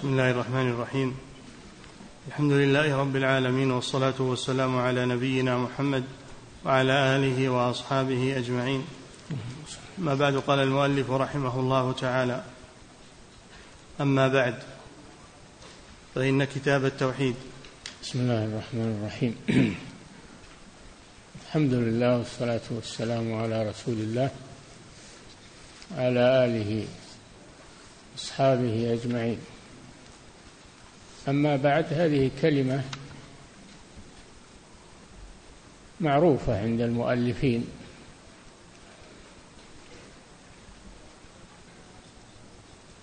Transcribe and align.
بسم 0.00 0.08
الله 0.08 0.30
الرحمن 0.30 0.68
الرحيم. 0.70 1.16
الحمد 2.28 2.52
لله 2.52 2.96
رب 2.96 3.16
العالمين 3.16 3.70
والصلاة 3.70 4.14
والسلام 4.18 4.78
على 4.78 5.06
نبينا 5.06 5.58
محمد 5.58 6.04
وعلى 6.64 6.92
آله 7.16 7.48
وأصحابه 7.48 8.36
أجمعين. 8.38 8.84
ما 9.98 10.14
بعد 10.14 10.36
قال 10.36 10.58
المؤلف 10.58 11.10
رحمه 11.10 11.60
الله 11.60 11.92
تعالى 11.92 12.44
أما 14.00 14.28
بعد 14.28 14.54
فإن 16.14 16.44
كتاب 16.44 16.84
التوحيد. 16.84 17.34
بسم 18.02 18.20
الله 18.20 18.44
الرحمن 18.44 18.98
الرحيم. 19.00 19.36
الحمد 21.44 21.72
لله 21.74 22.18
والصلاة 22.18 22.66
والسلام 22.70 23.34
على 23.34 23.68
رسول 23.68 23.94
الله 23.94 24.30
على 25.96 26.44
آله 26.44 26.86
أصحابه 28.16 28.92
أجمعين. 28.92 29.59
أما 31.30 31.56
بعد 31.56 31.92
هذه 31.92 32.30
كلمة 32.42 32.82
معروفة 36.00 36.62
عند 36.62 36.80
المؤلفين. 36.80 37.66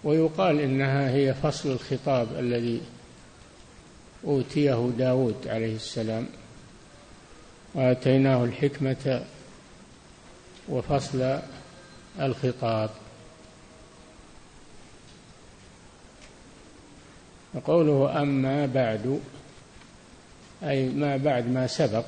ويقال 0.03 0.59
إنها 0.59 1.09
هي 1.09 1.33
فصل 1.33 1.71
الخطاب 1.71 2.27
الذي 2.39 2.81
أوتيه 4.23 4.91
داود 4.97 5.47
عليه 5.47 5.75
السلام. 5.75 6.27
وآتيناه 7.73 8.43
الحكمة 8.43 9.25
وفصل 10.69 11.39
الخطاب. 12.19 12.89
وقوله 17.53 18.21
أما 18.21 18.65
بعد 18.65 19.19
أي 20.63 20.89
ما 20.89 21.17
بعد 21.17 21.51
ما 21.51 21.67
سبق 21.67 22.05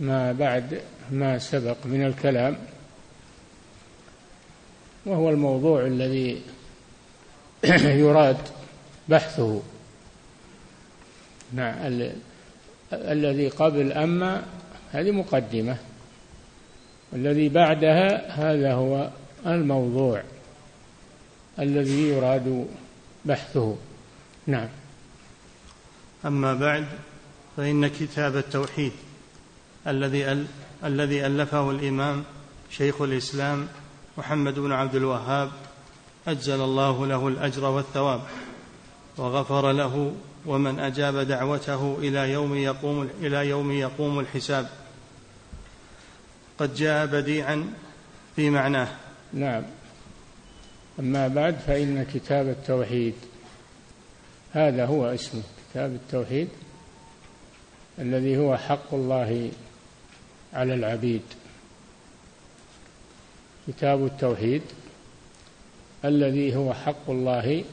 ما 0.00 0.32
بعد 0.32 0.80
ما 1.10 1.38
سبق 1.38 1.76
من 1.84 2.04
الكلام 2.04 2.56
وهو 5.06 5.30
الموضوع 5.30 5.86
الذي 5.86 6.42
يراد 8.04 8.36
بحثه. 9.08 9.62
نعم 11.52 11.74
الذي 12.92 13.48
قبل 13.48 13.92
أما 13.92 14.42
هذه 14.92 15.10
مقدمة. 15.10 15.76
الذي 17.12 17.48
بعدها 17.48 18.30
هذا 18.30 18.72
هو 18.72 19.10
الموضوع 19.46 20.22
الذي 21.58 22.08
يراد 22.08 22.66
بحثه. 23.26 23.76
نعم. 24.46 24.68
أما 26.26 26.54
بعد 26.54 26.86
فإن 27.56 27.86
كتاب 27.86 28.36
التوحيد 28.36 28.92
الذي 29.86 30.46
الذي 30.84 31.26
ألفه 31.26 31.70
الإمام 31.70 32.24
شيخ 32.70 33.02
الإسلام 33.02 33.68
محمد 34.18 34.58
بن 34.58 34.72
عبد 34.72 34.94
الوهاب 34.94 35.50
أجزل 36.28 36.60
الله 36.60 37.06
له 37.06 37.28
الأجر 37.28 37.64
والثواب 37.64 38.20
وغفر 39.16 39.72
له 39.72 40.12
ومن 40.46 40.78
أجاب 40.78 41.16
دعوته 41.16 41.96
إلى 41.98 42.32
يوم 42.32 42.54
يقوم 42.54 43.08
إلى 43.20 43.48
يوم 43.48 43.72
يقوم 43.72 44.20
الحساب. 44.20 44.68
قد 46.58 46.74
جاء 46.74 47.06
بديعا 47.06 47.72
في 48.36 48.50
معناه. 48.50 48.88
نعم. 49.32 49.62
أما 50.98 51.28
بعد 51.28 51.54
فإن 51.54 52.06
كتاب 52.14 52.48
التوحيد 52.48 53.14
هذا 54.52 54.86
هو 54.86 55.06
اسمه 55.06 55.42
كتاب 55.70 55.94
التوحيد 55.94 56.48
الذي 57.98 58.36
هو 58.36 58.56
حق 58.56 58.94
الله 58.94 59.50
على 60.52 60.74
العبيد. 60.74 61.22
كتاب 63.68 64.06
التوحيد 64.06 64.62
الذي 66.04 66.56
هو 66.56 66.74
حق 66.74 67.10
الله 67.10 67.64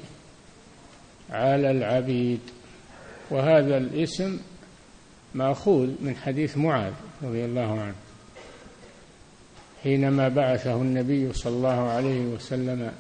على 1.30 1.72
العبيد. 1.72 2.40
وهذا 3.30 3.78
الاسم 3.78 4.40
مأخوذ 5.36 5.88
من 6.02 6.16
حديث 6.16 6.58
معاذ 6.58 6.94
رضي 7.24 7.46
الله 7.46 7.82
عنه 7.82 7.96
حينما 9.84 10.28
بعثه 10.30 10.76
النبي 10.76 11.34
صلى 11.34 11.54
الله 11.54 11.90
عليه 11.90 12.20
وسلم 12.20 12.92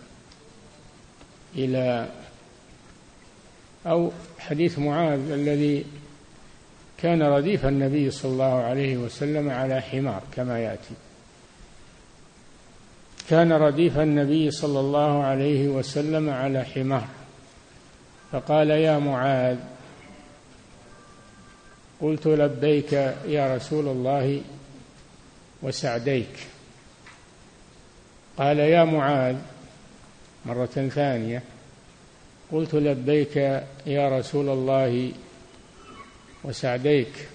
إلى 1.55 2.09
أو 3.85 4.11
حديث 4.39 4.79
معاذ 4.79 5.31
الذي 5.31 5.85
كان 6.97 7.23
رديف 7.23 7.65
النبي 7.65 8.11
صلى 8.11 8.31
الله 8.31 8.63
عليه 8.63 8.97
وسلم 8.97 9.49
على 9.49 9.81
حمار 9.81 10.23
كما 10.35 10.59
يأتي. 10.59 10.93
كان 13.29 13.53
رديف 13.53 13.99
النبي 13.99 14.51
صلى 14.51 14.79
الله 14.79 15.23
عليه 15.23 15.67
وسلم 15.67 16.29
على 16.29 16.63
حمار. 16.63 17.07
فقال 18.31 18.69
يا 18.69 18.99
معاذ 18.99 19.57
قلت 22.01 22.27
لبيك 22.27 22.93
يا 23.27 23.55
رسول 23.55 23.87
الله 23.87 24.41
وسعديك. 25.61 26.47
قال 28.37 28.59
يا 28.59 28.83
معاذ 28.83 29.35
مرة 30.45 30.65
ثانية. 30.65 31.43
قلت 32.51 32.75
لبيك 32.75 33.37
يا 33.85 34.19
رسول 34.19 34.49
الله 34.49 35.11
وسعديك. 36.43 37.27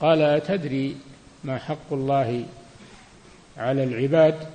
قال 0.00 0.22
أتدري 0.22 0.96
ما 1.44 1.58
حق 1.58 1.92
الله 1.92 2.44
على 3.56 3.84
العباد 3.84 4.46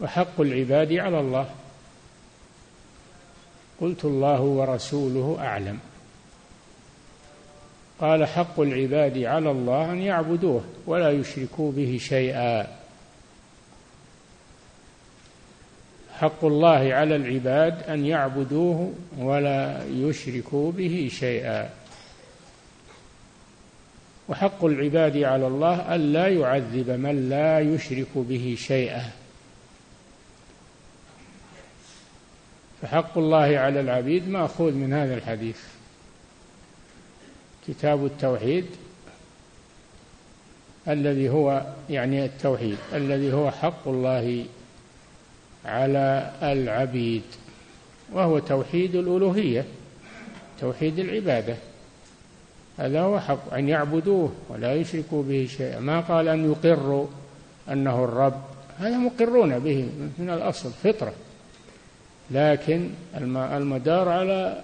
وحق 0.00 0.40
العباد 0.40 0.92
على 0.92 1.20
الله؟ 1.20 1.50
قلت 3.80 4.04
الله 4.04 4.40
ورسوله 4.40 5.36
أعلم. 5.40 5.78
قال 8.00 8.26
حق 8.26 8.60
العباد 8.60 9.18
على 9.18 9.50
الله 9.50 9.92
أن 9.92 10.02
يعبدوه 10.02 10.64
ولا 10.86 11.10
يشركوا 11.10 11.72
به 11.72 11.98
شيئا. 12.00 12.81
حق 16.22 16.44
الله 16.44 16.94
على 16.94 17.16
العباد 17.16 17.82
أن 17.82 18.06
يعبدوه 18.06 18.94
ولا 19.18 19.84
يشركوا 19.90 20.72
به 20.72 21.10
شيئا. 21.12 21.70
وحق 24.28 24.64
العباد 24.64 25.16
على 25.16 25.46
الله 25.46 25.94
أن 25.94 26.12
لا 26.12 26.28
يعذب 26.28 26.90
من 26.90 27.28
لا 27.28 27.60
يشرك 27.60 28.06
به 28.14 28.56
شيئا. 28.58 29.10
فحق 32.82 33.18
الله 33.18 33.58
على 33.58 33.80
العبيد 33.80 34.28
مأخوذ 34.28 34.72
من 34.72 34.92
هذا 34.92 35.14
الحديث. 35.14 35.58
كتاب 37.68 38.06
التوحيد 38.06 38.66
الذي 40.88 41.28
هو 41.28 41.66
يعني 41.90 42.24
التوحيد 42.24 42.78
الذي 42.92 43.32
هو 43.32 43.50
حق 43.50 43.88
الله 43.88 44.44
على 45.64 46.32
العبيد 46.42 47.22
وهو 48.12 48.38
توحيد 48.38 48.94
الألوهية 48.94 49.64
توحيد 50.60 50.98
العبادة. 50.98 51.56
هذا 52.78 53.00
هو 53.00 53.20
حق 53.20 53.54
أن 53.54 53.68
يعبدوه 53.68 54.32
ولا 54.48 54.74
يشركوا 54.74 55.22
به 55.22 55.48
شيئا. 55.56 55.80
ما 55.80 56.00
قال 56.00 56.28
أن 56.28 56.52
يقروا 56.52 57.06
أنه 57.72 58.04
الرب 58.04 58.42
هذا 58.78 58.96
مقرون 58.98 59.58
به 59.58 59.88
من 60.18 60.30
الأصل 60.30 60.70
فطرة. 60.70 61.12
لكن 62.30 62.90
المدار 63.36 64.08
على 64.08 64.62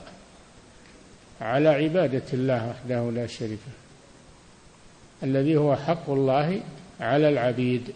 على 1.40 1.68
عبادة 1.68 2.22
الله 2.32 2.68
وحده 2.68 3.10
لا 3.10 3.26
شريك 3.26 3.58
له 3.66 3.74
الذي 5.22 5.56
هو 5.56 5.76
حق 5.76 6.10
الله 6.10 6.60
على 7.00 7.28
العبيد. 7.28 7.92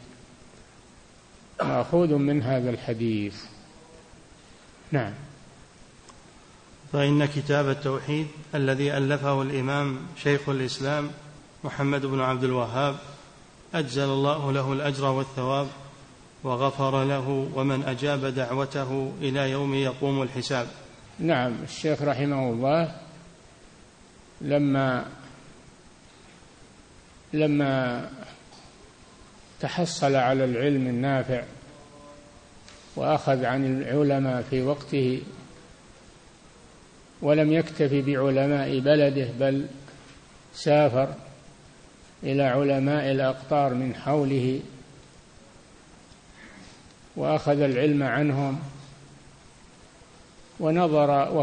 مأخوذ 1.63 2.15
من 2.15 2.43
هذا 2.43 2.71
الحديث. 2.71 3.37
نعم. 4.93 5.13
فإن 6.93 7.25
كتاب 7.25 7.69
التوحيد 7.69 8.27
الذي 8.55 8.97
ألفه 8.97 9.43
الإمام 9.43 9.99
شيخ 10.23 10.49
الإسلام 10.49 11.11
محمد 11.65 12.07
بن 12.07 12.21
عبد 12.21 12.45
الوهاب 12.45 12.97
أجزل 13.75 14.05
الله 14.05 14.53
له 14.53 14.73
الأجر 14.73 15.05
والثواب 15.05 15.69
وغفر 16.45 17.05
له 17.05 17.49
ومن 17.55 17.83
أجاب 17.83 18.25
دعوته 18.27 19.13
إلى 19.21 19.51
يوم 19.51 19.75
يقوم 19.75 20.23
الحساب. 20.23 20.67
نعم 21.19 21.53
الشيخ 21.63 22.03
رحمه 22.03 22.51
الله 22.51 22.95
لما 24.41 25.07
لما 27.33 28.11
تحصل 29.63 30.15
على 30.15 30.45
العلم 30.45 30.87
النافع 30.87 31.43
وأخذ 32.97 33.45
عن 33.45 33.65
العلماء 33.83 34.43
في 34.43 34.63
وقته 34.63 35.23
ولم 37.23 37.53
يكتف 37.53 37.93
بعلماء 37.93 38.79
بلده 38.79 39.29
بل 39.41 39.67
سافر 40.55 41.15
إلى 42.23 42.43
علماء 42.43 43.11
الأقطار 43.11 43.75
من 43.75 43.95
حوله 43.95 44.61
وأخذ 47.17 47.61
العلم 47.61 48.03
عنهم 48.03 48.59
ونظر 50.61 51.35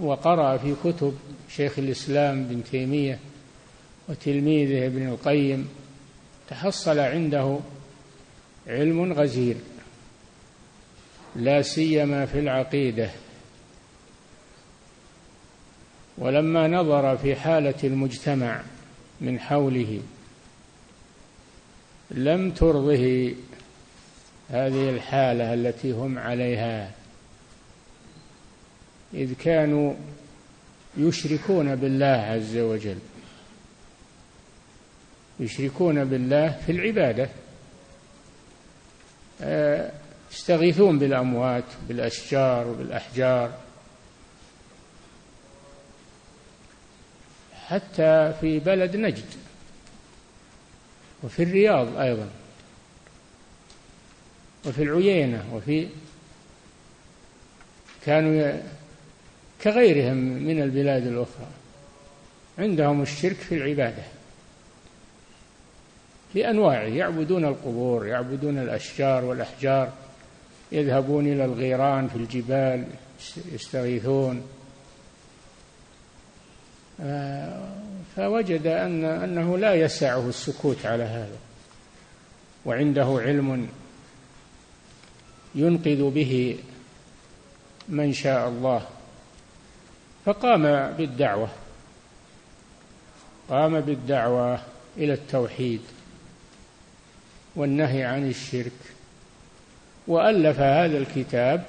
وقرأ 0.00 0.56
في 0.56 0.74
كتب 0.84 1.18
شيخ 1.48 1.78
الإسلام 1.78 2.44
بن 2.44 2.64
تيمية 2.64 3.18
وتلميذه 4.08 4.86
ابن 4.86 5.08
القيم 5.08 5.68
تحصل 6.50 6.98
عنده 6.98 7.58
علم 8.66 9.12
غزير 9.12 9.56
لا 11.36 11.62
سيما 11.62 12.26
في 12.26 12.38
العقيدة. 12.38 13.10
ولما 16.18 16.68
نظر 16.68 17.16
في 17.16 17.36
حالة 17.36 17.74
المجتمع 17.84 18.62
من 19.20 19.40
حوله 19.40 20.00
لم 22.10 22.50
ترضه 22.50 23.34
هذه 24.50 24.90
الحالة 24.90 25.54
التي 25.54 25.92
هم 25.92 26.18
عليها 26.18 26.90
إذ 29.14 29.34
كانوا 29.34 29.94
يشركون 30.96 31.76
بالله 31.76 32.06
عز 32.06 32.56
وجل. 32.56 32.98
يشركون 35.40 36.04
بالله 36.04 36.60
في 36.66 36.72
العبادة. 36.72 37.28
آه، 39.42 39.92
يستغيثون 40.32 40.98
بالأموات 40.98 41.64
بالأشجار 41.88 42.66
وبالأحجار. 42.66 43.58
حتى 47.66 48.34
في 48.40 48.58
بلد 48.58 48.96
نجد. 48.96 49.24
وفي 51.22 51.42
الرياض 51.42 51.96
أيضا. 51.96 52.28
وفي 54.66 54.82
العيينة 54.82 55.44
وفي 55.54 55.88
كانوا 58.06 58.60
كغيرهم 59.62 60.16
من 60.16 60.62
البلاد 60.62 61.06
الأخرى. 61.06 61.48
عندهم 62.58 63.02
الشرك 63.02 63.36
في 63.36 63.54
العبادة. 63.54 64.19
بأنواعه 66.34 66.82
يعبدون 66.82 67.44
القبور 67.44 68.06
يعبدون 68.06 68.58
الأشجار 68.58 69.24
والأحجار 69.24 69.92
يذهبون 70.72 71.26
إلى 71.26 71.44
الغيران 71.44 72.08
في 72.08 72.16
الجبال 72.16 72.84
يستغيثون. 73.52 74.42
آه، 77.00 77.68
فوجد 78.16 78.66
أن 78.66 79.04
أنه 79.04 79.58
لا 79.58 79.74
يسعه 79.74 80.28
السكوت 80.28 80.86
على 80.86 81.02
هذا. 81.02 81.38
وعنده 82.64 83.20
علم 83.26 83.68
ينقذ 85.54 86.10
به 86.10 86.58
من 87.88 88.12
شاء 88.12 88.48
الله. 88.48 88.86
فقام 90.24 90.92
بالدعوة 90.92 91.48
قام 93.48 93.80
بالدعوة 93.80 94.60
إلى 94.96 95.12
التوحيد. 95.12 95.80
والنهي 97.56 98.04
عن 98.04 98.28
الشرك. 98.28 98.72
وألف 100.06 100.60
هذا 100.60 100.98
الكتاب 100.98 101.64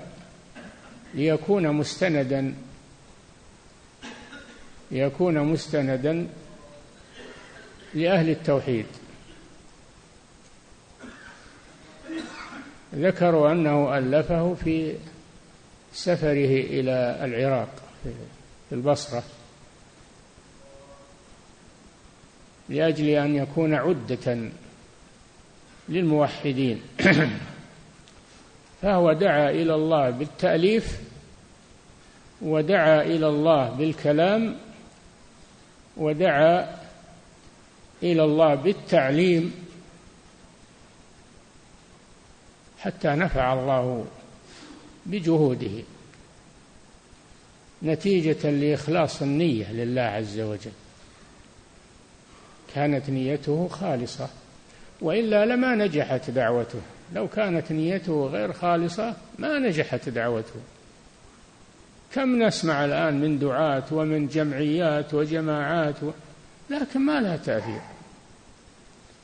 ليكون 1.13 1.67
مستندا 1.67 2.53
ليكون 4.91 5.39
مستندا 5.39 6.27
لأهل 7.93 8.29
التوحيد. 8.29 8.85
ذكروا 12.95 13.51
أنه 13.51 13.97
ألفه 13.97 14.53
في 14.53 14.95
سفره 15.93 16.61
إلى 16.79 17.19
العراق 17.23 17.69
في 18.69 18.75
البصرة 18.75 19.23
لأجل 22.69 23.09
أن 23.09 23.35
يكون 23.35 23.73
عدة 23.73 24.49
للموحدين. 25.89 26.81
فهو 28.81 29.13
دعا 29.13 29.49
إلى 29.49 29.75
الله 29.75 30.09
بالتأليف 30.09 30.99
ودعا 32.41 33.01
إلى 33.01 33.27
الله 33.27 33.69
بالكلام 33.69 34.57
ودعا 35.97 36.81
إلى 38.03 38.23
الله 38.23 38.55
بالتعليم 38.55 39.53
حتى 42.79 43.07
نفع 43.07 43.53
الله 43.53 44.05
بجهوده. 45.05 45.83
نتيجة 47.83 48.49
لإخلاص 48.49 49.21
النية 49.21 49.71
لله 49.71 50.01
عز 50.01 50.39
وجل. 50.39 50.71
كانت 52.75 53.09
نيته 53.09 53.67
خالصة. 53.67 54.29
وإلا 55.01 55.45
لما 55.45 55.75
نجحت 55.75 56.29
دعوته. 56.29 56.81
لو 57.13 57.27
كانت 57.27 57.71
نيته 57.71 58.27
غير 58.27 58.53
خالصة 58.53 59.15
ما 59.39 59.59
نجحت 59.59 60.09
دعوته. 60.09 60.59
كم 62.13 62.43
نسمع 62.43 62.85
الآن 62.85 63.21
من 63.21 63.39
دعاة 63.39 63.83
ومن 63.91 64.27
جمعيات 64.27 65.13
وجماعات 65.13 66.03
و... 66.03 66.11
لكن 66.69 66.99
ما 66.99 67.21
لها 67.21 67.37
تأثير. 67.37 67.81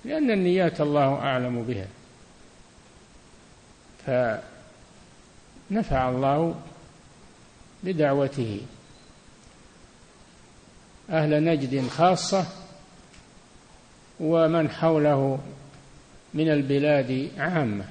لأن 0.06 0.32
النيات 0.32 0.82
الله 0.82 1.14
أعلم 1.14 1.64
بها. 1.64 1.88
فنفع 5.70 6.10
الله 6.10 6.56
بدعوته. 7.84 8.62
أهل 11.10 11.44
نجد 11.44 11.88
خاصة 11.88 12.46
ومن 14.20 14.70
حوله 14.70 15.40
من 16.38 16.51
البلاد 16.51 17.30
عامة. 17.38 17.86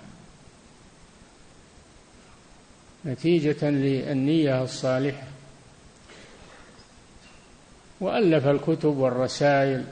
نتيجة 3.06 3.70
للنية 3.70 4.62
الصالحة. 4.62 5.26
وألف 8.00 8.46
الكتب 8.46 8.96
والرسائل 8.96 9.84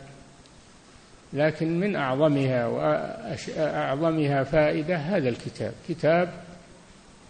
لكن 1.33 1.81
من 1.81 1.97
أعظمها 1.97 2.67
وأعظمها 2.67 4.45
فائدة 4.45 4.97
هذا 4.97 5.29
الكتاب 5.29 5.73
كتاب 5.89 6.45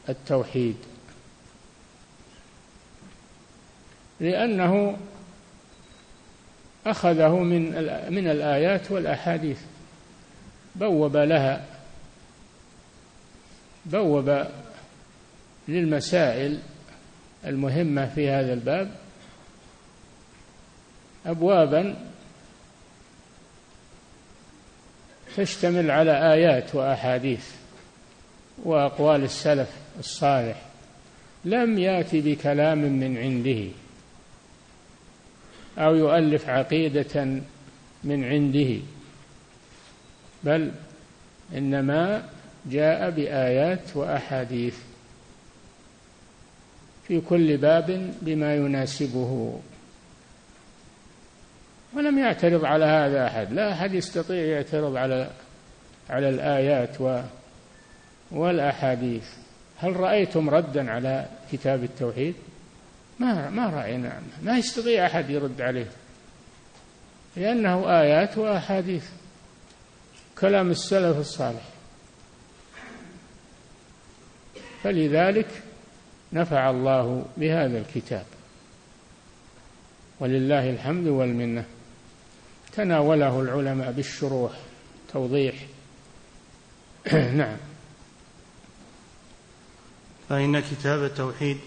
التوحيد. 0.08 0.76
لأنه 4.20 4.96
أخذه 6.87 7.38
من 7.38 7.62
من 8.14 8.28
الآيات 8.30 8.90
والأحاديث. 8.90 9.60
بوب 10.75 11.16
لها 11.16 11.64
بوب 13.87 14.47
للمسائل 15.69 16.59
المهمة 17.47 18.07
في 18.14 18.31
هذا 18.31 18.52
الباب 18.52 18.90
أبوابا 21.26 21.97
تشتمل 25.37 25.90
على 25.90 26.33
آيات 26.33 26.75
وأحاديث 26.75 27.50
وأقوال 28.64 29.25
السلف 29.25 29.71
الصالح. 29.99 30.62
لم 31.45 31.78
يأتي 31.78 32.21
بكلام 32.21 32.78
من 32.78 33.16
عنده 33.16 33.69
أو 35.78 35.95
يؤلف 35.95 36.49
عقيدة 36.49 37.25
من 38.04 38.25
عنده. 38.25 38.81
بل 40.44 40.70
إنما 41.54 42.28
جاء 42.66 43.10
بآيات 43.10 43.96
وأحاديث 43.96 44.76
في 47.08 47.20
كل 47.20 47.56
باب 47.56 48.14
بما 48.22 48.54
يناسبه. 48.54 49.60
ولم 51.96 52.18
يعترض 52.18 52.64
على 52.64 52.84
هذا 52.84 53.26
أحد 53.26 53.52
لا 53.52 53.72
أحد 53.72 53.94
يستطيع 53.94 54.44
يعترض 54.44 54.96
على 54.96 55.30
على 56.10 56.28
الآيات 56.28 57.00
و 57.00 57.20
والأحاديث. 58.30 59.28
هل 59.78 59.96
رأيتم 59.96 60.50
ردا 60.50 60.90
على 60.90 61.26
كتاب 61.52 61.84
التوحيد؟ 61.84 62.34
ما 63.18 63.50
ما 63.50 63.66
رأينا 63.66 64.22
ما 64.42 64.58
يستطيع 64.58 65.06
أحد 65.06 65.30
يرد 65.30 65.60
عليه 65.60 65.86
لأنه 67.36 68.00
آيات 68.00 68.38
وأحاديث. 68.38 69.04
كلام 70.40 70.70
السلف 70.70 71.18
الصالح. 71.18 71.68
فلذلك 74.82 75.62
نفع 76.32 76.70
الله 76.70 77.26
بهذا 77.36 77.78
الكتاب. 77.78 78.26
ولله 80.20 80.70
الحمد 80.70 81.06
والمنة. 81.06 81.64
تناوله 82.72 83.40
العلماء 83.40 83.92
بالشروح 83.92 84.52
توضيح. 85.12 85.54
نعم. 87.12 87.56
فإن 90.28 90.60
كتاب 90.60 91.04
التوحيد 91.04 91.58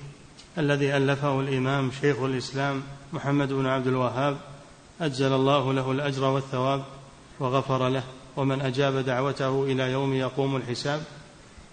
الذي 0.57 0.97
ألفه 0.97 1.39
الإمام 1.39 1.91
شيخ 1.91 2.19
الإسلام 2.19 2.83
محمد 3.13 3.53
بن 3.53 3.65
عبد 3.65 3.87
الوهاب 3.87 4.37
أجزل 5.01 5.33
الله 5.33 5.73
له 5.73 5.91
الأجر 5.91 6.23
والثواب 6.23 6.83
وغفر 7.39 7.89
له. 7.89 8.03
ومن 8.37 8.61
أجاب 8.61 8.97
دعوته 8.97 9.63
إلى 9.63 9.91
يوم 9.91 10.13
يقوم 10.13 10.55
الحساب 10.55 11.01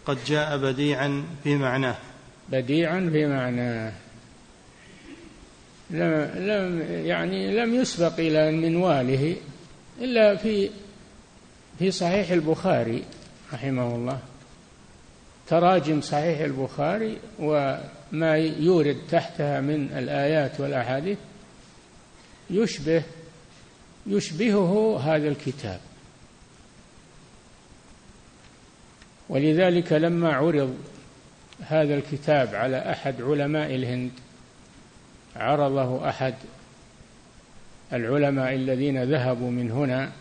قد 0.07 0.19
جاء 0.27 0.59
بديعا 0.59 1.25
في 1.45 1.57
معناه. 1.57 1.97
بديعا 2.49 3.11
في 3.13 3.27
معناه. 3.27 3.93
لم, 5.91 6.31
لم 6.37 6.83
يعني 7.07 7.57
لم 7.57 7.75
يسبق 7.75 8.19
إلى 8.19 8.53
منواله 8.53 9.37
إلا 10.01 10.37
في 10.37 10.71
في 11.79 11.91
صحيح 11.91 12.31
البخاري 12.31 13.05
رحمه 13.53 13.95
الله. 13.95 14.19
تراجم 15.47 16.01
صحيح 16.01 16.41
البخاري 16.41 17.19
وما 17.39 18.37
يورد 18.59 18.97
تحتها 19.11 19.61
من 19.61 19.89
الآيات 19.93 20.61
والأحاديث 20.61 21.19
يشبه 22.51 23.03
يشبهه 24.07 25.01
هذا 25.01 25.29
الكتاب. 25.29 25.81
ولذلك 29.29 29.93
لما 29.93 30.33
عرض 30.33 30.79
هذا 31.61 31.95
الكتاب 31.95 32.55
على 32.55 32.91
أحد 32.91 33.23
علماء 33.23 33.75
الهند 33.75 34.11
عرضه 35.37 36.09
أحد 36.09 36.35
العلماء 37.93 38.55
الذين 38.55 39.05
ذهبوا 39.05 39.51
من 39.51 39.71
هنا 39.71 40.13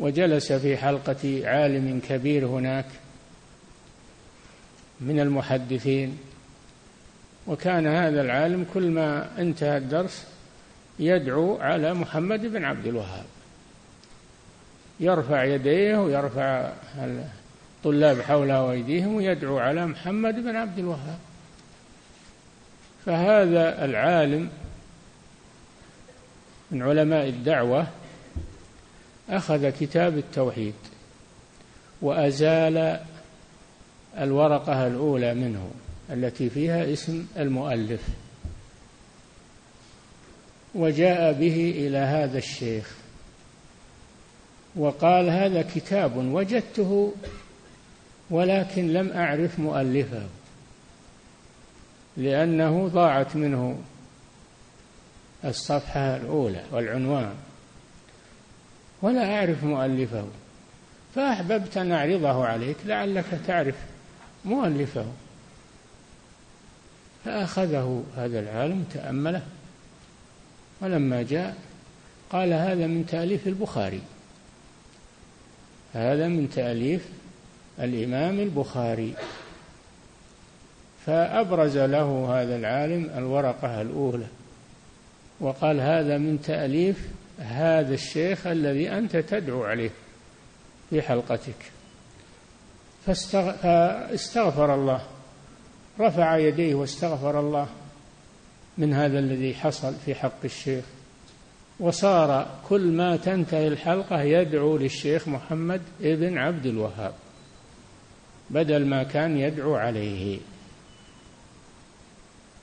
وجلس 0.00 0.52
في 0.52 0.76
حلقة 0.76 1.42
عالم 1.44 2.00
كبير 2.08 2.46
هناك 2.46 2.86
من 5.00 5.20
المحدثين 5.20 6.18
وكان 7.46 7.86
هذا 7.86 8.20
العالم 8.20 8.66
كل 8.74 8.90
ما 8.90 9.28
انتهى 9.38 9.76
الدرس 9.76 10.26
يدعو 10.98 11.56
على 11.56 11.94
محمد 11.94 12.46
بن 12.46 12.64
عبد 12.64 12.86
الوهاب. 12.86 13.24
يرفع 15.00 15.44
يديه 15.44 15.96
ويرفع 15.96 16.72
الطلاب 17.78 18.20
حوله 18.20 18.62
وأيديهم 18.62 19.14
ويدعو 19.14 19.58
على 19.58 19.86
محمد 19.86 20.34
بن 20.34 20.56
عبد 20.56 20.78
الوهاب. 20.78 21.18
فهذا 23.06 23.84
العالم 23.84 24.50
من 26.70 26.82
علماء 26.82 27.28
الدعوة 27.28 27.86
أخذ 29.30 29.70
كتاب 29.70 30.18
التوحيد 30.18 30.74
وأزال 32.02 33.00
الورقة 34.18 34.86
الأولى 34.86 35.34
منه 35.34 35.70
التي 36.10 36.50
فيها 36.50 36.92
اسم 36.92 37.26
المؤلف 37.38 38.02
وجاء 40.74 41.32
به 41.32 41.74
إلى 41.76 41.98
هذا 41.98 42.38
الشيخ. 42.38 42.99
وقال 44.76 45.30
هذا 45.30 45.62
كتاب 45.74 46.16
وجدته 46.16 47.12
ولكن 48.30 48.92
لم 48.92 49.12
أعرف 49.12 49.58
مؤلفه 49.58 50.22
لأنه 52.16 52.88
ضاعت 52.88 53.36
منه 53.36 53.78
الصفحة 55.44 56.16
الأولى 56.16 56.64
والعنوان. 56.72 57.34
ولا 59.02 59.36
أعرف 59.36 59.64
مؤلفه. 59.64 60.26
فأحببت 61.14 61.76
أن 61.76 61.92
أعرضه 61.92 62.46
عليك 62.46 62.76
لعلك 62.84 63.40
تعرف 63.46 63.74
مؤلفه. 64.44 65.06
فأخذه 67.24 68.04
هذا 68.16 68.40
العالم 68.40 68.84
تأمله. 68.94 69.42
ولما 70.80 71.22
جاء 71.22 71.56
قال 72.30 72.52
هذا 72.52 72.86
من 72.86 73.06
تأليف 73.06 73.46
البخاري. 73.46 74.00
هذا 75.92 76.28
من 76.28 76.50
تأليف 76.50 77.08
الإمام 77.80 78.40
البخاري. 78.40 79.14
فأبرز 81.06 81.78
له 81.78 82.40
هذا 82.40 82.56
العالم 82.56 83.10
الورقة 83.16 83.80
الأولى 83.80 84.26
وقال 85.40 85.80
هذا 85.80 86.18
من 86.18 86.42
تأليف 86.42 87.08
هذا 87.38 87.94
الشيخ 87.94 88.46
الذي 88.46 88.90
أنت 88.90 89.16
تدعو 89.16 89.64
عليه 89.64 89.90
في 90.90 91.02
حلقتك. 91.02 91.72
فاستغفر 93.06 94.74
الله 94.74 95.02
رفع 96.00 96.36
يديه 96.36 96.74
واستغفر 96.74 97.40
الله 97.40 97.68
من 98.78 98.94
هذا 98.94 99.18
الذي 99.18 99.54
حصل 99.54 99.94
في 100.04 100.14
حق 100.14 100.44
الشيخ. 100.44 100.84
وصار 101.80 102.60
كل 102.68 102.80
ما 102.80 103.16
تنتهي 103.16 103.68
الحلقة 103.68 104.22
يدعو 104.22 104.76
للشيخ 104.76 105.28
محمد 105.28 105.80
ابن 106.00 106.38
عبد 106.38 106.66
الوهاب 106.66 107.14
بدل 108.50 108.86
ما 108.86 109.02
كان 109.02 109.38
يدعو 109.38 109.74
عليه. 109.74 110.38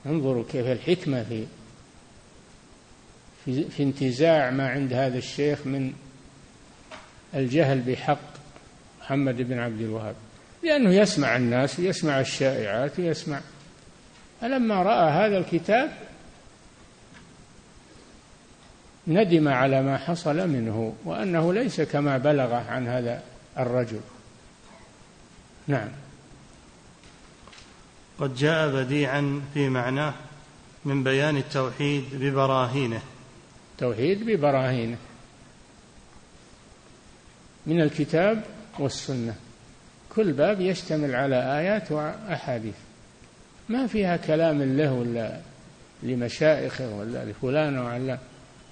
انظروا 0.05 0.43
كيف 0.51 0.65
الحكمة 0.65 1.23
في 1.23 1.45
في, 3.45 3.83
انتزاع 3.83 4.49
ما 4.49 4.69
عند 4.69 4.93
هذا 4.93 5.17
الشيخ 5.17 5.67
من 5.67 5.93
الجهل 7.35 7.81
بحق 7.81 8.19
محمد 9.01 9.41
بن 9.41 9.59
عبد 9.59 9.81
الوهاب. 9.81 10.15
لأنه 10.63 10.93
يسمع 10.93 11.35
الناس 11.35 11.79
ويسمع 11.79 12.19
الشائعات 12.19 12.99
ويسمع 12.99 13.39
فلما 14.41 14.83
رأى 14.83 15.11
هذا 15.11 15.37
الكتاب 15.37 16.06
ندم 19.07 19.47
على 19.47 19.81
ما 19.81 19.97
حصل 19.97 20.49
منه 20.49 20.93
وأنه 21.05 21.53
ليس 21.53 21.81
كما 21.81 22.17
بلغ 22.17 22.53
عن 22.53 22.87
هذا 22.87 23.23
الرجل. 23.57 23.99
نعم. 25.67 25.89
قد 28.19 28.35
جاء 28.35 28.69
بديعا 28.69 29.41
في 29.53 29.69
معناه 29.69 30.13
من 30.85 31.03
بيان 31.03 31.37
التوحيد 31.37 32.03
ببراهينه. 32.13 33.01
توحيد 33.77 34.25
ببراهينه. 34.25 34.97
من 37.65 37.81
الكتاب 37.81 38.43
والسنة. 38.79 39.35
كل 40.15 40.33
باب 40.33 40.61
يشتمل 40.61 41.15
على 41.15 41.59
آيات 41.59 41.91
وأحاديث. 41.91 42.75
ما 43.69 43.87
فيها 43.87 44.17
كلام 44.17 44.77
له 44.77 44.93
ولا 44.93 45.39
لمشائخه 46.03 46.95
ولا 46.95 47.25
لفلان 47.25 47.77
ولا 47.77 48.17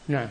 نعم. 0.08 0.28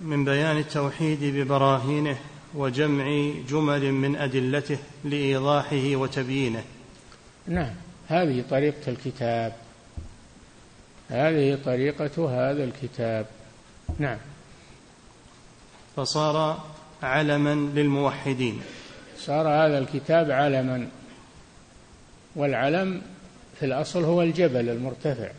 من 0.00 0.24
بيان 0.24 0.58
التوحيد 0.58 1.24
ببراهينه 1.24 2.18
وجمع 2.54 3.32
جمل 3.48 3.92
من 3.92 4.16
أدلته 4.16 4.78
لإيضاحه 5.04 5.96
وتبيينه. 5.96 6.64
نعم. 7.46 7.74
هذه 8.08 8.44
طريقة 8.50 8.90
الكتاب. 8.90 9.52
هذه 11.10 11.58
طريقة 11.64 12.28
هذا 12.50 12.64
الكتاب. 12.64 13.26
نعم. 13.98 14.18
فصار 15.96 16.64
علما 17.02 17.54
للموحدين. 17.54 18.60
صار 19.18 19.48
هذا 19.48 19.78
الكتاب 19.78 20.30
علما. 20.30 20.88
والعلم 22.36 23.02
في 23.60 23.66
الأصل 23.66 24.04
هو 24.04 24.22
الجبل 24.22 24.68
المرتفع 24.68 25.30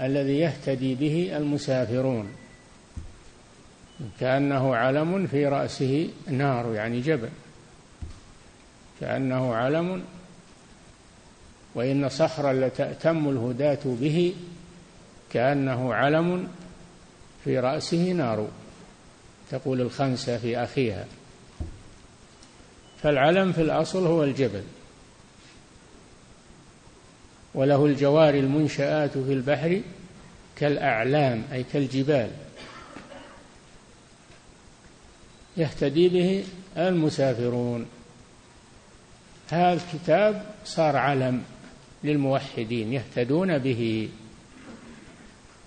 الذي 0.00 0.38
يهتدي 0.38 0.94
به 0.94 1.36
المسافرون. 1.36 2.28
كأنه 4.20 4.76
علم 4.76 5.26
في 5.26 5.46
رأسه 5.46 6.10
نار 6.28 6.74
يعني 6.74 7.00
جبل. 7.00 7.28
كأنه 9.00 9.54
علم 9.54 10.02
وإن 11.74 12.08
صخرا 12.08 12.52
لتأتم 12.52 13.28
الهداة 13.28 13.78
به 13.84 14.34
كأنه 15.32 15.94
علم 15.94 16.48
في 17.44 17.58
رأسه 17.58 18.12
نار 18.12 18.48
تقول 19.50 19.80
الخنسة 19.80 20.38
في 20.38 20.58
أخيها. 20.58 21.04
فالعلم 23.02 23.52
في 23.52 23.62
الأصل 23.62 24.06
هو 24.06 24.24
الجبل. 24.24 24.62
وله 27.54 27.86
الجوار 27.86 28.34
المنشآت 28.34 29.18
في 29.18 29.32
البحر 29.32 29.80
كالأعلام 30.56 31.42
أي 31.52 31.62
كالجبال. 31.62 32.30
يهتدي 35.58 36.08
به 36.08 36.44
المسافرون. 36.76 37.86
هذا 39.50 39.72
الكتاب 39.72 40.54
صار 40.64 40.96
علم 40.96 41.42
للموحدين 42.04 42.92
يهتدون 42.92 43.58
به 43.58 44.08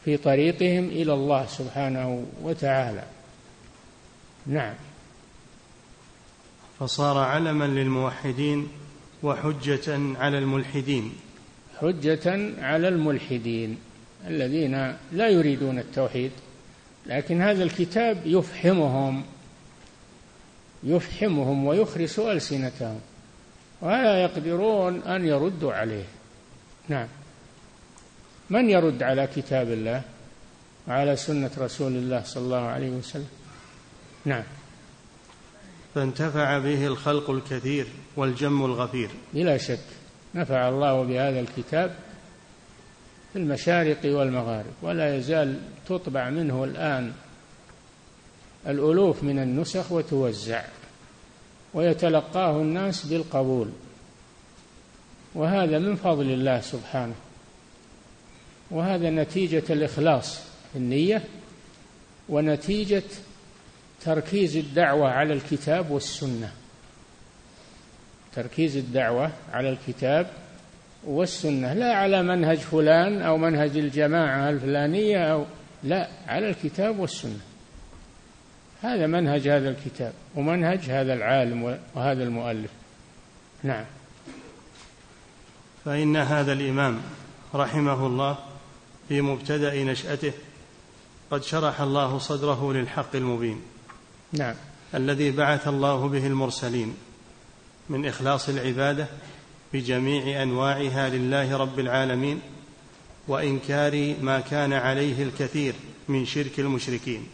في 0.05 0.17
طريقهم 0.17 0.85
إلى 0.89 1.13
الله 1.13 1.45
سبحانه 1.45 2.25
وتعالى. 2.43 3.03
نعم. 4.47 4.75
فصار 6.79 7.17
علما 7.17 7.65
للموحدين 7.65 8.67
وحجة 9.23 10.17
على 10.17 10.37
الملحدين. 10.37 11.11
حجة 11.81 12.53
على 12.61 12.87
الملحدين 12.87 13.77
الذين 14.27 14.95
لا 15.11 15.29
يريدون 15.29 15.79
التوحيد 15.79 16.31
لكن 17.05 17.41
هذا 17.41 17.63
الكتاب 17.63 18.17
يفحمهم 18.25 19.23
يفحمهم 20.83 21.65
ويخرس 21.65 22.19
ألسنتهم 22.19 22.99
ولا 23.81 24.23
يقدرون 24.23 25.01
أن 25.03 25.25
يردوا 25.25 25.73
عليه. 25.73 26.05
نعم. 26.89 27.07
من 28.49 28.69
يرد 28.69 29.03
على 29.03 29.27
كتاب 29.35 29.71
الله؟ 29.71 30.01
وعلى 30.87 31.15
سنة 31.15 31.51
رسول 31.57 31.91
الله 31.91 32.23
صلى 32.25 32.43
الله 32.43 32.61
عليه 32.61 32.89
وسلم. 32.89 33.29
نعم. 34.25 34.43
فانتفع 35.95 36.57
به 36.57 36.87
الخلق 36.87 37.29
الكثير 37.29 37.87
والجم 38.15 38.65
الغفير. 38.65 39.09
بلا 39.33 39.57
شك. 39.57 39.79
نفع 40.35 40.69
الله 40.69 41.03
بهذا 41.03 41.39
الكتاب 41.39 41.95
في 43.33 43.39
المشارق 43.39 43.97
والمغارب 44.05 44.73
ولا 44.81 45.15
يزال 45.17 45.59
تطبع 45.87 46.29
منه 46.29 46.63
الآن 46.63 47.13
الألوف 48.67 49.23
من 49.23 49.39
النسخ 49.39 49.91
وتوزع 49.91 50.63
ويتلقاه 51.73 52.61
الناس 52.61 53.05
بالقبول. 53.05 53.69
وهذا 55.35 55.79
من 55.79 55.95
فضل 55.95 56.31
الله 56.31 56.61
سبحانه. 56.61 57.13
وهذا 58.71 59.09
نتيجة 59.09 59.63
الإخلاص 59.69 60.39
في 60.73 60.77
النية 60.77 61.23
ونتيجة 62.29 63.03
تركيز 64.01 64.57
الدعوة 64.57 65.09
على 65.09 65.33
الكتاب 65.33 65.91
والسنة. 65.91 66.51
تركيز 68.35 68.77
الدعوة 68.77 69.31
على 69.53 69.69
الكتاب 69.69 70.27
والسنة. 71.03 71.73
لا 71.73 71.93
على 71.93 72.23
منهج 72.23 72.57
فلان 72.57 73.21
أو 73.21 73.37
منهج 73.37 73.77
الجماعة 73.77 74.49
الفلانية 74.49 75.33
أو 75.33 75.45
لا 75.83 76.09
على 76.27 76.49
الكتاب 76.49 76.99
والسنة. 76.99 77.39
هذا 78.81 79.07
منهج 79.07 79.47
هذا 79.47 79.69
الكتاب 79.69 80.13
ومنهج 80.35 80.79
هذا 80.79 81.13
العالم 81.13 81.79
وهذا 81.95 82.23
المؤلف. 82.23 82.69
نعم. 83.63 83.85
فإن 85.85 86.17
هذا 86.17 86.53
الإمام 86.53 87.01
رحمه 87.55 88.07
الله 88.07 88.37
في 89.09 89.21
مبتدأ 89.21 89.83
نشأته 89.83 90.33
قد 91.31 91.43
شرح 91.43 91.81
الله 91.81 92.17
صدره 92.17 92.73
للحق 92.73 93.15
المبين. 93.15 93.61
نعم. 94.33 94.55
الذي 94.95 95.31
بعث 95.31 95.67
الله 95.67 96.07
به 96.07 96.27
المرسلين 96.27 96.95
من 97.89 98.05
إخلاص 98.05 98.49
العبادة 98.49 99.07
بجميع 99.73 100.43
أنواعها 100.43 101.09
لله 101.09 101.57
رب 101.57 101.79
العالمين 101.79 102.41
وإنكار 103.27 104.15
ما 104.21 104.39
كان 104.39 104.73
عليه 104.73 105.23
الكثير 105.23 105.73
من 106.07 106.25
شرك 106.25 106.59
المشركين. 106.59 107.27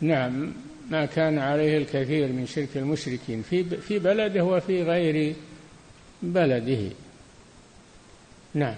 نعم. 0.00 0.52
ما 0.90 1.06
كان 1.06 1.38
عليه 1.38 1.78
الكثير 1.78 2.28
من 2.28 2.46
شرك 2.46 2.76
المشركين. 2.76 3.42
في 3.42 3.64
في 3.64 3.98
بلده 3.98 4.44
وفي 4.44 4.82
غير 4.82 5.36
بلده. 6.22 6.90
نعم. 8.54 8.74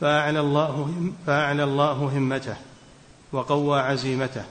فأعلى 0.00 0.40
الله 0.40 0.94
فأعلى 1.26 1.64
الله 1.64 1.92
همته 1.92 2.56
وقوى 3.32 3.80
عزيمته 3.80 4.44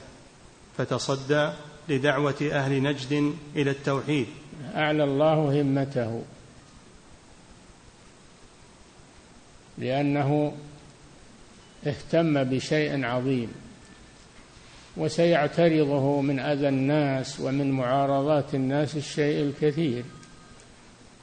فتصدى 0.77 1.49
لدعوة 1.89 2.49
أهل 2.51 2.83
نجد 2.83 3.35
إلى 3.55 3.71
التوحيد. 3.71 4.27
أعلى 4.75 5.03
الله 5.03 5.61
همته. 5.61 6.23
لأنه 9.77 10.53
اهتم 11.87 12.43
بشيء 12.43 13.05
عظيم. 13.05 13.60
وسيعترضه 14.97 16.21
من 16.21 16.39
أذى 16.39 16.67
الناس 16.67 17.39
ومن 17.39 17.71
معارضات 17.71 18.55
الناس 18.55 18.95
الشيء 18.95 19.41
الكثير 19.43 20.03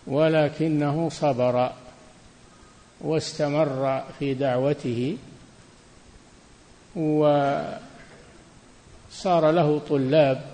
ولكنه 0.07 1.09
صبر 1.09 1.73
واستمر 3.01 4.05
في 4.19 4.35
دعوته 4.35 5.17
وصار 6.97 7.81
له 9.51 9.81
طلاب 9.89 10.45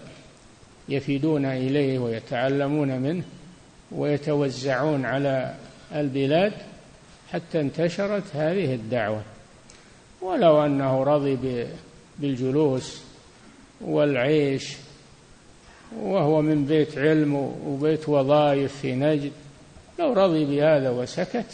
يفيدون 0.89 1.45
إليه 1.45 1.99
ويتعلمون 1.99 2.99
منه 2.99 3.25
ويتوزعون 3.93 5.05
على 5.05 5.55
البلاد 5.95 6.53
حتى 7.33 7.61
انتشرت 7.61 8.25
هذه 8.35 8.75
الدعوة. 8.75 9.23
ولو 10.23 10.65
أنه 10.65 11.03
رضي 11.03 11.67
بالجلوس 12.19 13.03
والعيش 13.81 14.77
وهو 16.01 16.43
من 16.43 16.65
بيت 16.65 16.99
علم 16.99 17.35
وبيت 17.67 18.09
وظائف 18.09 18.77
في 18.77 18.95
نجد. 18.95 19.33
لو 19.99 20.13
رضي 20.13 20.45
بهذا 20.45 20.91
وسكت 20.91 21.47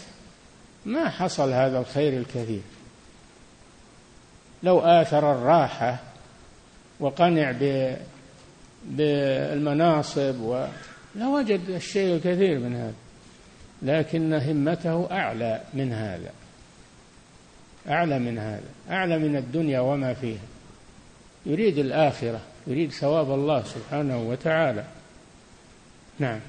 ما 0.87 1.09
حصل 1.09 1.53
هذا 1.53 1.79
الخير 1.79 2.13
الكثير. 2.13 2.61
لو 4.63 4.81
آثر 4.81 5.33
الراحة 5.33 5.99
وقنع 7.01 7.55
بالمناصب 8.85 10.41
و 10.41 10.67
لوجد 11.17 11.61
الشيء 11.69 12.15
الكثير 12.15 12.59
من 12.59 12.77
هذا. 12.77 12.95
لكن 13.83 14.35
همته 14.35 15.09
أعلى 15.11 15.61
من 15.75 15.93
هذا. 15.93 16.31
أعلى 17.89 18.19
من 18.19 18.39
هذا. 18.39 18.69
أعلى 18.91 19.19
من 19.19 19.37
الدنيا 19.37 19.81
وما 19.81 20.15
فيها. 20.15 20.50
يريد 21.47 21.79
الآخرة 21.79 22.41
يريد 22.67 22.93
ثواب 22.93 23.31
الله 23.31 23.63
سبحانه 23.63 24.23
وتعالى. 24.23 24.85
نعم. 26.19 26.41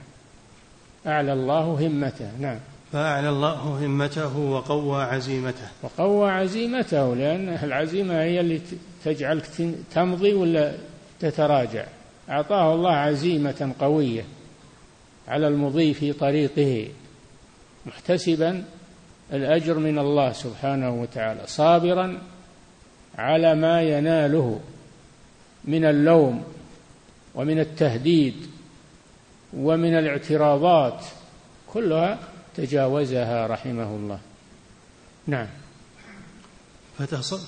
أعلى 1.08 1.34
الله 1.34 1.88
همته 1.88 2.32
نعم. 2.39 2.60
فأعلى 2.91 3.30
الله 3.30 3.54
همته 3.86 4.38
وقوى 4.38 5.04
عزيمته. 5.04 5.67
وقوى 5.84 6.32
عزيمته 6.32 7.15
لأن 7.15 7.49
العزيمة 7.63 8.21
هي 8.21 8.39
اللي 8.39 8.62
تجعلك 9.06 9.45
تمضي 9.93 10.34
ولا 10.34 10.73
تتراجع. 11.19 11.86
أعطاه 12.30 12.75
الله 12.75 12.91
عزيمة 12.91 13.75
قوية 13.80 14.23
على 15.27 15.47
المضي 15.47 15.93
في 15.93 16.13
طريقه 16.13 16.88
محتسبا 17.86 18.63
الأجر 19.34 19.80
من 19.80 19.99
الله 19.99 20.32
سبحانه 20.32 21.01
وتعالى 21.01 21.41
صابرا 21.45 22.21
على 23.17 23.56
ما 23.56 23.82
يناله. 23.82 24.60
من 25.65 25.86
اللوم 25.86 26.43
ومن 27.36 27.60
التهديد 27.60 28.36
ومن 29.54 29.97
الاعتراضات 29.97 31.06
كلها 31.67 32.19
تجاوزها 32.56 33.47
رحمه 33.47 33.95
الله. 33.95 34.19
نعم. 35.28 35.47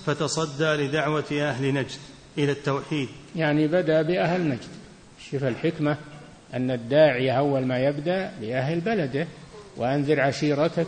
فتصدى 0.06 0.66
لدعوة 0.66 1.26
أهل 1.32 1.74
نجد 1.74 2.00
إلى 2.38 2.52
التوحيد. 2.52 3.10
يعني 3.36 3.68
بدأ 3.68 4.02
بأهل 4.02 4.50
نجد. 4.50 4.70
شوف 5.32 5.44
الحكمة 5.44 5.98
أن 6.54 6.72
الداعية 6.72 7.32
أول 7.32 7.66
ما 7.66 7.80
يبدأ 7.80 8.34
بأهل 8.42 8.80
بلده 8.80 9.28
وأنذر 9.78 10.22
عشيرتك 10.22 10.88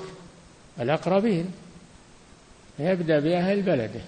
الأقربين. 0.79 1.51
يبدأ 2.79 3.19
بأهل 3.19 3.61
بلده. 3.61 4.01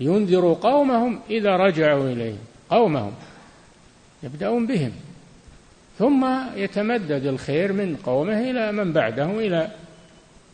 لينذروا 0.00 0.54
قومهم 0.54 1.20
إذا 1.30 1.56
رجعوا 1.56 2.04
إليهم 2.04 2.38
قومهم 2.70 3.12
يبدأون 4.22 4.66
بهم. 4.66 4.92
ثم 5.98 6.26
يتمدد 6.54 7.26
الخير 7.26 7.72
من 7.72 7.96
قومه 7.96 8.50
إلى 8.50 8.72
من 8.72 8.92
بعده 8.92 9.24
إلى 9.24 9.70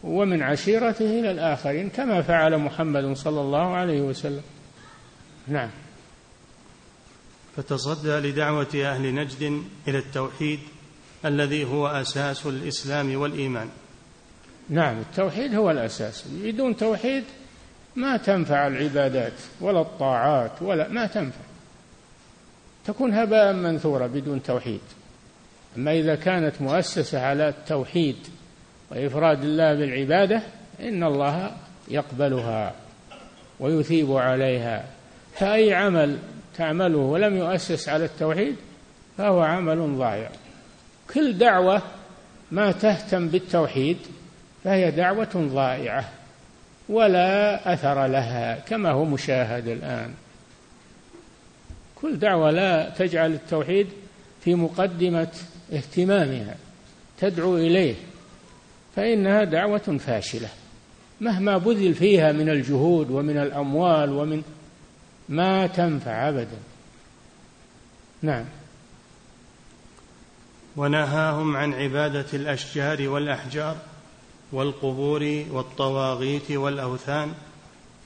ومن 0.04 0.42
عشيرته 0.42 1.20
إلى 1.20 1.30
الآخرين 1.30 1.88
كما 1.88 2.22
فعل 2.22 2.58
محمد 2.58 3.16
صلى 3.16 3.40
الله 3.40 3.76
عليه 3.76 4.00
وسلم. 4.00 4.42
نعم. 5.48 5.70
فتصدى 7.56 8.28
لدعوة 8.28 8.68
أهل 8.74 9.14
نجد 9.14 9.62
إلى 9.88 9.98
التوحيد 9.98 10.60
الذي 11.24 11.64
هو 11.64 11.86
أساس 11.86 12.46
الإسلام 12.46 13.16
والإيمان. 13.16 13.68
نعم 14.68 14.98
التوحيد 14.98 15.54
هو 15.54 15.70
الأساس. 15.70 16.24
بدون 16.42 16.76
توحيد 16.76 17.24
ما 17.96 18.16
تنفع 18.16 18.66
العبادات 18.66 19.32
ولا 19.60 19.80
الطاعات 19.80 20.62
ولا 20.62 20.88
ما 20.88 21.06
تنفع. 21.06 21.40
تكون 22.86 23.14
هباء 23.14 23.52
منثورا 23.52 24.06
بدون 24.06 24.42
توحيد. 24.42 24.80
أما 25.76 25.92
إذا 25.92 26.14
كانت 26.14 26.62
مؤسسة 26.62 27.20
على 27.20 27.48
التوحيد 27.48 28.16
وإفراد 28.90 29.44
الله 29.44 29.74
بالعبادة 29.74 30.42
إن 30.80 31.04
الله 31.04 31.50
يقبلها 31.88 32.74
ويثيب 33.60 34.12
عليها. 34.12 34.84
فأي 35.34 35.74
عمل 35.74 36.18
تعمله 36.56 36.98
ولم 36.98 37.36
يؤسس 37.36 37.88
على 37.88 38.04
التوحيد 38.04 38.56
فهو 39.18 39.40
عمل 39.42 39.96
ضائع. 39.98 40.30
كل 41.14 41.38
دعوة 41.38 41.82
ما 42.50 42.72
تهتم 42.72 43.28
بالتوحيد 43.28 43.98
فهي 44.64 44.90
دعوة 44.90 45.28
ضائعة. 45.34 46.12
ولا 46.88 47.72
أثر 47.72 48.06
لها 48.06 48.58
كما 48.58 48.90
هو 48.90 49.04
مشاهد 49.04 49.68
الآن. 49.68 50.14
كل 51.94 52.18
دعوة 52.18 52.50
لا 52.50 52.90
تجعل 52.90 53.32
التوحيد 53.32 53.86
في 54.44 54.54
مقدمة 54.54 55.32
اهتمامها 55.72 56.56
تدعو 57.18 57.56
إليه 57.56 57.94
فإنها 58.96 59.44
دعوة 59.44 59.98
فاشلة. 60.06 60.48
مهما 61.20 61.58
بذل 61.58 61.94
فيها 61.94 62.32
من 62.32 62.48
الجهود 62.48 63.10
ومن 63.10 63.38
الأموال 63.38 64.12
ومن 64.12 64.42
ما 65.28 65.66
تنفع 65.66 66.28
أبدا. 66.28 66.58
نعم. 68.22 68.44
ونهاهم 70.76 71.56
عن 71.56 71.74
عبادة 71.74 72.26
الأشجار 72.34 73.08
والأحجار. 73.08 73.76
والقبور 74.52 75.44
والطواغيت 75.50 76.50
والأوثان 76.50 77.32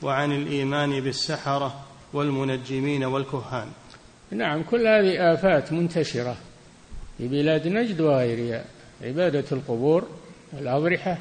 وعن 0.02 0.32
الإيمان 0.32 1.00
بالسحرة 1.00 1.84
والمنجمين 2.12 3.04
والكهان. 3.04 3.68
نعم 4.30 4.62
كل 4.62 4.86
هذه 4.86 5.34
آفات 5.34 5.72
منتشرة 5.72 6.36
في 7.18 7.28
بلاد 7.28 7.68
نجد 7.68 8.00
وغيرها. 8.00 8.64
عبادة 9.02 9.44
القبور 9.52 10.08
والأضرحة 10.52 11.18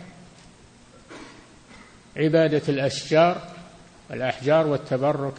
عبادة 2.17 2.62
الأشجار 2.69 3.41
والأحجار 4.10 4.67
والتبرك 4.67 5.34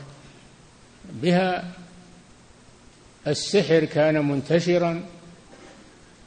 بها 1.13 1.73
السحر 3.27 3.85
كان 3.85 4.29
منتشرا 4.29 5.05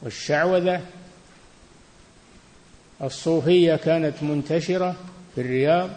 والشعوذة 0.02 0.80
الصوفية 3.02 3.76
كانت 3.76 4.22
منتشرة 4.22 4.96
في 5.34 5.40
الرياض 5.40 5.90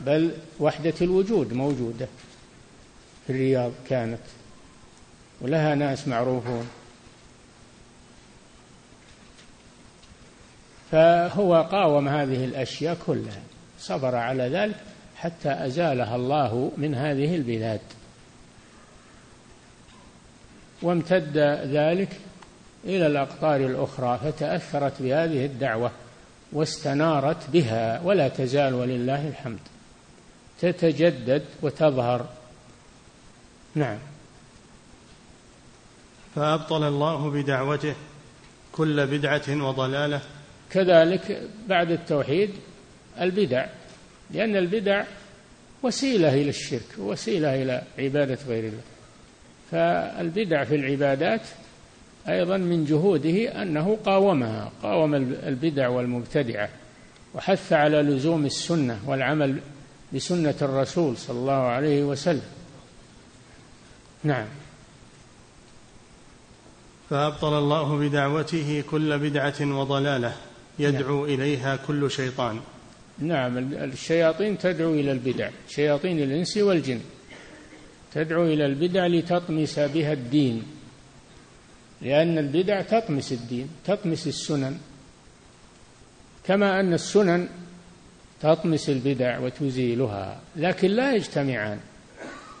بل 0.00 0.30
وحدة 0.60 0.94
الوجود 1.00 1.52
موجودة 1.52 2.08
في 3.26 3.32
الرياض 3.32 3.72
كانت 3.88 4.20
ولها 5.40 5.74
ناس 5.74 6.08
معروفون. 6.08 6.68
فهو 10.92 11.62
قاوم 11.62 12.08
هذه 12.08 12.44
الأشياء 12.44 12.96
كلها 13.06 13.42
صبر 13.80 14.14
على 14.14 14.48
ذلك 14.48 14.76
حتى 15.16 15.50
أزالها 15.50 16.16
الله 16.16 16.72
من 16.76 16.94
هذه 16.94 17.36
البلاد. 17.36 17.80
وامتد 20.82 21.38
ذلك 21.64 22.08
إلى 22.84 23.06
الأقطار 23.06 23.56
الأخرى 23.56 24.18
فتأثرت 24.24 25.02
بهذه 25.02 25.46
الدعوة. 25.46 25.90
واستنارت 26.52 27.50
بها 27.50 28.00
ولا 28.04 28.28
تزال 28.28 28.74
ولله 28.74 29.28
الحمد. 29.28 29.58
تتجدد 30.60 31.44
وتظهر. 31.62 32.28
نعم. 33.74 33.98
فأبطل 36.34 36.88
الله 36.88 37.30
بدعوته 37.30 37.94
كل 38.72 39.06
بدعة 39.06 39.68
وضلالة. 39.68 40.20
كذلك 40.70 41.42
بعد 41.68 41.90
التوحيد 41.90 42.50
البدع 43.20 43.66
لأن 44.30 44.56
البدع 44.56 45.04
وسيلة 45.82 46.34
إلى 46.34 46.48
الشرك 46.48 46.98
وسيلة 46.98 47.62
إلى 47.62 47.82
عبادة 47.98 48.38
غير 48.48 48.64
الله. 48.64 48.82
فالبدع 49.70 50.64
في 50.64 50.74
العبادات 50.74 51.40
أيضا 52.28 52.56
من 52.56 52.84
جهوده 52.84 53.62
أنه 53.62 53.98
قاومها 54.04 54.72
قاوم 54.82 55.14
البدع 55.14 55.88
والمبتدعة 55.88 56.68
وحث 57.34 57.72
على 57.72 58.02
لزوم 58.02 58.46
السنة 58.46 59.00
والعمل 59.06 59.60
بسنة 60.14 60.54
الرسول 60.62 61.16
صلى 61.16 61.38
الله 61.38 61.52
عليه 61.52 62.04
وسلم. 62.04 62.42
نعم. 64.24 64.46
فأبطل 67.10 67.58
الله 67.58 67.98
بدعوته 67.98 68.84
كل 68.90 69.18
بدعة 69.18 69.60
وضلالة 69.60 70.34
يدعو 70.78 71.26
نعم. 71.26 71.34
إليها 71.34 71.76
كل 71.76 72.10
شيطان. 72.10 72.60
نعم 73.18 73.58
الشياطين 73.58 74.58
تدعو 74.58 74.94
إلى 74.94 75.12
البدع 75.12 75.50
شياطين 75.68 76.18
الإنس 76.18 76.56
والجن 76.56 77.00
تدعو 78.14 78.44
إلى 78.44 78.66
البدع 78.66 79.06
لتطمس 79.06 79.78
بها 79.78 80.12
الدين. 80.12 80.62
لأن 82.02 82.38
البدع 82.38 82.82
تطمس 82.82 83.32
الدين 83.32 83.68
تطمس 83.84 84.26
السنن. 84.26 84.78
كما 86.44 86.80
أن 86.80 86.92
السنن 86.92 87.48
تطمس 88.40 88.88
البدع 88.88 89.38
وتزيلها 89.38 90.40
لكن 90.56 90.88
لا 90.88 91.14
يجتمعان. 91.14 91.80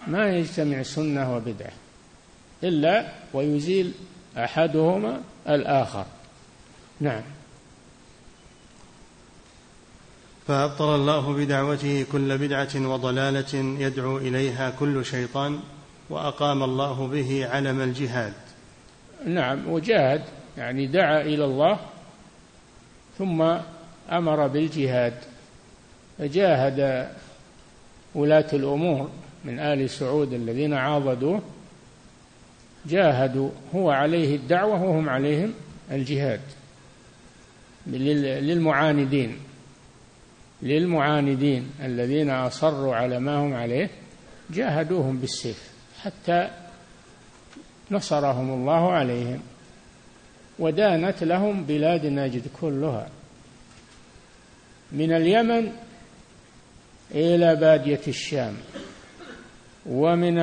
ما 0.06 0.30
يجتمع 0.30 0.82
سنة 0.82 1.36
وبدعة 1.36 1.72
إلا 2.64 3.12
ويزيل 3.34 3.92
أحدهما 4.36 5.20
الآخر. 5.48 6.06
نعم. 7.00 7.22
فأبطل 10.46 10.94
الله 10.94 11.32
بدعوته 11.32 12.06
كل 12.12 12.38
بدعة 12.38 12.70
وضلالة 12.76 13.54
يدعو 13.54 14.18
إليها 14.18 14.70
كل 14.70 15.04
شيطان 15.04 15.60
وأقام 16.10 16.62
الله 16.62 17.06
به 17.06 17.48
علم 17.50 17.80
الجهاد. 17.80 18.32
نعم 19.26 19.68
وجاهد 19.68 20.22
يعني 20.58 20.86
دعا 20.86 21.20
إلى 21.20 21.44
الله 21.44 21.78
ثم 23.18 23.42
أمر 24.12 24.46
بالجهاد. 24.46 25.14
فجاهد 26.18 27.08
ولاة 28.14 28.46
الأمور 28.52 29.10
من 29.44 29.58
آل 29.58 29.90
سعود 29.90 30.32
الذين 30.32 30.74
عاضدوه. 30.74 31.42
جاهدوا 32.86 33.50
هو 33.74 33.90
عليه 33.90 34.36
الدعوة 34.36 34.82
وهم 34.82 35.08
عليهم 35.08 35.54
الجهاد. 35.90 36.40
للمعاندين 37.86 39.38
للمعاندين 40.62 41.70
الذين 41.84 42.30
أصروا 42.30 42.94
على 42.94 43.20
ما 43.20 43.36
هم 43.36 43.54
عليه 43.54 43.90
جاهدوهم 44.50 45.18
بالسيف. 45.18 45.70
حتى 46.00 46.50
نصرهم 47.92 48.50
الله 48.50 48.92
عليهم 48.92 49.40
ودانت 50.58 51.24
لهم 51.24 51.64
بلاد 51.64 52.06
نجد 52.06 52.42
كلها. 52.60 53.08
من 54.92 55.12
اليمن 55.12 55.72
إلى 57.10 57.56
بادية 57.56 58.00
الشام 58.08 58.54
ومن 59.86 60.38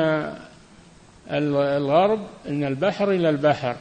الغرب 1.31 2.27
من 2.45 2.63
البحر 2.63 3.11
إلى 3.11 3.29
البحر 3.29 3.75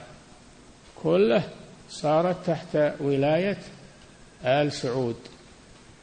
كله 1.02 1.42
صارت 1.90 2.46
تحت 2.46 2.92
ولاية 3.00 3.59
آل 4.44 4.72
سعود 4.72 5.16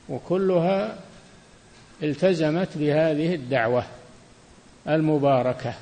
وكلها 0.10 0.98
التزمت 2.04 2.78
بهذه 2.78 3.36
الدعوة 3.36 3.84
المباركة. 4.88 5.74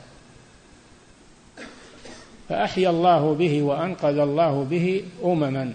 فأحيا 2.49 2.89
الله 2.89 3.35
به 3.35 3.61
وأنقذ 3.61 4.17
الله 4.17 4.63
به 4.63 5.03
أمما. 5.23 5.73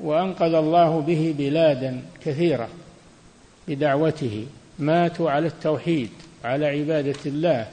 وأنقذ 0.00 0.54
الله 0.54 1.00
به 1.00 1.34
بلادا 1.38 2.02
كثيرة 2.24 2.68
بدعوته. 3.68 4.46
ماتوا 4.78 5.30
على 5.30 5.46
التوحيد 5.46 6.10
على 6.44 6.66
عبادة 6.66 7.20
الله. 7.26 7.66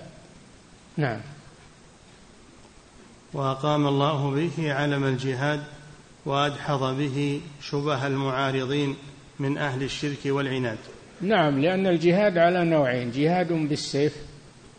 نعم. 0.98 1.20
وأقام 3.34 3.88
الله 3.88 4.32
به 4.32 4.74
علم 4.74 5.04
الجهاد 5.04 5.64
وأدحض 6.26 6.98
به 6.98 7.42
شبه 7.62 8.08
المعارضين 8.08 8.96
من 9.40 9.58
أهل 9.58 9.84
الشرك 9.84 10.26
والعناد. 10.26 10.78
نعم 11.22 11.62
لأن 11.62 11.88
الجهاد 11.88 12.38
على 12.38 12.66
نوعين 12.66 13.12
جهاد 13.12 13.54
بالسيف 13.54 14.16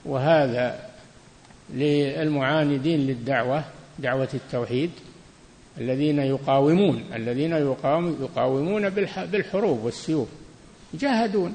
وهذا 0.05 0.92
للمعاندين 1.71 3.07
للدعوة 3.07 3.65
دعوة 3.99 4.29
التوحيد 4.35 4.91
الذين 5.79 6.19
يقاومون 6.19 7.05
الذين 7.15 7.53
يقاوم 7.53 8.17
يقاومون 8.21 8.91
بالحروب 9.27 9.85
والسيوف. 9.85 10.29
يجاهدون 10.95 11.55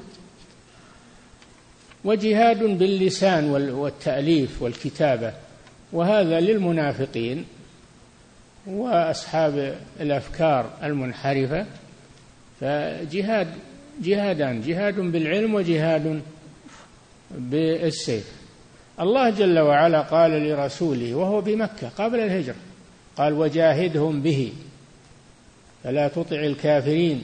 وجهاد 2.04 2.62
باللسان 2.62 3.50
والتأليف 3.70 4.62
والكتابة. 4.62 5.32
وهذا 5.92 6.40
للمنافقين 6.40 7.44
وأصحاب 8.66 9.78
الأفكار 10.00 10.70
المنحرفة. 10.82 11.66
فجهاد 12.60 13.48
جهادان 14.02 14.62
جهاد 14.62 14.94
بالعلم 14.94 15.54
وجهاد 15.54 16.22
بالسيف. 17.30 18.37
الله 19.00 19.30
جل 19.30 19.58
وعلا 19.58 20.00
قال 20.00 20.30
لرسوله 20.30 21.14
وهو 21.14 21.40
بمكة 21.40 21.88
قبل 21.88 22.20
الهجرة 22.20 22.56
قال 23.16 23.32
وجاهدهم 23.32 24.22
به. 24.22 24.52
فلا 25.84 26.08
تطع 26.08 26.36
الكافرين 26.36 27.22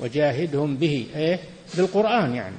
وجاهدهم 0.00 0.76
به 0.76 1.06
إيه؟ 1.16 1.40
بالقرآن 1.74 2.34
يعني. 2.34 2.56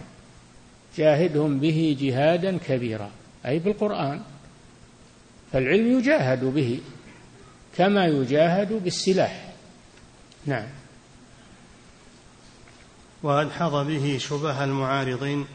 جاهدهم 0.98 1.60
به 1.60 1.98
جهادا 2.00 2.58
كبيرا 2.58 3.12
أي 3.46 3.60
بالقرآن. 3.60 4.22
فالعلم 5.52 6.00
يجاهد 6.00 6.44
به 6.46 6.80
كما 7.78 8.06
يجاهد 8.06 8.84
بالسلاح. 8.84 9.54
نعم. 10.46 10.68
وأدحض 13.24 13.88
به 13.88 14.18
شبه 14.20 14.64
المعارضين 14.64 15.46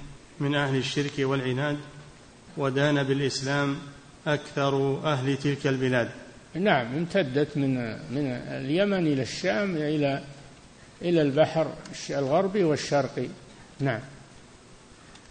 من 0.40 0.55
أهل 0.55 0.77
الشرك 0.77 1.12
والعناد 1.18 1.79
ودان 2.56 3.02
بالإسلام 3.02 3.76
أكثر 4.26 5.00
أهل 5.04 5.36
تلك 5.36 5.66
البلاد. 5.66 6.08
نعم 6.54 6.86
امتدت 6.94 7.56
من 7.56 7.74
من 7.90 8.26
اليمن 8.48 9.06
إلى 9.06 9.22
الشام 9.22 9.76
إلى 9.76 10.22
إلى 11.02 11.22
البحر 11.22 11.66
الغربي 12.10 12.64
والشرقي. 12.64 13.26
نعم. 13.80 14.00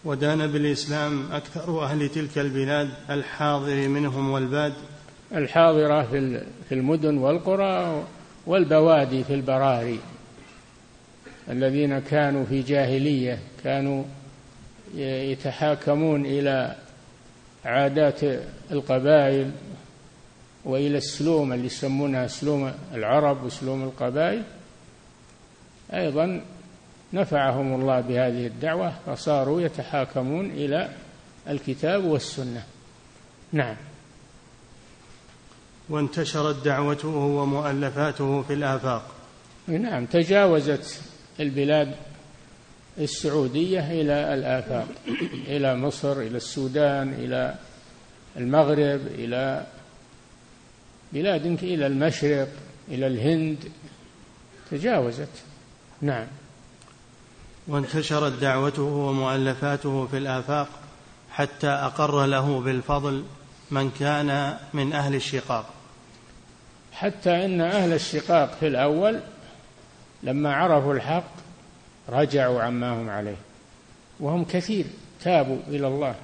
ودان 0.04 0.46
بالإسلام 0.46 1.32
أكثر 1.32 1.84
أهل 1.84 2.08
تلك 2.08 2.38
البلاد 2.38 2.90
الحاضر 3.10 3.88
منهم 3.88 4.30
والباد. 4.30 4.72
الحاضرة 5.34 6.02
في 6.02 6.42
في 6.68 6.74
المدن 6.74 7.18
والقرى 7.18 8.04
والبوادي 8.46 9.24
في 9.24 9.34
البراري. 9.34 9.98
الذين 11.50 11.98
كانوا 11.98 12.44
في 12.44 12.62
جاهلية 12.62 13.38
كانوا 13.64 14.04
يتحاكمون 14.94 16.26
إلى 16.26 16.76
عادات 17.64 18.20
القبائل 18.70 19.50
وإلى 20.64 20.98
السلوم 20.98 21.52
اللي 21.52 21.66
يسمونها 21.66 22.26
سلوم 22.26 22.72
العرب 22.94 23.44
وسلوم 23.44 23.82
القبائل 23.82 24.42
أيضا 25.92 26.44
نفعهم 27.12 27.80
الله 27.80 28.00
بهذه 28.00 28.46
الدعوة 28.46 28.92
فصاروا 29.06 29.60
يتحاكمون 29.60 30.50
إلى 30.50 30.88
الكتاب 31.48 32.04
والسنة. 32.04 32.62
نعم. 33.52 33.76
وانتشرت 35.88 36.64
دعوته 36.64 37.08
ومؤلفاته 37.08 38.42
في 38.42 38.52
الآفاق. 38.52 39.14
نعم 39.68 40.06
تجاوزت 40.06 41.00
البلاد 41.40 41.94
السعودية 42.98 43.92
إلى 43.92 44.34
الآفاق 44.34 44.86
إلى 45.46 45.76
مصر 45.76 46.20
إلى 46.20 46.36
السودان 46.36 47.08
إلى 47.08 47.54
المغرب 48.36 49.00
إلى 49.06 49.66
بلاد 51.12 51.46
إلى 51.46 51.86
المشرق 51.86 52.48
إلى 52.88 53.06
الهند. 53.06 53.58
تجاوزت. 54.70 55.28
نعم. 56.00 56.26
وانتشرت 57.68 58.32
دعوته 58.32 58.82
ومؤلفاته 58.82 60.06
في 60.06 60.18
الآفاق 60.18 60.68
حتى 61.30 61.68
أقر 61.68 62.26
له 62.26 62.60
بالفضل 62.60 63.24
من 63.70 63.90
كان 63.90 64.56
من 64.74 64.92
أهل 64.92 65.14
الشقاق. 65.14 65.66
حتى 66.92 67.44
إن 67.44 67.60
أهل 67.60 67.92
الشقاق 67.92 68.56
في 68.60 68.66
الأول 68.66 69.20
لما 70.22 70.54
عرفوا 70.54 70.94
الحق 70.94 71.32
رجعوا 72.12 72.62
عما 72.62 73.02
هم 73.02 73.10
عليه. 73.10 73.36
وهم 74.20 74.44
كثير. 74.44 74.84
تابوا 75.24 75.58
إلى 75.68 75.86
الله. 75.86 76.14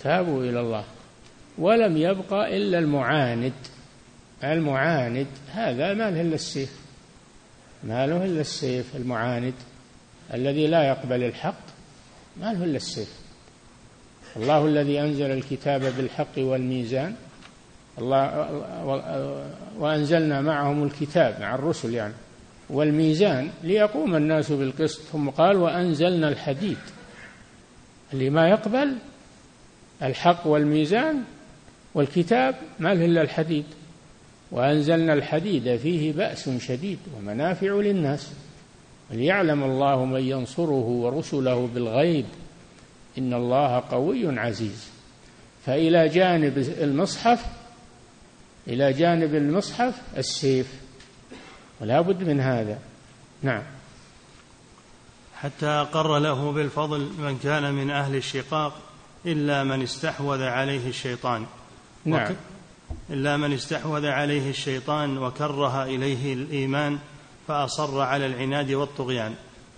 تابوا 0.00 0.42
إلى 0.42 0.60
الله. 0.60 0.84
ولم 1.58 1.96
يبق 1.96 2.32
إلا 2.32 2.78
المعاند. 2.78 3.52
المعاند 4.44 5.26
هذا 5.52 5.94
ما 5.94 6.10
له 6.10 6.20
إلا 6.20 6.34
السيف. 6.34 6.80
ما 7.84 8.06
له 8.06 8.24
إلا 8.24 8.40
السيف 8.40 8.96
المعاند. 8.96 9.54
الذي 10.34 10.66
لا 10.66 10.88
يقبل 10.88 11.22
الحق 11.22 11.64
ما 12.40 12.52
له 12.52 12.64
إلا 12.64 12.76
السيف. 12.76 13.12
الله 14.36 14.66
الذي 14.66 15.00
أنزل 15.00 15.30
الكتاب 15.30 15.80
بالحق 15.80 16.38
والميزان. 16.38 17.14
الله 17.98 18.52
وأنزلنا 19.78 20.40
معهم 20.40 20.84
الكتاب 20.84 21.40
مع 21.40 21.54
الرسل 21.54 21.94
يعني. 21.94 22.14
والميزان 22.70 23.50
ليقوم 23.62 24.16
الناس 24.16 24.52
بالقسط. 24.52 25.00
ثم 25.00 25.30
قال 25.30 25.56
وأنزلنا 25.56 26.28
الحديد. 26.28 26.78
اللي 28.12 28.30
ما 28.30 28.48
يقبل 28.48 28.96
الحق 30.02 30.46
والميزان 30.46 31.22
والكتاب 31.94 32.54
ما 32.78 32.94
له 32.94 33.04
إلا 33.04 33.22
الحديد. 33.22 33.64
وأنزلنا 34.50 35.12
الحديد 35.12 35.76
فيه 35.76 36.12
بأس 36.12 36.50
شديد 36.58 36.98
ومنافع 37.16 37.72
للناس. 37.74 38.32
وليعلم 39.10 39.64
الله 39.64 40.04
من 40.04 40.20
ينصره 40.20 40.86
ورسله 40.86 41.66
بالغيب. 41.74 42.26
إن 43.18 43.34
الله 43.34 43.82
قوي 43.90 44.38
عزيز. 44.40 44.88
فإلى 45.66 46.08
جانب 46.08 46.58
المصحف 46.58 47.46
إلى 48.68 48.92
جانب 48.92 49.34
المصحف 49.34 50.00
السيف. 50.16 50.85
ولا 51.80 52.00
بد 52.00 52.22
من 52.22 52.40
هذا. 52.40 52.78
نعم. 53.42 53.62
حتى 55.36 55.66
أقر 55.66 56.18
له 56.18 56.52
بالفضل 56.52 57.00
من 57.18 57.38
كان 57.42 57.74
من 57.74 57.90
أهل 57.90 58.16
الشقاق 58.16 58.72
إلا 59.26 59.64
من 59.64 59.82
استحوذ 59.82 60.42
عليه 60.42 60.88
الشيطان. 60.88 61.46
نعم. 62.04 62.34
إلا 63.10 63.36
من 63.36 63.52
استحوذ 63.52 64.06
عليه 64.06 64.50
الشيطان 64.50 65.18
وكره 65.18 65.84
إليه 65.84 66.34
الإيمان 66.34 66.98
فأصر 67.48 68.00
على 68.00 68.26
العناد 68.26 68.70
والطغيان. 68.70 69.34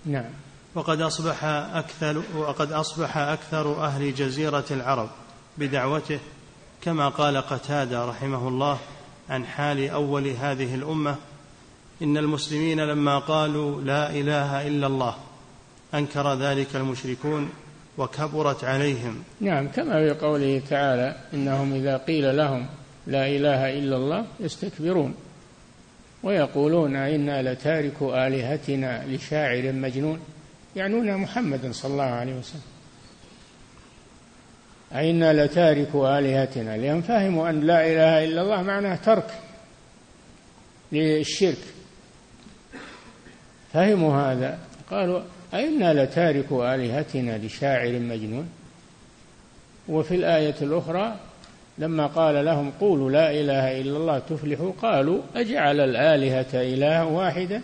نعم. 0.07 0.31
وقد 0.75 1.01
أصبح 1.01 1.45
أكثر 1.45 2.23
وقد 2.37 2.73
أصبح 2.73 3.17
أكثر 3.17 3.85
أهل 3.85 4.15
جزيرة 4.15 4.65
العرب 4.71 5.09
بدعوته 5.59 6.19
كما 6.83 7.09
قال 7.09 7.37
قتادة 7.37 8.05
رحمه 8.05 8.49
الله 8.49 8.79
عن 9.31 9.47
حال 9.47 9.91
أول 9.91 10.27
هذه 10.27 10.75
الأمة 10.75 11.17
إن 12.03 12.17
المسلمين 12.17 12.81
لما 12.81 13.19
قالوا 13.19 13.83
لا 13.83 14.11
إله 14.11 14.67
إلا 14.69 14.87
الله 14.87 15.15
أنكر 15.95 16.35
ذلك 16.35 16.77
المشركون 16.77 17.51
وكبرت 17.99 18.65
عليهم. 18.65 19.23
نعم 19.41 19.69
كما 19.69 19.93
في 19.93 20.21
قوله 20.21 20.63
تعالى 20.71 21.17
إنهم 21.35 21.75
إذا 21.75 21.97
قيل 21.97 22.37
لهم 22.37 22.67
لا 23.07 23.27
إله 23.27 23.79
إلا 23.79 23.97
الله 23.97 24.27
يستكبرون 24.41 25.15
ويقولون 26.23 26.97
إنا 26.97 27.53
لتاركوا 27.53 28.27
آلهتنا 28.27 29.07
لشاعر 29.07 29.73
مجنون 29.73 30.21
يعنون 30.77 31.17
محمدا 31.17 31.73
صلى 31.73 31.93
الله 31.93 32.03
عليه 32.05 32.35
وسلم. 32.39 32.63
أئنا 34.93 35.45
لتاركوا 35.45 36.19
آلهتنا 36.19 36.77
لأن 36.77 37.03
فهموا 37.03 37.51
أن 37.51 37.61
لا 37.61 37.87
إله 37.87 38.25
إلا 38.25 38.43
الله 38.43 38.63
معناه 38.63 38.97
ترك 38.97 39.31
للشرك. 40.93 41.59
فهموا 43.73 44.17
هذا. 44.17 44.59
قالوا 44.91 45.21
أئنا 45.55 46.05
لتاركوا 46.05 46.75
آلهتنا 46.75 47.39
لشاعر 47.39 47.99
مجنون؟ 47.99 48.49
وفي 49.89 50.15
الآية 50.15 50.55
الأخرى 50.63 51.17
لما 51.79 52.07
قال 52.07 52.45
لهم 52.45 52.73
قولوا 52.81 53.11
لا 53.11 53.31
إله 53.31 53.81
إلا 53.81 53.97
الله 53.97 54.19
تفلحوا 54.19 54.73
قالوا 54.83 55.21
أجعل 55.37 55.81
الآلهة 55.81 56.47
إله 56.55 57.05
واحدة؟ 57.05 57.61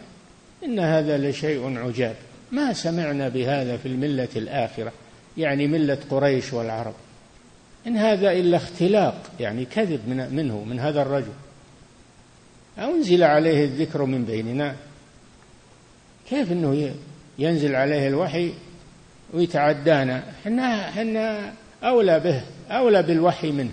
إن 0.65 0.79
هذا 0.79 1.19
لشيء 1.19 1.79
عجاب. 1.79 2.15
ما 2.53 2.73
سمعنا 2.73 3.29
بهذا 3.29 3.77
في 3.77 3.89
الملة 3.89 4.29
الآخرة 4.37 4.93
يعني 5.37 5.67
ملة 5.67 5.99
قريش 6.11 6.53
والعرب. 6.53 6.95
إن 7.87 7.97
هذا 7.97 8.33
إلا 8.33 8.57
اختلاق 8.57 9.23
يعني 9.41 9.65
كذب 9.65 10.01
من 10.09 10.35
منه 10.35 10.65
من 10.65 10.81
هذا 10.81 11.03
الرجل. 11.03 11.33
أنزل 12.79 13.23
عليه 13.23 13.65
الذكر 13.65 14.05
من 14.05 14.25
بيننا؟ 14.25 14.75
كيف 16.31 16.53
أنه 16.53 16.95
ينزل 17.39 17.75
عليه 17.75 18.09
الوحي 18.09 18.53
ويتعدانا؟ 19.35 20.23
إحنا 20.43 20.89
إحنا 20.89 21.53
أولى 21.85 22.21
به 22.21 22.43
أولى 22.71 23.03
بالوحي 23.03 23.53
منه. 23.53 23.73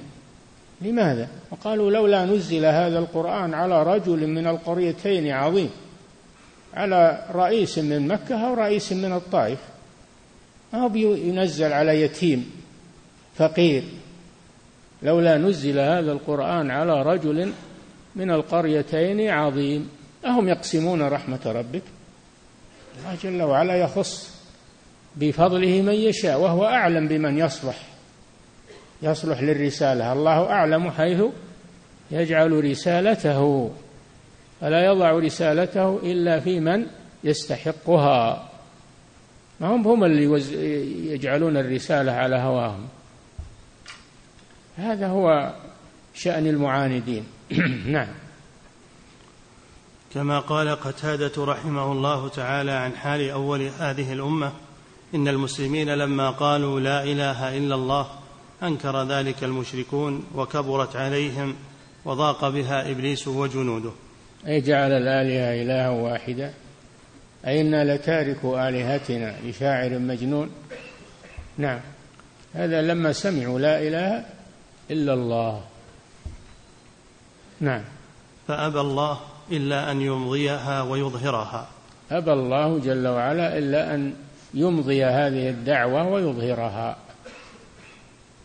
لماذا؟ 0.82 1.28
وقالوا 1.52 1.92
لولا 1.92 2.26
نزل 2.26 2.66
هذا 2.66 3.00
القرآن 3.00 3.54
على 3.54 3.84
رجل 3.84 4.28
من 4.28 4.48
القريتين 4.48 5.32
عظيم 5.32 5.70
على 6.74 7.26
رئيس 7.32 7.78
من 7.78 8.08
مكة 8.08 8.48
أو 8.48 8.54
رئيس 8.54 8.94
من 8.94 9.14
الطائف. 9.14 9.60
ما 10.74 10.80
هو 10.80 10.96
ينزل 10.96 11.74
على 11.74 12.02
يتيم 12.02 12.52
فقير؟ 13.36 13.84
لولا 15.04 15.38
نزل 15.38 15.80
هذا 15.80 16.12
القرآن 16.12 16.72
على 16.72 17.02
رجل 17.02 17.54
من 18.16 18.32
القريتين 18.32 19.30
عظيم 19.30 19.90
أهم 20.26 20.50
يقسمون 20.50 21.02
رحمة 21.02 21.40
ربك؟ 21.46 21.82
الله 23.02 23.18
جل 23.24 23.42
وعلا 23.42 23.76
يخص 23.76 24.42
بفضله 25.16 25.82
من 25.82 25.94
يشاء 25.94 26.40
وهو 26.40 26.66
أعلم 26.66 27.08
بمن 27.08 27.38
يصلح. 27.38 27.76
يصلح 29.02 29.42
للرسالة. 29.42 30.14
الله 30.14 30.50
أعلم 30.50 30.92
حيث 30.92 31.24
يجعل 32.12 32.64
رسالته. 32.64 33.72
فلا 34.62 34.86
يضع 34.86 35.12
رسالته 35.12 36.00
إلا 36.04 36.40
في 36.40 36.60
من 36.60 36.86
يستحقها. 37.24 38.50
ما 39.60 39.68
هم 39.68 39.88
هم 39.88 40.04
اللي 40.04 40.42
يجعلون 41.14 41.58
الرسالة 41.58 42.12
على 42.12 42.36
هواهم. 42.36 42.88
هذا 44.78 45.08
هو 45.08 45.54
شأن 46.14 46.48
المعاندين. 46.48 47.24
نعم. 47.86 48.21
كما 50.14 50.40
قال 50.40 50.70
قتادة 50.70 51.46
رحمه 51.46 51.92
الله 51.92 52.30
تعالى 52.30 52.72
عن 52.72 52.96
حال 52.96 53.30
أول 53.30 53.62
هذه 53.62 54.14
الأمة 54.14 54.52
إن 55.16 55.28
المسلمين 55.28 55.90
لما 55.90 56.30
قالوا 56.30 56.80
لا 56.80 57.04
إله 57.04 57.58
إلا 57.58 57.76
الله 57.76 58.08
أنكر 58.64 59.04
ذلك 59.04 59.44
المشركون 59.44 60.24
وكبرت 60.36 60.96
عليهم 60.96 61.56
وضاق 62.06 62.50
بها 62.50 62.92
إبليس 62.92 63.28
وجنوده. 63.28 63.92
أي 64.48 64.62
جعل 64.62 64.92
الآلهة 64.92 65.64
إلها 65.64 65.90
واحدا 65.90 66.54
أي 67.48 67.62
إنا 67.62 67.96
لتاركوا 67.96 68.70
آلهتنا 68.70 69.36
لشاعر 69.46 70.00
مجنون؟ 70.00 70.52
نعم. 71.58 71.80
هذا 72.54 72.82
لما 72.82 73.14
سمعوا 73.14 73.60
لا 73.60 73.88
إله 73.88 74.26
إلا 74.92 75.14
الله. 75.14 75.64
نعم. 77.60 77.84
فأبى 78.48 78.80
الله 78.80 79.20
إلا 79.52 79.92
أن 79.92 80.02
يمضيها 80.02 80.82
ويظهرها. 80.82 81.68
أبى 82.12 82.34
الله 82.34 82.80
جل 82.80 83.08
وعلا 83.08 83.58
إلا 83.58 83.96
أن 83.96 84.14
يمضي 84.54 85.06
هذه 85.06 85.50
الدعوة 85.50 86.08
ويظهرها. 86.08 86.98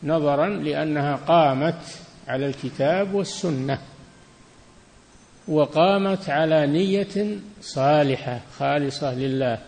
نظرا 0.03 0.49
لأنها 0.49 1.16
قامت 1.16 1.83
على 2.29 2.47
الكتاب 2.47 3.14
والسنة. 3.14 3.79
وقامت 5.49 6.31
على 6.31 6.66
نية 6.66 7.38
صالحة 7.61 8.40
خالصة 8.59 9.14
لله. 9.14 9.59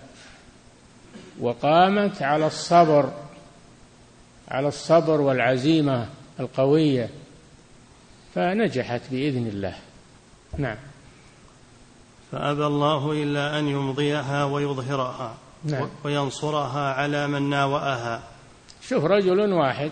وقامت 1.41 2.23
على 2.23 2.47
الصبر 2.47 3.13
على 4.49 4.69
الصبر 4.69 5.21
والعزيمة 5.21 6.07
القوية. 6.41 7.09
فنجحت 8.35 9.01
بإذن 9.11 9.47
الله. 9.47 9.75
نعم. 10.59 10.77
فأبى 12.33 12.67
الله 12.67 13.13
إلا 13.13 13.59
أن 13.59 13.69
يمضيها 13.69 14.45
ويظهرها 14.45 15.35
نعم. 15.65 15.89
وينصرها 16.05 16.93
على 16.93 17.27
من 17.27 17.51
ناوأها. 17.51 18.23
شوف 18.83 19.05
رجل 19.05 19.53
واحد 19.53 19.91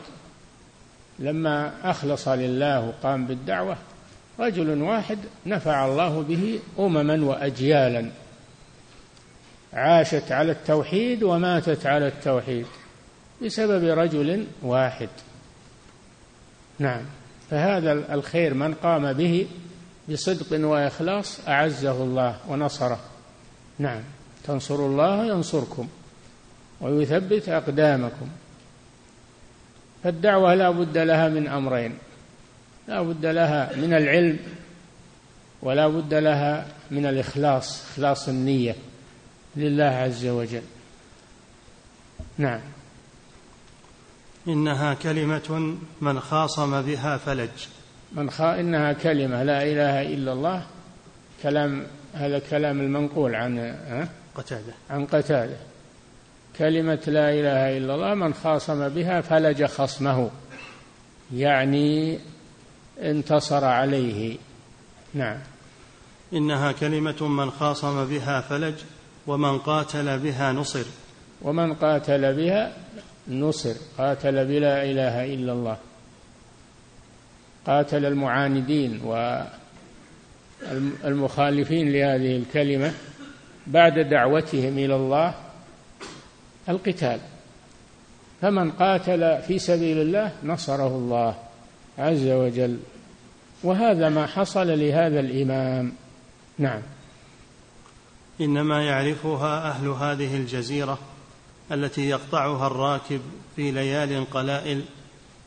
لما 1.19 1.73
أخلص 1.91 2.29
لله 2.29 2.81
وقام 2.81 3.27
بالدعوة 3.27 3.77
رجل 4.41 4.83
واحد 4.83 5.19
نفع 5.47 5.87
الله 5.87 6.23
به 6.23 6.59
أمما 6.79 7.25
وأجيالا. 7.25 8.11
عاشت 9.73 10.33
على 10.33 10.53
التوحيد 10.53 11.23
وماتت 11.23 11.87
على 11.87 12.07
التوحيد 12.07 12.67
بسبب 13.43 13.85
رجل 13.99 14.47
واحد. 14.63 15.09
نعم. 16.79 17.03
فهذا 17.51 18.15
الخير 18.15 18.55
من 18.55 18.75
قام 18.75 19.13
به 19.13 19.47
بصدق 20.11 20.67
وإخلاص 20.67 21.49
أعزه 21.49 22.03
الله 22.03 22.39
ونصره. 22.49 23.01
نعم. 23.79 24.03
تنصروا 24.45 24.89
الله 24.89 25.27
ينصركم 25.27 25.89
ويثبت 26.81 27.49
أقدامكم. 27.49 28.29
فالدعوة 30.05 30.55
لا 30.55 30.71
بد 30.71 30.99
لها 30.99 31.29
من 31.29 31.49
أمرين. 31.49 31.99
لا 32.89 33.03
بد 33.03 33.27
لها 33.27 33.77
من 33.77 33.95
العلم 33.95 34.39
ولا 35.63 35.89
بد 35.89 36.15
لها 36.15 36.67
من 36.91 37.07
الإخلاص 37.07 37.83
إخلاص 37.91 38.29
النية 38.29 38.77
لله 39.57 39.85
عز 39.85 40.27
وجل. 40.27 40.63
نعم. 42.39 42.61
إنها 44.49 44.95
كلمة 44.95 45.77
من 46.01 46.21
خاصم 46.21 46.83
بها 46.83 47.17
فلج. 47.17 47.76
من 48.17 48.31
خا 48.31 48.61
إنها 48.61 48.93
كلمة 48.93 49.43
لا 49.43 49.63
إله 49.63 50.03
إلا 50.03 50.33
الله 50.33 50.63
كلام 51.43 51.87
هذا 52.15 52.39
كلام 52.39 52.81
المنقول 52.81 53.35
عن 53.35 53.75
قتادة. 54.35 54.75
عن 54.91 55.07
قتادة. 55.07 55.57
كلمة 56.59 57.03
لا 57.07 57.31
إله 57.31 57.77
إلا 57.77 57.95
الله 57.95 58.15
من 58.15 58.35
خاصم 58.35 58.89
بها 58.89 59.21
فلج 59.21 59.65
خصمه 59.65 60.31
يعني 61.35 62.19
انتصر 63.03 63.65
عليه. 63.65 64.37
نعم. 65.15 65.39
إنها 66.33 66.73
كلمة 66.73 67.29
من 67.29 67.51
خاصم 67.51 68.05
بها 68.05 68.41
فلج 68.41 68.75
ومن 69.27 69.59
قاتل 69.59 70.19
بها 70.19 70.53
نصر. 70.53 70.85
ومن 71.43 71.75
قاتل 71.75 72.35
بها 72.35 72.73
نصر 73.29 73.75
قاتل 73.99 74.45
بلا 74.45 74.85
إله 74.85 75.35
إلا 75.35 75.53
الله. 75.53 75.77
قاتل 77.67 78.07
المعاندين 78.07 79.01
والمخالفين 81.05 81.93
لهذه 81.93 82.37
الكلمة 82.37 82.93
بعد 83.67 83.99
دعوتهم 83.99 84.79
إلى 84.79 84.97
الله 84.97 85.35
القتال. 86.69 87.21
فمن 88.43 88.71
قاتل 88.71 89.43
في 89.43 89.59
سبيل 89.59 89.99
الله 89.99 90.33
نصره 90.45 90.87
الله 90.87 91.35
عز 91.99 92.27
وجل. 92.27 92.79
وهذا 93.63 94.09
ما 94.09 94.27
حصل 94.27 94.67
لهذا 94.79 95.21
الإمام. 95.21 95.93
نعم. 96.59 96.83
إنما 98.41 98.83
يعرفها 98.83 99.71
أهل 99.71 99.89
هذه 99.89 100.37
الجزيرة 100.37 100.99
التي 101.73 102.09
يقطعها 102.09 102.67
الراكب 102.67 103.21
في 103.57 103.71
ليال 103.71 104.31
قلائل 104.31 104.83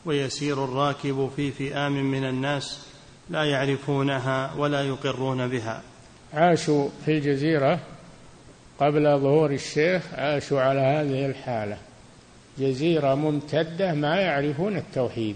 ويسير 0.05 0.63
الراكب 0.63 1.29
في 1.35 1.51
فئام 1.51 2.11
من 2.11 2.23
الناس 2.23 2.79
لا 3.29 3.43
يعرفونها 3.43 4.53
ولا 4.57 4.81
يقرون 4.81 5.47
بها. 5.47 5.81
عاشوا 6.33 6.89
في 7.05 7.11
الجزيرة 7.11 7.79
قبل 8.79 9.19
ظهور 9.19 9.51
الشيخ 9.51 10.13
عاشوا 10.13 10.61
على 10.61 10.79
هذه 10.79 11.25
الحالة. 11.25 11.77
جزيرة 12.59 13.15
ممتدة 13.15 13.93
ما 13.93 14.15
يعرفون 14.15 14.77
التوحيد. 14.77 15.35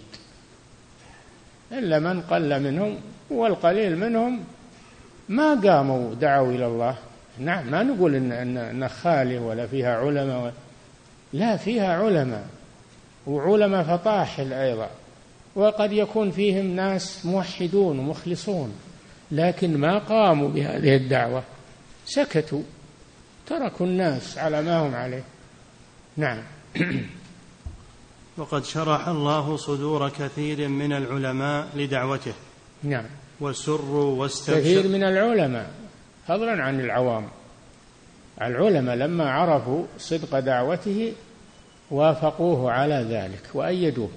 إلا 1.71 1.99
من 1.99 2.21
قل 2.21 2.59
منهم 2.59 2.97
والقليل 3.29 3.97
منهم 3.97 4.43
ما 5.29 5.53
قاموا 5.53 6.13
دعوا 6.13 6.51
إلى 6.51 6.65
الله. 6.65 6.95
نعم 7.39 7.71
ما 7.71 7.83
نقول 7.83 8.15
ان 8.15 8.57
ان 8.57 8.89
خاله 8.89 9.39
ولا 9.39 9.67
فيها 9.67 9.97
علماء. 9.97 10.53
لا 11.33 11.57
فيها 11.57 11.93
علماء. 11.93 12.47
وعلماء 13.27 13.83
فطاحل 13.83 14.53
أيضا. 14.53 14.89
وقد 15.55 15.91
يكون 15.91 16.31
فيهم 16.31 16.65
ناس 16.65 17.25
موحدون 17.25 17.99
ومخلصون 17.99 18.73
لكن 19.31 19.77
ما 19.77 19.97
قاموا 19.97 20.49
بهذه 20.49 20.95
الدعوة. 20.95 21.43
سكتوا 22.05 22.61
تركوا 23.47 23.85
الناس 23.85 24.37
على 24.37 24.61
ما 24.61 24.87
هم 24.87 24.95
عليه. 24.95 25.23
نعم. 26.17 26.43
وقد 28.37 28.63
شرح 28.63 29.07
الله 29.07 29.57
صدور 29.57 30.09
كثير 30.09 30.67
من 30.67 30.93
العلماء 30.93 31.67
لدعوته. 31.75 32.33
نعم. 32.83 33.05
وسروا 33.41 34.21
واستبشروا. 34.21 34.59
كثير 34.59 34.87
من 34.87 35.03
العلماء 35.03 35.71
فضلا 36.27 36.63
عن 36.63 36.79
العوام. 36.79 37.27
العلماء 38.41 38.95
لما 38.95 39.31
عرفوا 39.31 39.85
صدق 39.97 40.39
دعوته 40.39 41.13
وافقوه 41.91 42.71
على 42.71 43.05
ذلك 43.09 43.49
وأيدوه. 43.53 44.09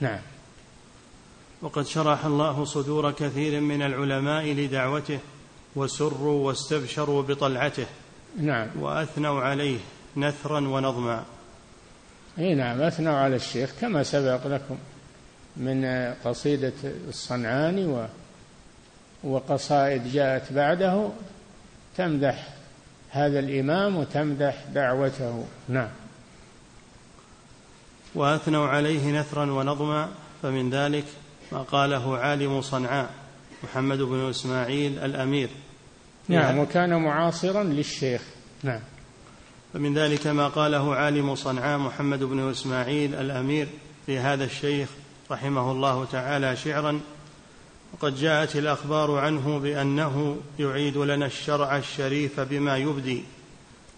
نعم. 0.00 0.20
وقد 1.62 1.86
شرح 1.86 2.24
الله 2.24 2.64
صدور 2.64 3.12
كثير 3.12 3.60
من 3.60 3.82
العلماء 3.82 4.44
لدعوته 4.44 5.18
وسروا 5.76 6.46
واستبشروا 6.46 7.22
بطلعته. 7.22 7.86
نعم. 8.40 8.68
وأثنوا 8.80 9.40
عليه 9.40 9.78
نثرا 10.16 10.68
ونظما. 10.68 11.24
إي 12.38 12.54
نعم 12.54 12.80
أثنوا 12.80 13.14
على 13.14 13.36
الشيخ 13.36 13.72
كما 13.80 14.02
سبق 14.02 14.46
لكم 14.46 14.78
من 15.56 15.84
قصيدة 16.24 16.72
الصنعاني 17.08 17.86
و 17.86 18.06
وقصائد 19.24 20.12
جاءت 20.12 20.52
بعده 20.52 21.08
تمدح 21.96 22.48
هذا 23.10 23.38
الإمام 23.38 23.96
وتمدح 23.96 24.64
دعوته. 24.74 25.44
نعم. 25.68 25.88
وأثنوا 28.14 28.68
عليه 28.68 29.20
نثرا 29.20 29.52
ونظما 29.52 30.08
فمن 30.42 30.70
ذلك 30.70 31.04
ما 31.52 31.58
قاله 31.58 32.16
عالم 32.16 32.60
صنعاء 32.60 33.10
محمد 33.64 33.98
بن 33.98 34.28
إسماعيل 34.30 34.98
الأمير. 34.98 35.48
نعم 36.28 36.58
وكان 36.58 37.02
معاصرا 37.02 37.62
للشيخ. 37.62 38.22
نعم. 38.62 38.80
فمن 39.74 39.94
ذلك 39.94 40.26
ما 40.26 40.48
قاله 40.48 40.94
عالم 40.94 41.34
صنعاء 41.34 41.78
محمد 41.78 42.24
بن 42.24 42.50
إسماعيل 42.50 43.14
الأمير 43.14 43.68
في 44.06 44.18
هذا 44.18 44.44
الشيخ 44.44 44.88
رحمه 45.30 45.72
الله 45.72 46.04
تعالى 46.04 46.56
شعرا. 46.56 47.00
وقد 47.92 48.16
جاءت 48.16 48.56
الأخبار 48.56 49.18
عنه 49.18 49.58
بأنه 49.58 50.36
يعيد 50.58 50.96
لنا 50.96 51.26
الشرع 51.26 51.76
الشريف 51.76 52.40
بما 52.40 52.76
يبدي 52.76 53.22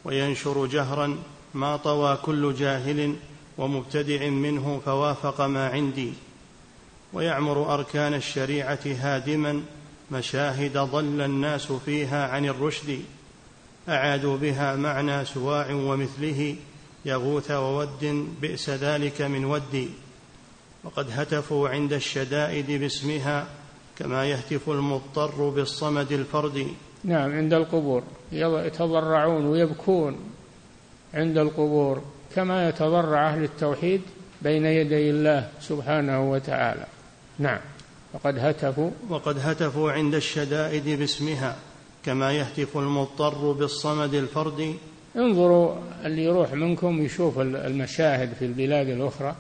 وينشر 0.05 0.67
جهرا 0.67 1.19
ما 1.55 1.77
طوى 1.77 2.17
كل 2.17 2.55
جاهل 2.55 3.17
ومبتدع 3.59 4.29
منه 4.29 4.81
فوافق 4.85 5.41
ما 5.41 5.69
عندي 5.69 6.13
ويعمر 7.13 7.75
أركان 7.75 8.15
الشريعة 8.15 8.81
هادما 8.87 9.63
مشاهد 10.13 10.79
ضل 10.79 11.21
الناس 11.21 11.73
فيها 11.73 12.29
عن 12.29 12.45
الرشد 12.45 13.01
اعادوا 13.89 14.37
بها 14.37 14.77
معنى 14.77 15.25
سواع 15.25 15.75
ومثله 15.75 16.57
يغوث 17.05 17.51
وود 17.51 18.27
بئس 18.41 18.71
ذلك 18.71 19.23
من 19.23 19.45
ودي 19.45 19.89
وقد 20.85 21.07
هتفوا 21.11 21.69
عند 21.69 21.93
الشدائد 21.93 22.71
باسمها 22.71 23.47
كما 23.99 24.27
يهتف 24.27 24.71
المضطر 24.71 25.49
بالصمد 25.49 26.13
الفرد. 26.13 26.67
نعم 27.05 27.33
عند 27.33 27.55
القبور. 27.55 28.03
يتضرعون 28.33 29.47
ويبكون 29.47 30.17
عند 31.15 31.39
القبور. 31.39 32.03
كما 32.37 32.69
يتضرع 32.69 33.29
أهل 33.29 33.45
التوحيد 33.45 34.01
بين 34.43 34.67
يدي 34.67 35.11
الله 35.11 35.49
سبحانه 35.61 36.31
وتعالى. 36.31 36.85
نعم. 37.39 37.59
وقد 38.15 38.39
هتفوا. 38.39 38.91
وقد 39.09 39.39
هتفوا 39.39 39.93
عند 39.93 40.15
الشدائد 40.15 40.89
باسمها 40.89 41.57
كما 42.05 42.33
يهتف 42.33 42.77
المضطر 42.77 43.53
بالصمد 43.53 44.15
الفردي 44.15 44.75
انظروا 45.17 45.75
اللي 46.05 46.25
يروح 46.25 46.53
منكم 46.53 47.03
يشوف 47.03 47.39
المشاهد 47.39 48.33
في 48.39 48.45
البلاد 48.45 48.89
الأخرى 48.89 49.35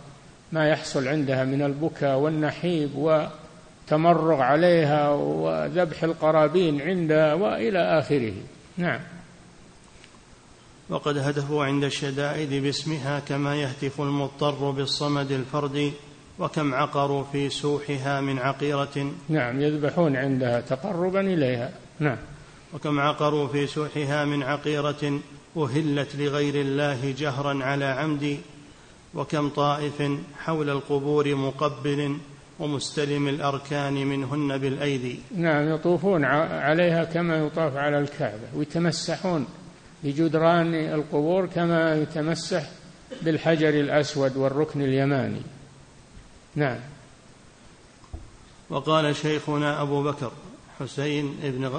ما 0.52 0.68
يحصل 0.68 1.08
عندها 1.08 1.44
من 1.44 1.62
البكاء 1.62 2.18
والنحيب 2.18 2.90
وتمرغ 2.96 4.40
عليها 4.40 5.10
وذبح 5.10 6.04
القرابين 6.04 6.80
عندها 6.82 7.34
وإلى 7.34 7.98
آخره. 7.98 8.34
نعم. 8.76 9.00
وقد 10.90 11.18
هتفوا 11.18 11.64
عند 11.64 11.84
الشدائد 11.84 12.62
باسمها 12.62 13.20
كما 13.20 13.56
يهتف 13.56 14.00
المضطر 14.00 14.70
بالصمد 14.70 15.32
الفردي 15.32 15.92
وكم 16.38 16.74
عقروا 16.74 17.24
في 17.32 17.50
سوحها 17.50 18.20
من 18.20 18.38
عقيرة. 18.38 19.12
نعم 19.28 19.60
يذبحون 19.60 20.16
عندها 20.16 20.60
تقربا 20.60 21.20
إليها. 21.20 21.70
نعم. 21.98 22.18
وكم 22.74 23.00
عقروا 23.00 23.48
في 23.48 23.66
سوحها 23.66 24.24
من 24.24 24.42
عقيرة 24.42 25.20
أهلت 25.56 26.16
لغير 26.16 26.54
الله 26.54 27.14
جهرا 27.18 27.64
على 27.64 27.84
عمد. 27.84 28.38
وكم 29.14 29.48
طائف 29.48 30.02
حول 30.38 30.70
القبور 30.70 31.34
مقبل 31.34 32.16
ومستلم 32.58 33.28
الأركان 33.28 33.94
منهن 34.06 34.58
بالأيدي. 34.58 35.18
نعم 35.36 35.74
يطوفون 35.74 36.24
عليها 36.24 37.04
كما 37.04 37.36
يطاف 37.36 37.76
على 37.76 37.98
الكعبة 37.98 38.48
ويتمسحون 38.54 39.46
بجدران 40.06 40.74
القبور 40.74 41.46
كما 41.46 41.94
يتمسح 41.94 42.62
بالحجر 43.22 43.68
الأسود 43.68 44.36
والركن 44.36 44.82
اليماني. 44.82 45.42
نعم. 46.54 46.78
وقال 48.70 49.16
شيخنا 49.16 49.82
أبو 49.82 50.02
بكر 50.02 50.32
حسين 50.80 51.36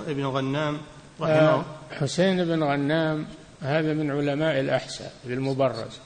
بن 0.08 0.26
غنام 0.26 0.78
رحمه 1.22 1.36
آه 1.36 1.66
حسين 1.92 2.46
بن 2.46 2.64
غنام 2.64 3.26
هذا 3.62 3.94
من 3.94 4.12
علماء 4.12 4.60
الأحساء 4.60 5.14
بالمبرز. 5.26 6.00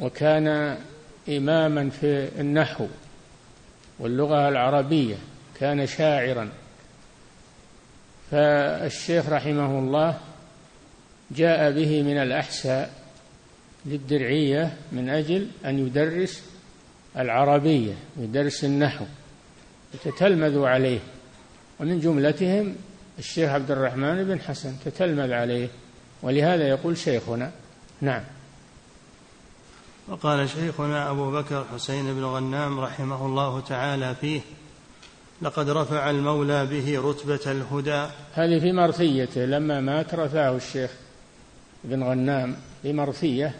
وكان 0.00 0.78
إماما 1.28 1.90
في 1.90 2.40
النحو 2.40 2.86
واللغة 3.98 4.48
العربية 4.48 5.16
كان 5.60 5.86
شاعرا. 5.86 6.48
فالشيخ 8.30 9.28
رحمه 9.28 9.78
الله 9.78 10.18
جاء 11.30 11.70
به 11.70 12.02
من 12.02 12.18
الأحساء 12.18 13.04
للدرعية 13.86 14.76
من 14.92 15.08
أجل 15.08 15.48
أن 15.64 15.86
يدرس 15.86 16.42
العربية 17.18 17.94
يدرس 18.16 18.64
النحو 18.64 19.04
يتتلمذ 19.94 20.58
عليه. 20.64 20.98
ومن 21.80 22.00
جملتهم 22.00 22.74
الشيخ 23.18 23.50
عبد 23.50 23.70
الرحمن 23.70 24.24
بن 24.24 24.40
حسن 24.40 24.74
تتلمذ 24.84 25.32
عليه. 25.32 25.68
ولهذا 26.22 26.68
يقول 26.68 26.98
شيخنا 26.98 27.50
نعم. 28.00 28.22
وقال 30.08 30.48
شيخنا 30.48 31.10
أبو 31.10 31.30
بكر 31.30 31.64
حسين 31.74 32.14
بن 32.14 32.24
غنام 32.24 32.80
رحمه 32.80 33.26
الله 33.26 33.60
تعالى 33.60 34.14
فيه 34.14 34.40
لقد 35.42 35.70
رفع 35.70 36.10
المولى 36.10 36.66
به 36.66 37.00
رتبة 37.00 37.52
الهدى. 37.52 38.06
هذه 38.34 38.60
في 38.60 38.72
مرثيته 38.72 39.44
لما 39.44 39.80
مات 39.80 40.14
رفعه 40.14 40.56
الشيخ. 40.56 40.90
بن 41.84 42.02
غنام 42.02 42.56
في 42.82 42.92
مرثية 42.92 43.54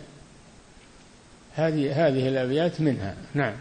هذه 1.55 2.07
هذه 2.07 2.29
الأبيات 2.29 2.81
منها. 2.81 3.16
نعم. 3.35 3.55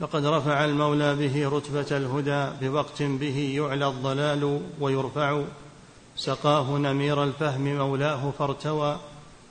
لقد 0.00 0.26
رفع 0.26 0.64
المولى 0.64 1.16
به 1.16 1.48
رتبة 1.48 1.96
الهدى 1.96 2.66
بوقت 2.66 3.02
به 3.02 3.52
يعلى 3.56 3.88
الضلال 3.88 4.60
ويرفع. 4.80 5.42
سقاه 6.16 6.78
نمير 6.78 7.24
الفهم 7.24 7.76
مولاه 7.76 8.30
فارتوى 8.38 9.00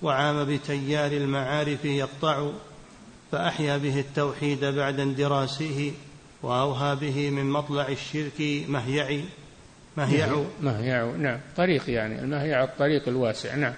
وعام 0.02 0.46
بتيار 0.46 1.12
المعارف 1.12 1.86
يقطع. 1.86 2.50
فأحيا 3.32 3.78
به 3.78 4.00
التوحيد 4.00 4.66
بعد 4.66 5.00
اندراسه 5.00 5.92
وأوهى 6.44 6.96
به 6.96 7.30
من 7.30 7.46
مطلع 7.46 7.88
الشرك 7.88 8.66
مهيع. 8.68 9.22
مهيع. 9.98 10.44
مهيع. 10.62 11.06
نعم. 11.06 11.40
طريق 11.58 11.90
يعني. 11.90 12.20
المهيع 12.20 12.64
الطريق 12.64 13.08
الواسع. 13.08 13.56
نعم. 13.56 13.74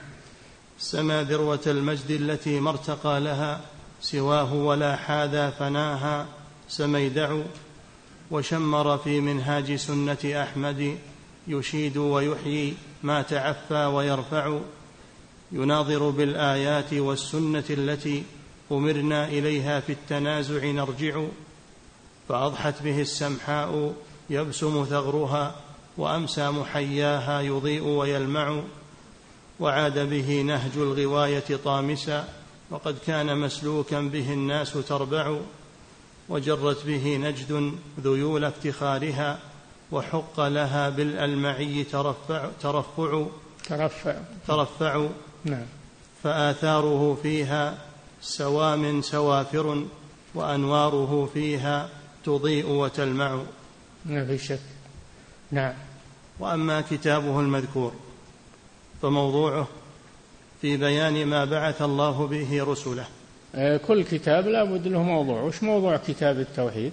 سما 0.82 1.24
ذروة 1.24 1.60
المجد 1.68 2.12
التي 2.12 2.60
ما 2.60 2.70
ارتقى 2.70 3.20
لها 3.20 3.62
سواه 4.02 4.54
ولا 4.54 4.96
حاذا 4.96 5.50
فناها 5.50 6.28
سميدع 6.70 7.42
وشمر 8.32 8.98
في 8.98 9.20
منهاج 9.20 9.76
سنة 9.76 10.18
أحمد 10.26 10.98
يشيد 11.48 11.98
ويحيي 11.98 12.74
ما 13.04 13.22
تعفى 13.22 13.86
ويرفع 13.86 14.60
يناظر 15.52 16.10
بالآيات 16.10 16.94
والسنة 16.94 17.64
التي 17.70 18.24
أمرنا 18.72 19.28
إليها 19.28 19.80
في 19.80 19.92
التنازع 19.92 20.66
نرجع 20.66 21.24
فأضحت 22.30 22.84
به 22.84 23.02
السمحاء 23.02 23.94
يبسم 24.30 24.86
ثغرها 24.90 25.56
وأمسى 25.98 26.52
محياها 26.52 27.42
يضيء 27.42 27.84
ويلمع. 27.84 28.62
وعاد 29.62 30.10
به 30.10 30.42
نهج 30.42 30.72
الغواية 30.76 31.60
طامسا 31.64 32.28
وقد 32.72 32.96
كان 33.08 33.38
مسلوكا 33.38 34.02
به 34.02 34.34
الناس 34.34 34.74
تربع 34.74 35.38
وجرت 36.30 36.86
به 36.86 37.18
نجد 37.18 37.74
ذيول 38.00 38.44
افتخارها 38.46 39.40
وحق 39.92 40.40
لها 40.40 40.90
بالألمعي 40.90 41.84
ترفع 41.84 42.50
ترفع 42.62 43.26
ترفع. 43.68 44.16
ترفع. 44.48 45.08
نعم. 45.46 45.66
فآثاره 46.24 47.18
فيها 47.24 47.78
سوام 48.22 49.02
سوافر 49.02 49.84
وأنواره 50.36 51.30
فيها 51.34 51.90
تضيء 52.26 52.70
وتلمع. 52.70 53.42
ما 54.06 54.26
في 54.26 54.38
شك. 54.38 54.60
نعم. 55.52 55.74
وأما 56.40 56.82
كتابه 56.82 57.40
المذكور. 57.40 57.94
فموضوعه 59.02 59.68
في 60.62 60.78
بيان 60.78 61.26
ما 61.26 61.46
بعث 61.46 61.82
الله 61.82 62.28
به 62.28 62.64
رسله. 62.64 63.06
آه، 63.56 63.78
كل 63.78 64.04
كتاب 64.04 64.48
لا 64.48 64.64
بد 64.64 64.88
له 64.88 65.04
موضوع. 65.04 65.42
وش 65.42 65.64
موضوع 65.64 65.98
كتاب 65.98 66.40
التوحيد؟ 66.40 66.92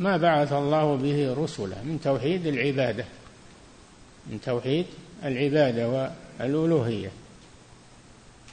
ما 0.00 0.16
بعث 0.16 0.52
الله 0.52 0.96
به 0.96 1.34
رسله. 1.44 1.82
من 1.82 2.00
توحيد 2.04 2.46
العبادة. 2.46 3.04
من 4.26 4.40
توحيد 4.40 4.86
العبادة 5.24 6.12
والألوهية. 6.40 7.10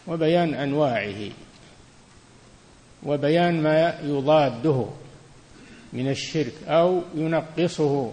وبيان 0.07 0.53
أنواعه. 0.53 1.31
وبيان 3.03 3.63
ما 3.63 3.99
يضاده 4.03 4.85
من 5.93 6.09
الشرك 6.09 6.53
أو 6.67 7.01
ينقصه 7.15 8.11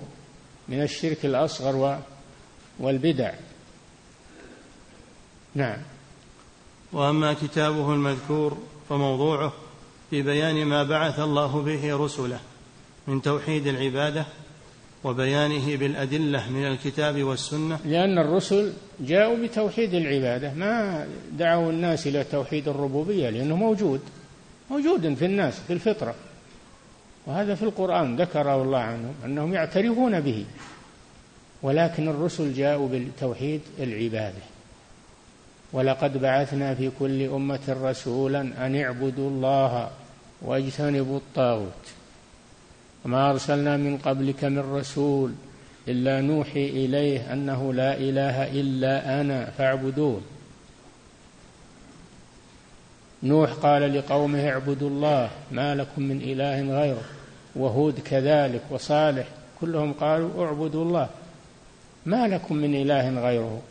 من 0.68 0.82
الشرك 0.82 1.24
الأصغر 1.24 2.00
والبدع. 2.78 3.32
نعم. 5.54 5.78
وأما 6.92 7.32
كتابه 7.32 7.94
المذكور 7.94 8.58
فموضوعه 8.88 9.52
في 10.10 10.22
بيان 10.22 10.64
ما 10.64 10.82
بعث 10.82 11.20
الله 11.20 11.62
به 11.62 11.96
رسله 11.96 12.40
من 13.06 13.22
توحيد 13.22 13.66
العبادة 13.66 14.26
وبيانه 15.04 15.76
بالأدلة 15.76 16.50
من 16.50 16.66
الكتاب 16.66 17.22
والسنة. 17.22 17.78
لأن 17.84 18.18
الرسل 18.18 18.72
جاءوا 19.00 19.46
بتوحيد 19.46 19.94
العبادة 19.94 20.54
ما 20.54 21.06
دعوا 21.32 21.70
الناس 21.70 22.06
إلى 22.06 22.24
توحيد 22.24 22.68
الربوبية 22.68 23.30
لأنه 23.30 23.56
موجود 23.56 24.00
موجود 24.70 25.14
في 25.14 25.24
الناس 25.24 25.60
في 25.66 25.72
الفطرة. 25.72 26.14
وهذا 27.26 27.54
في 27.54 27.62
القرآن 27.62 28.16
ذكره 28.16 28.62
الله 28.62 28.78
عنهم 28.78 29.14
أنهم 29.24 29.54
يعترفون 29.54 30.20
به 30.20 30.44
ولكن 31.62 32.08
الرسل 32.08 32.54
جاءوا 32.54 32.88
بتوحيد 32.92 33.60
العبادة. 33.78 34.53
ولقد 35.74 36.18
بعثنا 36.18 36.74
في 36.74 36.90
كل 36.98 37.22
أمة 37.22 37.76
رسولا 37.82 38.40
أن 38.40 38.76
اعبدوا 38.76 39.30
الله 39.30 39.90
واجتنبوا 40.42 41.16
الطاغوت. 41.16 41.84
وما 43.04 43.30
أرسلنا 43.30 43.76
من 43.76 43.98
قبلك 43.98 44.44
من 44.44 44.74
رسول 44.74 45.32
إلا 45.88 46.20
نوحي 46.20 46.66
إليه 46.66 47.32
أنه 47.32 47.72
لا 47.72 47.96
إله 47.96 48.60
إلا 48.60 49.20
أنا 49.20 49.50
فاعبدون. 49.58 50.22
نوح 53.22 53.52
قال 53.52 53.98
لقومه 53.98 54.48
اعبدوا 54.48 54.88
الله 54.88 55.30
ما 55.52 55.74
لكم 55.74 56.02
من 56.02 56.16
إله 56.22 56.80
غيره. 56.80 57.04
وهود 57.56 58.00
كذلك 58.00 58.62
وصالح 58.70 59.26
كلهم 59.60 59.92
قالوا 59.92 60.46
اعبدوا 60.46 60.84
الله 60.84 61.08
ما 62.06 62.28
لكم 62.28 62.56
من 62.56 62.74
إله 62.74 63.20
غيره. 63.20 63.62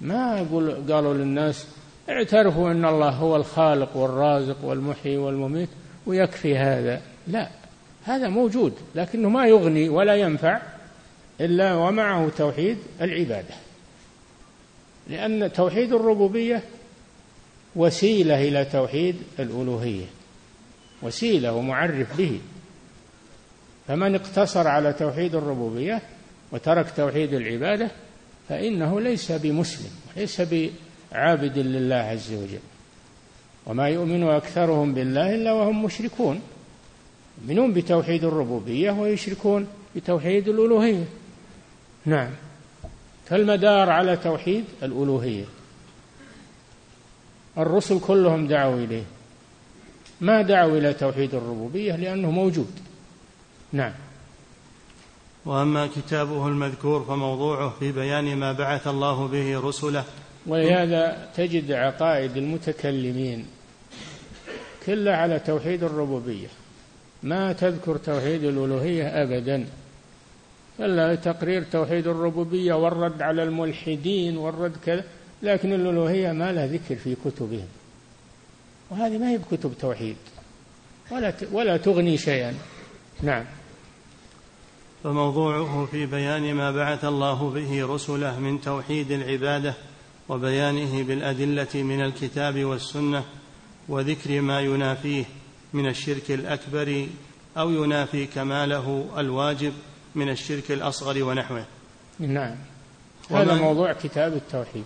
ما 0.00 0.38
يقول 0.38 0.92
قالوا 0.92 1.14
للناس 1.14 1.66
اعترفوا 2.08 2.70
أن 2.70 2.84
الله 2.84 3.10
هو 3.10 3.36
الخالق 3.36 3.96
والرازق 3.96 4.64
والمحيي 4.64 5.16
والمميت 5.16 5.68
ويكفي 6.06 6.58
هذا. 6.58 7.02
لا 7.26 7.48
هذا 8.04 8.28
موجود 8.28 8.72
لكنه 8.94 9.28
ما 9.28 9.46
يغني 9.46 9.88
ولا 9.88 10.14
ينفع 10.14 10.62
إلا 11.40 11.74
ومعه 11.74 12.28
توحيد 12.28 12.78
العبادة. 13.00 13.54
لأن 15.08 15.52
توحيد 15.52 15.92
الربوبية 15.92 16.62
وسيلة 17.76 18.48
إلى 18.48 18.64
توحيد 18.64 19.16
الألوهية 19.38 20.06
وسيلة 21.02 21.52
ومعرف 21.52 22.16
به. 22.18 22.40
فمن 23.88 24.14
اقتصر 24.14 24.68
على 24.68 24.92
توحيد 24.92 25.34
الربوبية 25.34 26.02
وترك 26.52 26.86
توحيد 26.96 27.34
العبادة 27.34 27.90
فإنه 28.48 29.00
ليس 29.00 29.32
بمسلم 29.32 29.90
ليس 30.16 30.40
بعابد 30.40 31.58
لله 31.58 31.96
عز 31.96 32.32
وجل. 32.32 32.58
وما 33.66 33.88
يؤمن 33.88 34.22
أكثرهم 34.22 34.94
بالله 34.94 35.34
إلا 35.34 35.52
وهم 35.52 35.84
مشركون. 35.84 36.40
يؤمنون 37.42 37.72
بتوحيد 37.72 38.24
الربوبية 38.24 38.90
ويشركون 38.90 39.66
بتوحيد 39.96 40.48
الألوهية. 40.48 41.04
نعم. 42.04 42.30
فالمدار 43.26 43.90
على 43.90 44.16
توحيد 44.16 44.64
الألوهية. 44.82 45.44
الرسل 47.58 48.00
كلهم 48.00 48.46
دعوا 48.46 48.76
إليه. 48.76 49.04
ما 50.20 50.42
دعوا 50.42 50.78
إلى 50.78 50.92
توحيد 50.92 51.34
الربوبية 51.34 51.96
لأنه 51.96 52.30
موجود. 52.30 52.70
نعم. 53.72 53.92
وأما 55.46 55.86
كتابه 55.86 56.48
المذكور 56.48 57.04
فموضوعه 57.04 57.74
في 57.80 57.92
بيان 57.92 58.36
ما 58.36 58.52
بعث 58.52 58.86
الله 58.86 59.26
به 59.26 59.60
رسله. 59.60 60.04
ولهذا 60.46 61.28
تجد 61.36 61.72
عقائد 61.72 62.36
المتكلمين 62.36 63.46
كلها 64.86 65.16
على 65.16 65.38
توحيد 65.38 65.84
الربوبية. 65.84 66.48
ما 67.22 67.52
تذكر 67.52 67.96
توحيد 67.96 68.44
الألوهية 68.44 69.22
ابدا 69.22 69.66
إلا 70.80 71.14
تقرير 71.14 71.62
توحيد 71.62 72.06
الربوبية 72.06 72.74
والرد 72.74 73.22
على 73.22 73.42
الملحدين 73.42 74.36
والرد 74.36 74.76
كذا 74.86 75.04
لكن 75.42 75.72
الألوهية 75.72 76.32
ما 76.32 76.52
لها 76.52 76.66
ذكر 76.66 76.96
في 76.96 77.16
كتبهم. 77.24 77.68
وهذه 78.90 79.18
ما 79.18 79.30
هي 79.30 79.38
بكتب 79.38 79.72
توحيد 79.80 80.16
ولا 81.10 81.32
ولا 81.52 81.76
تغني 81.76 82.18
شيئا. 82.18 82.54
نعم. 83.22 83.44
فموضوعه 85.06 85.86
في 85.90 86.06
بيان 86.06 86.54
ما 86.54 86.70
بعث 86.70 87.04
الله 87.04 87.50
به 87.50 87.94
رسله 87.94 88.38
من 88.38 88.60
توحيد 88.60 89.10
العبادة 89.10 89.74
وبيانه 90.28 91.02
بالأدلة 91.02 91.82
من 91.82 92.04
الكتاب 92.04 92.64
والسنة 92.64 93.24
وذكر 93.88 94.40
ما 94.40 94.60
ينافيه 94.60 95.24
من 95.72 95.88
الشرك 95.88 96.30
الأكبر 96.30 97.06
أو 97.56 97.70
ينافي 97.70 98.26
كماله 98.26 99.06
الواجب 99.16 99.72
من 100.14 100.28
الشرك 100.28 100.70
الأصغر 100.70 101.24
ونحوه. 101.24 101.64
نعم. 102.18 102.56
هذا 103.30 103.54
موضوع 103.54 103.92
كتاب 103.92 104.32
التوحيد. 104.32 104.84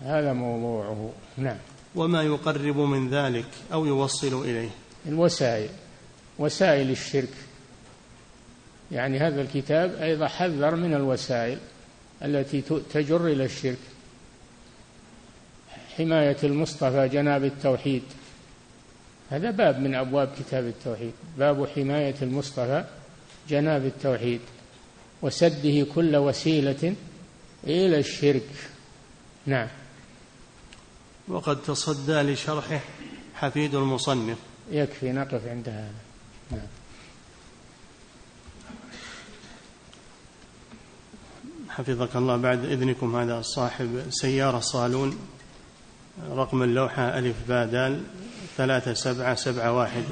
هذا 0.00 0.32
موضوعه. 0.32 1.12
نعم. 1.36 1.58
وما 1.94 2.22
يقرب 2.22 2.76
من 2.76 3.10
ذلك 3.10 3.48
أو 3.72 3.86
يوصل 3.86 4.44
إليه. 4.44 4.70
الوسائل. 5.06 5.70
وسائل 6.38 6.90
الشرك. 6.90 7.49
يعني 8.92 9.18
هذا 9.18 9.42
الكتاب 9.42 9.94
أيضا 9.94 10.28
حذر 10.28 10.76
من 10.76 10.94
الوسائل 10.94 11.58
التي 12.22 12.62
تجر 12.92 13.26
إلى 13.26 13.44
الشرك. 13.44 13.78
حماية 15.96 16.36
المصطفى 16.44 17.08
جناب 17.08 17.44
التوحيد. 17.44 18.02
هذا 19.30 19.50
باب 19.50 19.78
من 19.78 19.94
أبواب 19.94 20.28
كتاب 20.38 20.66
التوحيد. 20.66 21.12
باب 21.38 21.68
حماية 21.68 22.14
المصطفى 22.22 22.84
جناب 23.48 23.84
التوحيد 23.84 24.40
وسده 25.22 25.86
كل 25.94 26.16
وسيلة 26.16 26.94
إلى 27.64 27.98
الشرك. 27.98 28.48
نعم. 29.46 29.68
وقد 31.28 31.62
تصدى 31.62 32.12
لشرحه 32.12 32.80
حفيد 33.34 33.74
المصنف. 33.74 34.38
يكفي 34.70 35.12
نقف 35.12 35.48
عند 35.48 35.68
هذا. 35.68 35.94
نعم. 36.50 36.79
حفظك 41.80 42.16
الله 42.16 42.36
بعد 42.36 42.64
إذنكم. 42.64 43.16
هذا 43.16 43.42
صاحب 43.42 44.02
سيارة 44.10 44.58
صالون 44.60 45.18
رقم 46.30 46.62
اللوحة 46.62 47.18
ألف 47.18 47.36
بادال 47.48 48.02
ثلاثة 48.56 48.94
سبعة 48.94 49.34
سبعة 49.34 49.72
واحد. 49.72 50.04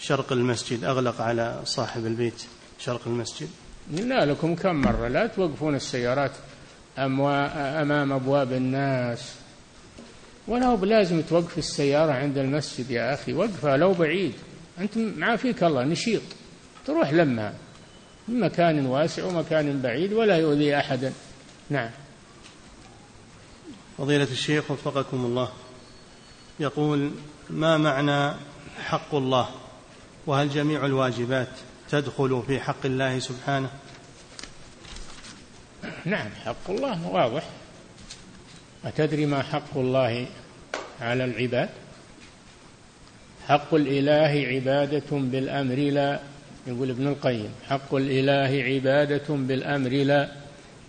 شرق 0.00 0.32
المسجد 0.32 0.84
أغلق 0.84 1.20
على 1.20 1.60
صاحب 1.64 2.06
البيت 2.06 2.42
شرق 2.78 3.00
المسجد. 3.06 3.48
لا 3.90 4.24
لكم 4.24 4.54
كم 4.54 4.76
مرة؟ 4.76 5.08
لا 5.08 5.26
توقفون 5.26 5.74
السيارات 5.74 6.32
أمام 6.98 8.12
أبواب 8.12 8.52
الناس. 8.52 9.34
ولا 10.48 10.74
بلازم 10.74 11.22
توقف 11.22 11.58
السيارة 11.58 12.12
عند 12.12 12.38
المسجد 12.38 12.90
يا 12.90 13.14
أخي. 13.14 13.32
وقفها 13.32 13.76
لو 13.76 13.92
بعيد. 13.92 14.32
أنت 14.78 14.98
ما 14.98 15.36
فيك 15.36 15.62
الله 15.64 15.84
نشيط. 15.84 16.22
تروح 16.86 17.12
لمها 17.12 17.54
من 18.28 18.40
مكان 18.40 18.86
واسع 18.86 19.24
ومكان 19.24 19.82
بعيد 19.82 20.12
ولا 20.12 20.36
يؤذي 20.36 20.76
أحدا. 20.76 21.12
نعم. 21.70 21.90
فضيلة 23.98 24.28
الشيخ 24.30 24.70
وفقكم 24.70 25.24
الله. 25.24 25.48
يقول 26.60 27.10
ما 27.50 27.76
معنى 27.76 28.34
حق 28.84 29.14
الله؟ 29.14 29.48
وهل 30.26 30.50
جميع 30.50 30.86
الواجبات 30.86 31.48
تدخل 31.90 32.42
في 32.46 32.60
حق 32.60 32.86
الله 32.86 33.18
سبحانه؟ 33.18 33.70
نعم 36.04 36.28
حق 36.44 36.70
الله 36.70 37.06
واضح. 37.06 37.44
أتدري 38.84 39.26
ما 39.26 39.42
حق 39.42 39.76
الله 39.76 40.26
على 41.00 41.24
العباد؟ 41.24 41.68
حق 43.48 43.74
الإله 43.74 44.46
عبادة 44.48 45.10
بالأمر 45.10 45.74
لا 45.74 46.20
يقول 46.68 46.90
ابن 46.90 47.06
القيم 47.06 47.50
حق 47.68 47.94
الإله 47.94 48.62
عبادة 48.62 49.24
بالأمر 49.28 49.90
لا 49.90 50.32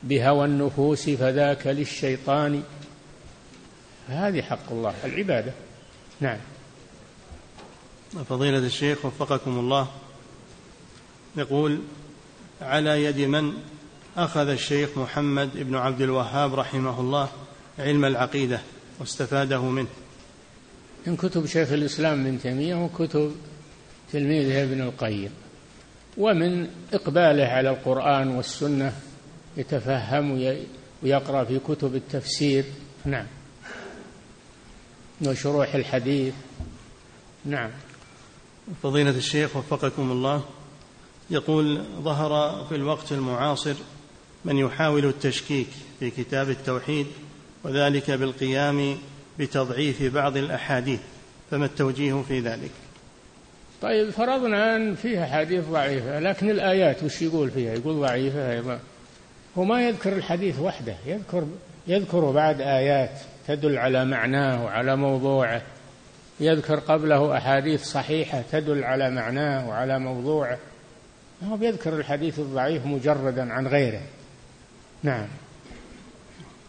بهوى 0.03 0.45
النفوس 0.45 1.09
فذاك 1.09 1.67
للشيطان. 1.67 2.63
هذه 4.07 4.41
حق 4.41 4.71
الله 4.71 4.93
العبادة. 5.05 5.51
نعم. 6.21 6.37
فضيلة 8.29 8.57
الشيخ 8.57 9.05
وفقكم 9.05 9.59
الله 9.59 9.87
يقول 11.37 11.79
على 12.61 13.03
يد 13.03 13.19
من 13.19 13.53
أخذ 14.17 14.47
الشيخ 14.47 14.97
محمد 14.97 15.49
بن 15.55 15.75
عبد 15.75 16.01
الوهاب 16.01 16.55
رحمه 16.55 16.99
الله 16.99 17.29
علم 17.79 18.05
العقيدة 18.05 18.59
واستفاده 18.99 19.61
منه؟ 19.61 19.87
من 21.07 21.15
كتب 21.15 21.45
شيخ 21.45 21.71
الإسلام 21.71 22.25
ابن 22.25 22.39
تيمية 22.41 22.75
وكتب 22.75 23.35
تلميذه 24.11 24.63
ابن 24.63 24.81
القيم. 24.81 25.29
ومن 26.19 26.67
إقباله 26.93 27.45
على 27.45 27.69
القرآن 27.69 28.27
والسنة 28.27 28.93
يتفهم 29.57 30.31
ويقرأ 31.03 31.43
في 31.43 31.59
كتب 31.59 31.95
التفسير. 31.95 32.65
نعم. 33.05 33.25
وشروح 35.25 35.75
الحديث. 35.75 36.33
نعم. 37.45 37.69
فضيلة 38.83 39.09
الشيخ 39.09 39.55
وفقكم 39.55 40.11
الله 40.11 40.43
يقول 41.29 41.83
ظهر 42.01 42.65
في 42.69 42.75
الوقت 42.75 43.11
المعاصر 43.11 43.75
من 44.45 44.57
يحاول 44.57 45.05
التشكيك 45.05 45.67
في 45.99 46.09
كتاب 46.09 46.49
التوحيد 46.49 47.07
وذلك 47.63 48.11
بالقيام 48.11 48.97
بتضعيف 49.39 50.13
بعض 50.13 50.37
الأحاديث 50.37 50.99
فما 51.51 51.65
التوجيه 51.65 52.23
في 52.27 52.39
ذلك؟ 52.39 52.71
طيب 53.81 54.09
فرضنا 54.09 54.75
ان 54.75 54.95
فيها 54.95 55.25
حديث 55.25 55.63
ضعيفة 55.65 56.19
لكن 56.19 56.49
الآيات 56.49 57.03
وش 57.03 57.21
يقول 57.21 57.51
فيها؟ 57.51 57.73
يقول 57.73 57.99
ضعيفة 57.99 58.51
أيضا. 58.51 58.79
هو 59.57 59.63
ما 59.63 59.87
يذكر 59.87 60.13
الحديث 60.13 60.59
وحده 60.59 60.95
يذكر 61.05 61.47
يذكر 61.87 62.31
بعد 62.31 62.61
آيات 62.61 63.19
تدل 63.47 63.77
على 63.77 64.05
معناه 64.05 64.65
وعلى 64.65 64.95
موضوعه. 64.95 65.61
يذكر 66.39 66.79
قبله 66.79 67.37
أحاديث 67.37 67.83
صحيحة 67.83 68.43
تدل 68.51 68.83
على 68.83 69.09
معناه 69.09 69.69
وعلى 69.69 69.99
موضوعه. 69.99 70.57
هو 71.43 71.57
بيذكر 71.57 71.93
الحديث 71.93 72.39
الضعيف 72.39 72.85
مجردا 72.85 73.53
عن 73.53 73.67
غيره. 73.67 74.01
نعم. 75.03 75.27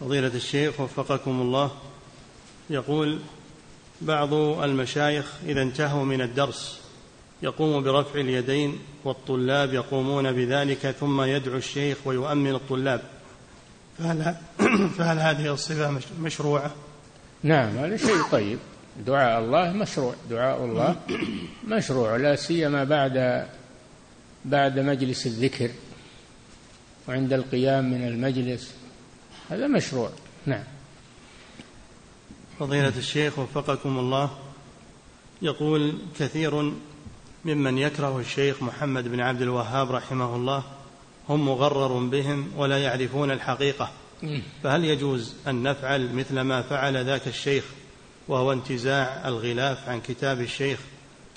فضيلة 0.01 0.35
الشيخ 0.35 0.81
وفقكم 0.81 1.41
الله. 1.41 1.71
يقول 2.71 3.19
بعض 4.01 4.35
المشايخ 4.35 5.33
إذا 5.47 5.63
انتهوا 5.63 6.05
من 6.05 6.21
الدرس 6.21 6.80
يقوم 7.43 7.83
برفع 7.83 8.21
اليدين 8.21 8.79
والطلاب 9.05 9.75
يقومون 9.75 10.33
بذلك 10.33 10.91
ثم 10.91 11.23
يدعو 11.23 11.57
الشيخ 11.57 11.97
ويؤمن 12.05 12.55
الطلاب. 12.55 13.03
فهل, 13.99 14.35
فهل 14.99 15.19
هذه 15.19 15.53
الصفة 15.53 16.01
مشروعة؟ 16.21 16.75
نعم 17.43 17.79
هذا 17.79 17.97
شيء 17.97 18.23
طيب. 18.33 18.59
دعاء 19.07 19.41
الله 19.41 19.73
مشروع. 19.73 20.15
دعاء 20.31 20.65
الله 20.65 20.97
مشروع 21.69 22.17
لا 22.17 22.37
سيما 22.37 22.85
بعد 22.85 23.47
بعد 24.45 24.79
مجلس 24.79 25.27
الذكر 25.27 25.71
وعند 27.09 27.33
القيام 27.33 27.91
من 27.91 28.09
المجلس. 28.09 28.75
هذا 29.51 29.67
مشروع. 29.67 30.11
نعم. 30.47 30.65
فضيلة 32.59 32.93
الشيخ 32.99 33.39
وفقكم 33.39 33.99
الله 33.99 34.31
يقول 35.43 35.99
كثير 36.19 36.73
ممن 37.45 37.79
يكره 37.79 38.19
الشيخ 38.19 38.63
محمد 38.63 39.09
بن 39.09 39.21
عبد 39.21 39.43
الوهاب 39.43 39.93
رحمه 39.93 40.37
الله 40.37 40.63
هم 41.29 41.49
مغرر 41.49 41.99
بهم 41.99 42.51
ولا 42.57 42.79
يعرفون 42.79 43.31
الحقيقة. 43.31 43.91
فهل 44.63 44.85
يجوز 44.85 45.35
أن 45.49 45.63
نفعل 45.63 46.15
مثل 46.15 46.41
ما 46.41 46.63
فعل 46.63 47.05
ذاك 47.05 47.27
الشيخ 47.27 47.65
وهو 48.29 48.53
انتزاع 48.53 49.29
الغلاف 49.29 49.89
عن 49.89 50.01
كتاب 50.01 50.41
الشيخ 50.41 50.81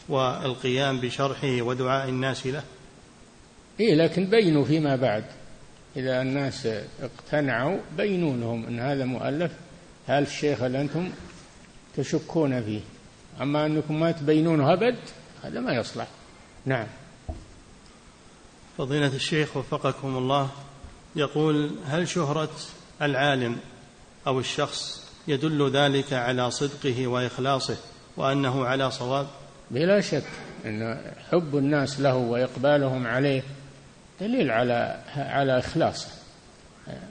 والقيام 0.09 0.99
بشرحه 0.99 1.61
ودعاء 1.61 2.09
الناس 2.09 2.47
له؟ 2.47 2.63
إيه 3.79 3.95
لكن 3.95 4.25
بينوا 4.29 4.65
فيما 4.65 4.95
بعد. 4.95 5.25
إذا 5.95 6.21
الناس 6.21 6.67
اقتنعوا 7.01 7.79
بينوا 7.97 8.37
لهم 8.37 8.65
أن 8.65 8.79
هذا 8.79 9.05
مؤلف 9.05 9.51
هذا 10.07 10.27
الشيخ 10.27 10.61
اللي 10.61 10.81
أنتم 10.81 11.09
تشكون 11.97 12.61
فيه؟ 12.63 12.79
أما 13.41 13.65
أنكم 13.65 13.99
ما 13.99 14.11
تبينونه 14.11 14.73
أبد 14.73 14.95
هذا 15.43 15.59
ما 15.59 15.73
يصلح. 15.73 16.07
نعم. 16.65 16.87
فضيلة 18.77 19.15
الشيخ 19.15 19.57
وفقكم 19.57 20.17
الله 20.17 20.49
يقول 21.15 21.71
هل 21.85 22.07
شهرة 22.07 22.51
العالم 23.01 23.57
أو 24.27 24.39
الشخص 24.39 25.09
يدل 25.27 25.71
ذلك 25.71 26.13
على 26.13 26.51
صدقه 26.51 27.07
وإخلاصه 27.07 27.77
وأنه 28.17 28.65
على 28.65 28.91
صواب؟ 28.91 29.27
بلا 29.71 30.01
شك 30.01 30.23
أن 30.65 31.01
حب 31.31 31.57
الناس 31.57 31.99
له 31.99 32.15
وإقبالهم 32.15 33.07
عليه 33.07 33.43
دليل 34.21 34.51
على 34.51 35.03
على 35.15 35.59
إخلاصه. 35.59 36.07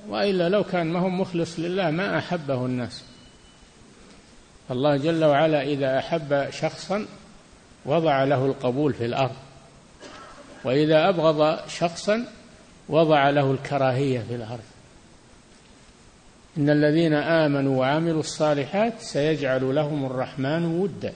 وإلا 0.08 0.48
لو 0.48 0.64
كان 0.64 0.86
ما 0.86 1.00
هو 1.00 1.08
مخلص 1.08 1.58
لله 1.58 1.90
ما 1.90 2.18
أحبه 2.18 2.66
الناس. 2.66 3.02
الله 4.70 4.96
جل 4.96 5.24
وعلا 5.24 5.62
إذا 5.62 5.98
أحب 5.98 6.50
شخصا 6.50 7.06
وضع 7.86 8.24
له 8.24 8.46
القبول 8.46 8.94
في 8.94 9.04
الأرض. 9.04 9.36
وإذا 10.64 11.08
أبغض 11.08 11.68
شخصا 11.68 12.26
وضع 12.88 13.30
له 13.30 13.50
الكراهية 13.50 14.20
في 14.20 14.34
الأرض. 14.34 14.64
إن 16.58 16.70
الذين 16.70 17.14
آمنوا 17.14 17.80
وعملوا 17.80 18.20
الصالحات 18.20 19.00
سيجعل 19.00 19.74
لهم 19.74 20.04
الرحمن 20.04 20.64
ودا. 20.64 21.12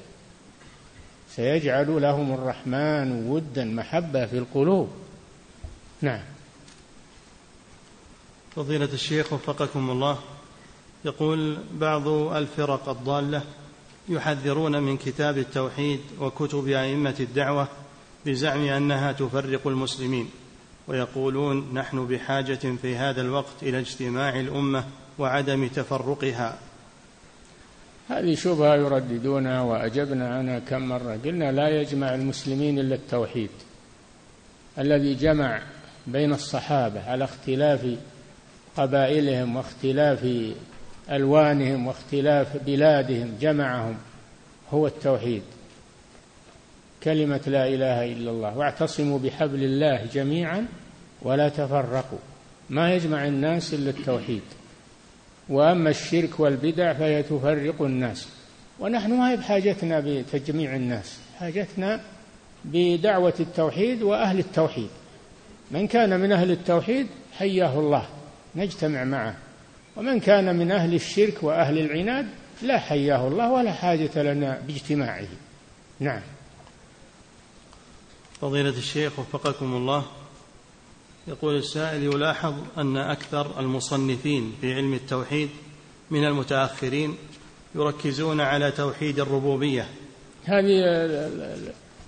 سيجعل 1.30 2.02
لهم 2.02 2.34
الرحمن 2.34 3.28
ودا 3.28 3.64
محبة 3.64 4.26
في 4.26 4.38
القلوب. 4.38 4.88
نعم. 6.02 6.22
فضيلة 8.56 8.88
الشيخ 8.92 9.32
وفقكم 9.32 9.90
الله 9.90 10.18
يقول 11.04 11.58
بعض 11.72 12.08
الفرق 12.08 12.88
الضالة 12.88 13.42
يحذرون 14.08 14.82
من 14.82 14.96
كتاب 14.96 15.38
التوحيد 15.38 16.00
وكتب 16.20 16.68
أئمة 16.68 17.14
الدعوة 17.20 17.68
بزعم 18.26 18.60
أنها 18.60 19.12
تفرق 19.12 19.66
المسلمين 19.66 20.30
ويقولون 20.88 21.74
نحن 21.74 22.06
بحاجة 22.06 22.76
في 22.82 22.96
هذا 22.96 23.20
الوقت 23.20 23.62
إلى 23.62 23.78
اجتماع 23.78 24.40
الأمة 24.40 24.84
وعدم 25.18 25.68
تفرقها. 25.68 26.58
هذه 28.08 28.34
شبهة 28.34 28.74
يرددونها 28.74 29.60
وأجبنا 29.60 30.34
عنها 30.34 30.58
كم 30.58 30.88
مرة. 30.88 31.18
قلنا 31.24 31.52
لا 31.52 31.68
يجمع 31.68 32.14
المسلمين 32.14 32.78
إلا 32.78 32.94
التوحيد 32.94 33.50
الذي 34.78 35.14
جمع 35.14 35.62
بين 36.06 36.32
الصحابة 36.32 37.10
على 37.10 37.24
اختلاف 37.24 37.96
قبائلهم 38.76 39.56
واختلاف 39.56 40.26
ألوانهم 41.10 41.86
واختلاف 41.86 42.56
بلادهم 42.66 43.34
جمعهم 43.40 43.96
هو 44.70 44.86
التوحيد. 44.86 45.42
كلمة 47.02 47.40
لا 47.46 47.68
إله 47.68 48.12
إلا 48.12 48.30
الله 48.30 48.58
واعتصموا 48.58 49.18
بحبل 49.18 49.64
الله 49.64 50.06
جميعا 50.12 50.66
ولا 51.22 51.48
تفرقوا. 51.48 52.18
ما 52.70 52.94
يجمع 52.94 53.26
الناس 53.26 53.74
إلا 53.74 53.90
التوحيد. 53.90 54.42
وأما 55.48 55.90
الشرك 55.90 56.40
والبدع 56.40 56.92
فهي 56.92 57.22
تفرق 57.22 57.82
الناس. 57.82 58.28
ونحن 58.80 59.12
ما 59.12 59.30
هي 59.30 59.36
بحاجتنا 59.36 60.00
بتجميع 60.00 60.76
الناس 60.76 61.18
حاجتنا 61.38 62.00
بدعوة 62.64 63.34
التوحيد 63.40 64.02
وأهل 64.02 64.38
التوحيد. 64.38 64.88
من 65.70 65.86
كان 65.86 66.20
من 66.20 66.32
أهل 66.32 66.50
التوحيد 66.50 67.06
حياه 67.38 67.78
الله 67.78 68.06
نجتمع 68.56 69.04
معه. 69.04 69.36
ومن 69.96 70.20
كان 70.20 70.56
من 70.56 70.72
أهل 70.72 70.94
الشرك 70.94 71.42
وأهل 71.42 71.78
العناد 71.78 72.26
لا 72.62 72.78
حياه 72.78 73.28
الله 73.28 73.52
ولا 73.52 73.72
حاجة 73.72 74.22
لنا 74.22 74.60
باجتماعه. 74.66 75.28
نعم. 76.00 76.20
فضيلة 78.40 78.78
الشيخ 78.78 79.18
وفقكم 79.18 79.76
الله 79.76 80.04
يقول 81.28 81.56
السائل 81.56 82.02
يلاحظ 82.02 82.54
أن 82.78 82.96
أكثر 82.96 83.60
المصنفين 83.60 84.52
في 84.60 84.74
علم 84.74 84.94
التوحيد 84.94 85.48
من 86.10 86.24
المتأخرين 86.24 87.16
يركزون 87.74 88.40
على 88.40 88.70
توحيد 88.70 89.20
الربوبية. 89.20 89.86
هذه 90.44 90.82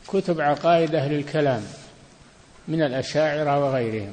كتب 0.09 0.41
عقائد 0.41 0.95
أهل 0.95 1.15
الكلام 1.15 1.63
من 2.69 2.83
الأشاعرة 2.83 3.65
وغيرهم. 3.65 4.13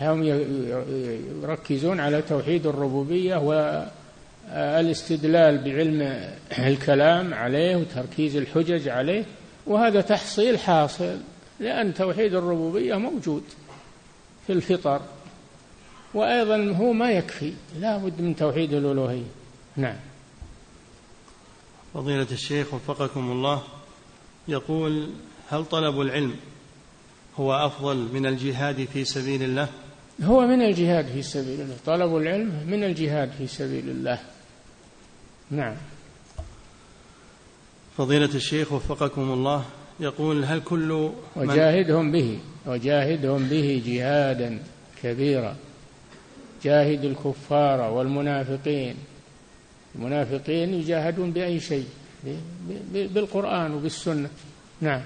هم 0.00 0.22
يركزون 1.42 2.00
على 2.00 2.22
توحيد 2.22 2.66
الربوبية 2.66 3.36
والاستدلال 4.52 5.58
بعلم 5.64 6.30
الكلام 6.58 7.34
عليه 7.34 7.76
وتركيز 7.76 8.36
الحجج 8.36 8.88
عليه 8.88 9.24
وهذا 9.66 10.00
تحصيل 10.00 10.58
حاصل 10.58 11.16
لأن 11.60 11.94
توحيد 11.94 12.34
الربوبية 12.34 12.94
موجود 12.94 13.42
في 14.46 14.52
الفطر. 14.52 15.00
وأيضا 16.14 16.72
هو 16.72 16.92
ما 16.92 17.10
يكفي 17.10 17.52
لا 17.80 17.96
بد 17.96 18.20
من 18.20 18.36
توحيد 18.36 18.72
الألوهية. 18.72 19.26
نعم. 19.76 19.96
فضيلة 21.94 22.26
الشيخ 22.32 22.74
وفقكم 22.74 23.30
الله 23.30 23.62
يقول 24.48 25.10
هل 25.48 25.64
طلب 25.64 26.00
العلم 26.00 26.34
هو 27.36 27.54
أفضل 27.54 27.96
من 27.96 28.26
الجهاد 28.26 28.84
في 28.84 29.04
سبيل 29.04 29.42
الله؟ 29.42 29.68
هو 30.22 30.46
من 30.46 30.62
الجهاد 30.62 31.06
في 31.06 31.22
سبيل 31.22 31.60
الله. 31.60 31.76
طلب 31.86 32.16
العلم 32.16 32.64
من 32.66 32.84
الجهاد 32.84 33.30
في 33.38 33.46
سبيل 33.46 33.88
الله. 33.88 34.18
نعم. 35.50 35.74
فضيلة 37.96 38.34
الشيخ 38.34 38.72
وفقكم 38.72 39.32
الله 39.32 39.64
يقول 40.00 40.44
هل 40.44 40.60
كل 40.60 41.10
وجاهدهم 41.36 42.12
به 42.12 42.38
وجاهدهم 42.66 43.48
به 43.48 43.82
جهادا 43.86 44.62
كبيرا. 45.02 45.56
جاهد 46.64 47.04
الكفار 47.04 47.80
والمنافقين. 47.80 48.94
المنافقين 49.94 50.74
يجاهدون 50.74 51.30
بأي 51.30 51.60
شيء؟ 51.60 51.86
بالقرآن 52.92 53.74
وبالسنة. 53.74 54.30
نعم. 54.80 55.02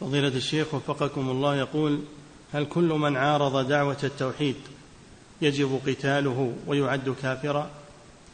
فضيلة 0.00 0.28
الشيخ 0.28 0.74
وفقكم 0.74 1.30
الله 1.30 1.56
يقول 1.56 2.00
هل 2.52 2.66
كل 2.66 2.84
من 2.84 3.16
عارض 3.16 3.68
دعوة 3.68 3.98
التوحيد 4.04 4.56
يجب 5.42 5.80
قتاله 5.86 6.52
ويعد 6.66 7.14
كافرا؟ 7.22 7.70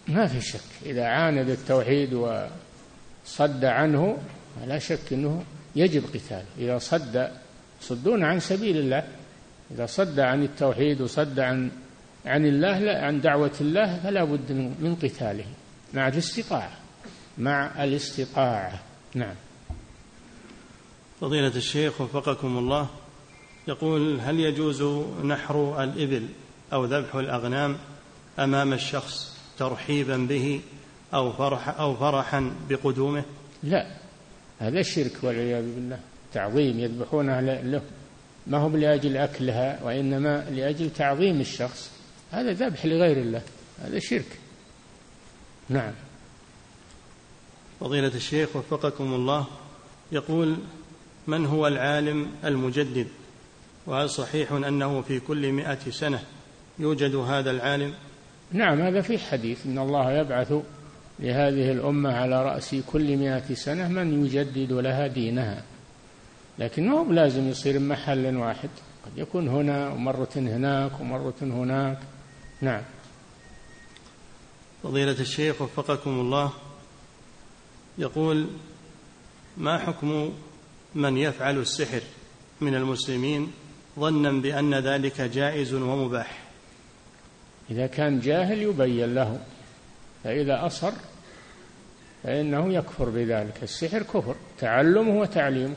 ما 0.09 0.27
في 0.27 0.41
شك. 0.41 0.61
إذا 0.87 1.05
عاند 1.05 1.49
التوحيد 1.49 2.14
وصد 2.14 3.64
عنه 3.64 4.19
لا 4.67 4.79
شك 4.79 5.12
أنه 5.12 5.45
يجب 5.77 6.05
قتاله. 6.14 6.47
إذا 6.59 6.79
صد 6.79 7.31
صدون 7.81 8.25
عن 8.25 8.41
سبيل 8.41 8.77
الله. 8.77 9.05
إذا 9.71 9.87
صد 9.87 10.21
عن 10.21 10.43
التوحيد 10.43 11.01
وصد 11.01 11.41
عن 11.41 11.71
عن 12.27 12.47
الله 12.47 12.79
لا 12.79 13.05
عن 13.07 13.21
دعوة 13.21 13.55
الله 13.61 13.99
فلا 13.99 14.25
بد 14.25 14.53
من 14.53 14.97
قتاله 15.03 15.45
مع 15.95 16.09
الاستطاعة. 16.09 16.73
مع 17.39 17.85
الاستطاعة. 17.85 18.81
نعم. 19.14 19.35
فضيلة 21.21 21.57
الشيخ 21.57 22.01
وفقكم 22.01 22.59
الله. 22.59 22.89
يقول 23.69 24.21
هل 24.21 24.41
يجوز 24.41 24.83
نحر 25.25 25.83
الإبل 25.85 26.29
أو 26.73 26.85
ذبح 26.85 27.14
الأغنام 27.14 27.77
أمام 28.39 28.73
الشخص 28.73 29.37
ترحيبا 29.59 30.17
به 30.17 30.61
أو 31.14 31.33
فرح 31.33 31.69
أو 31.81 31.97
فرحا 31.97 32.53
بقدومه؟ 32.69 33.25
لا 33.62 33.87
هذا 34.59 34.83
شرك 34.83 35.12
والعياذ 35.23 35.75
بالله. 35.75 35.99
تعظيم 36.33 36.79
يذبحونها 36.79 37.41
له. 37.41 37.83
ما 38.47 38.59
هم 38.59 38.77
لأجل 38.77 39.17
أكلها 39.17 39.83
وإنما 39.83 40.51
لأجل 40.51 40.91
تعظيم 40.91 41.41
الشخص. 41.41 41.91
هذا 42.31 42.53
ذبح 42.53 42.87
لغير 42.87 43.17
الله. 43.17 43.43
هذا 43.85 43.99
شرك. 43.99 44.39
نعم. 45.69 45.93
فضيلة 47.81 48.14
الشيخ 48.14 48.57
وفقكم 48.57 49.14
الله 49.14 49.47
يقول 50.12 50.57
من 51.27 51.47
هو 51.47 51.67
العالم 51.67 52.31
المجدد؟ 52.45 53.07
وهل 53.87 54.11
صحيح 54.11 54.53
أنه 54.53 55.01
في 55.01 55.20
كل 55.20 55.53
مئة 55.53 55.91
سنة 55.91 56.22
يوجد 56.78 57.14
هذا 57.14 57.51
العالم؟ 57.51 57.95
نعم 58.53 58.80
هذا 58.80 59.01
في 59.01 59.18
حديث 59.18 59.66
إن 59.66 59.78
الله 59.78 60.12
يبعث 60.12 60.53
لهذه 61.18 61.72
الأمة 61.72 62.12
على 62.12 62.45
رأس 62.45 62.74
كل 62.87 63.16
مئة 63.16 63.55
سنة 63.55 63.89
من 63.89 64.26
يجدد 64.26 64.72
لها 64.72 65.07
دينها. 65.07 65.62
لكن 66.59 66.89
هو 66.89 67.12
لازم 67.12 67.49
يصير 67.49 67.78
محل 67.78 68.37
واحد. 68.37 68.68
قد 69.05 69.18
يكون 69.18 69.49
هنا 69.49 69.89
ومرة 69.89 70.28
هناك 70.37 71.01
ومرة 71.01 71.34
هناك. 71.43 71.99
نعم. 72.61 72.82
فضيلة 74.82 75.20
الشيخ 75.20 75.62
وفقكم 75.62 76.11
الله 76.11 76.53
يقول 77.99 78.47
ما 79.57 79.78
حكم 79.78 80.32
من 80.95 81.16
يفعل 81.16 81.59
السحر 81.59 82.01
من 82.61 82.74
المسلمين 82.74 83.53
ظنا 83.99 84.30
بأن 84.30 84.74
ذلك 84.74 85.20
جائز 85.20 85.74
ومباح. 85.74 86.38
إذا 87.70 87.86
كان 87.86 88.20
جاهل 88.20 88.62
يبين 88.62 89.14
له 89.14 89.38
فإذا 90.24 90.66
أصر 90.66 90.92
فإنه 92.22 92.72
يكفر 92.74 93.09
بذلك. 93.09 93.62
السحر 93.62 94.03
كفر 94.03 94.36
تعلمه 94.59 95.20
وتعليمه. 95.20 95.74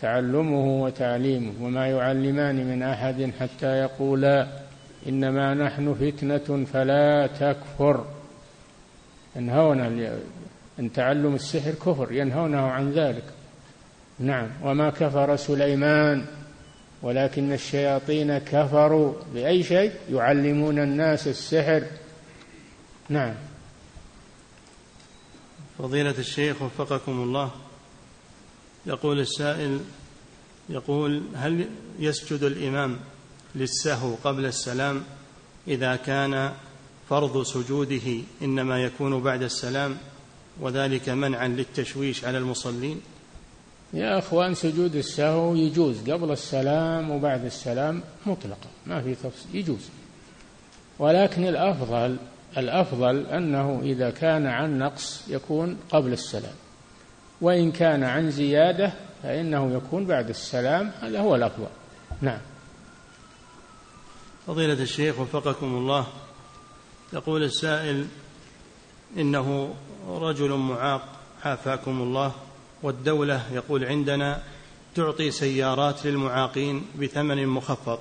تعلمه 0.00 0.82
وتعليمه 0.82 1.52
وما 1.60 1.86
يعلمان 1.86 2.56
من 2.56 2.82
أحد 2.82 3.30
حتى 3.40 3.66
يقولا 3.66 4.46
إنما 5.08 5.54
نحن 5.54 5.94
فتنة 5.94 6.64
فلا 6.72 7.26
تكفر. 7.26 8.04
ينهون 9.36 9.80
أن 10.78 10.92
تعلم 10.92 11.34
السحر 11.34 11.70
كفر 11.70 12.12
ينهونه 12.12 12.60
عن 12.60 12.92
ذلك. 12.92 13.24
نعم. 14.18 14.48
وما 14.62 14.90
كفر 14.90 15.36
سليمان. 15.36 16.26
ولكن 17.02 17.52
الشياطين 17.52 18.38
كفروا 18.38 19.12
بأي 19.34 19.62
شيء؟ 19.62 19.92
يعلمون 20.10 20.78
الناس 20.78 21.28
السحر. 21.28 21.84
نعم. 23.08 23.34
فضيلة 25.78 26.14
الشيخ 26.18 26.62
وفقكم 26.62 27.12
الله 27.12 27.50
يقول 28.86 29.20
السائل 29.20 29.80
يقول 30.68 31.22
هل 31.34 31.68
يسجد 31.98 32.42
الإمام 32.42 32.98
للسهو 33.54 34.14
قبل 34.24 34.46
السلام 34.46 35.02
إذا 35.68 35.96
كان 35.96 36.52
فرض 37.08 37.42
سجوده 37.42 38.20
إنما 38.42 38.82
يكون 38.82 39.22
بعد 39.22 39.42
السلام 39.42 39.96
وذلك 40.60 41.08
منعا 41.08 41.48
للتشويش 41.48 42.24
على 42.24 42.38
المصلين؟ 42.38 43.00
يا 43.92 44.18
أخوان 44.18 44.54
سجود 44.54 44.96
السهو 44.96 45.54
يجوز. 45.54 46.10
قبل 46.10 46.32
السلام 46.32 47.10
وبعد 47.10 47.44
السلام 47.44 48.02
مطلقا 48.26 48.68
ما 48.86 49.02
في 49.02 49.14
تفصيل 49.14 49.56
يجوز. 49.56 49.88
ولكن 50.98 51.46
الأفضل 51.46 52.16
الأفضل 52.56 53.26
أنه 53.26 53.80
إذا 53.82 54.10
كان 54.10 54.46
عن 54.46 54.78
نقص 54.78 55.24
يكون 55.28 55.78
قبل 55.90 56.12
السلام. 56.12 56.54
وإن 57.40 57.72
كان 57.72 58.04
عن 58.04 58.30
زيادة 58.30 58.92
فإنه 59.22 59.74
يكون 59.74 60.06
بعد 60.06 60.28
السلام 60.28 60.90
هذا 61.00 61.20
هو 61.20 61.34
الأفضل. 61.34 61.66
نعم. 62.20 62.40
فضيلة 64.46 64.82
الشيخ 64.82 65.20
وفقكم 65.20 65.66
الله 65.66 66.06
يقول 67.12 67.42
السائل 67.42 68.06
إنه 69.16 69.74
رجل 70.08 70.52
معاق 70.52 71.08
عافاكم 71.44 72.02
الله. 72.02 72.32
والدولة 72.82 73.42
يقول 73.52 73.84
عندنا 73.84 74.42
تعطي 74.94 75.30
سيارات 75.30 76.06
للمعاقين 76.06 76.82
بثمن 77.00 77.46
مخفض 77.46 77.98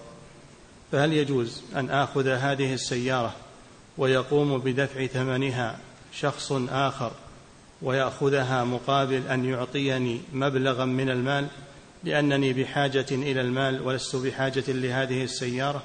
فهل 0.91 1.13
يجوز 1.13 1.63
أن 1.75 1.89
آخذ 1.89 2.27
هذه 2.27 2.73
السيارة 2.73 3.33
ويقوم 3.97 4.57
بدفع 4.57 5.05
ثمنها 5.05 5.77
شخص 6.13 6.51
آخر 6.69 7.11
ويأخذها 7.81 8.63
مقابل 8.63 9.27
أن 9.27 9.45
يعطيني 9.45 10.21
مبلغا 10.33 10.85
من 10.85 11.09
المال 11.09 11.47
لأنني 12.03 12.53
بحاجة 12.53 13.05
إلى 13.11 13.41
المال 13.41 13.87
ولست 13.87 14.15
بحاجة 14.15 14.63
لهذه 14.67 15.23
السيارة؟ 15.23 15.83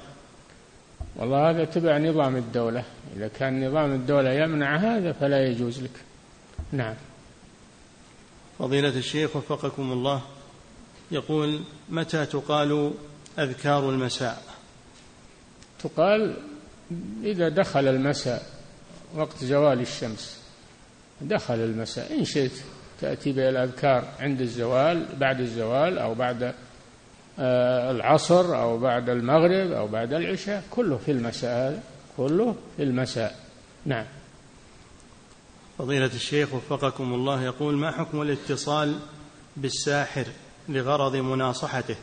والله 1.17 1.51
هذا 1.51 1.65
تبع 1.65 1.99
نظام 1.99 2.37
الدولة 2.37 2.85
إذا 3.17 3.29
كان 3.29 3.69
نظام 3.69 3.95
الدولة 3.95 4.33
يمنع 4.33 4.77
هذا 4.77 5.13
فلا 5.13 5.47
يجوز 5.47 5.83
لك. 5.83 5.91
نعم. 6.73 6.95
فضيلة 8.59 8.89
الشيخ 8.89 9.37
وفقكم 9.37 9.93
الله 9.93 10.23
يقول 11.11 11.61
متى 11.89 12.27
تقال 12.27 12.93
أذكار 13.39 13.91
المساء؟ 13.91 14.43
تقال 15.83 16.37
إذا 17.23 17.49
دخل 17.49 17.89
المساء 17.89 18.43
وقت 19.15 19.45
زوال 19.45 19.81
الشمس. 19.81 20.41
دخل 21.21 21.55
المساء 21.55 22.19
إن 22.19 22.25
شئت 22.25 22.53
تأتي 23.01 23.33
بالأذكار 23.33 24.05
عند 24.21 24.41
الزوال 24.41 25.07
بعد 25.21 25.41
الزوال 25.41 25.99
أو 25.99 26.15
بعد 26.15 26.55
آه، 27.39 27.91
العصر 27.91 28.63
أو 28.63 28.79
بعد 28.79 29.09
المغرب 29.09 29.73
أو 29.73 29.87
بعد 29.87 30.13
العشاء 30.13 30.65
كله 30.71 30.97
في 30.97 31.11
المساء 31.13 31.83
كله 32.17 32.57
في 32.77 32.83
المساء. 32.83 33.37
نعم. 33.87 34.05
فضيلة 35.79 36.07
الشيخ 36.07 36.55
وفقكم 36.55 37.15
الله 37.15 37.43
يقول 37.43 37.77
ما 37.77 37.91
حكم 37.91 38.23
الاتصال 38.23 38.99
بالساحر 39.57 40.27
لغرض 40.69 41.17
مناصحته؟ 41.17 41.97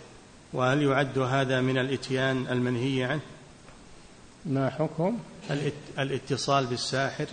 وهل 0.54 0.82
يعد 0.82 1.18
هذا 1.18 1.62
من 1.62 1.78
الإتيان 1.78 2.48
المنهي 2.48 3.04
عنه؟ 3.04 3.22
ما 4.46 4.70
حكم؟ 4.70 5.18
الاتصال 6.00 6.66
بالساحر 6.66 7.26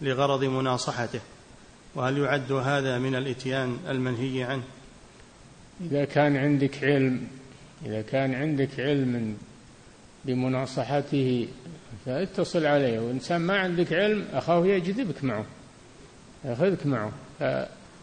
لغرض 0.00 0.44
مناصحته. 0.44 1.20
وهل 1.94 2.18
يعد 2.18 2.52
هذا 2.52 2.98
من 2.98 3.14
الإتيان 3.14 3.78
المنهي 3.88 4.42
عنه؟ 4.42 4.62
إذا 5.80 6.04
كان 6.04 6.36
عندك 6.36 6.84
علم 6.84 7.28
إذا 7.86 8.02
كان 8.02 8.34
عندك 8.34 8.80
علم 8.80 9.36
بمناصحته 10.24 11.48
فاتصل 12.06 12.66
عليه. 12.66 13.00
وإنسان 13.00 13.40
ما 13.40 13.58
عندك 13.58 13.92
علم 13.92 14.24
أخاه 14.32 14.66
يجذبك 14.66 15.24
معه. 15.24 15.46
ياخذك 16.44 16.86
معه. 16.86 17.12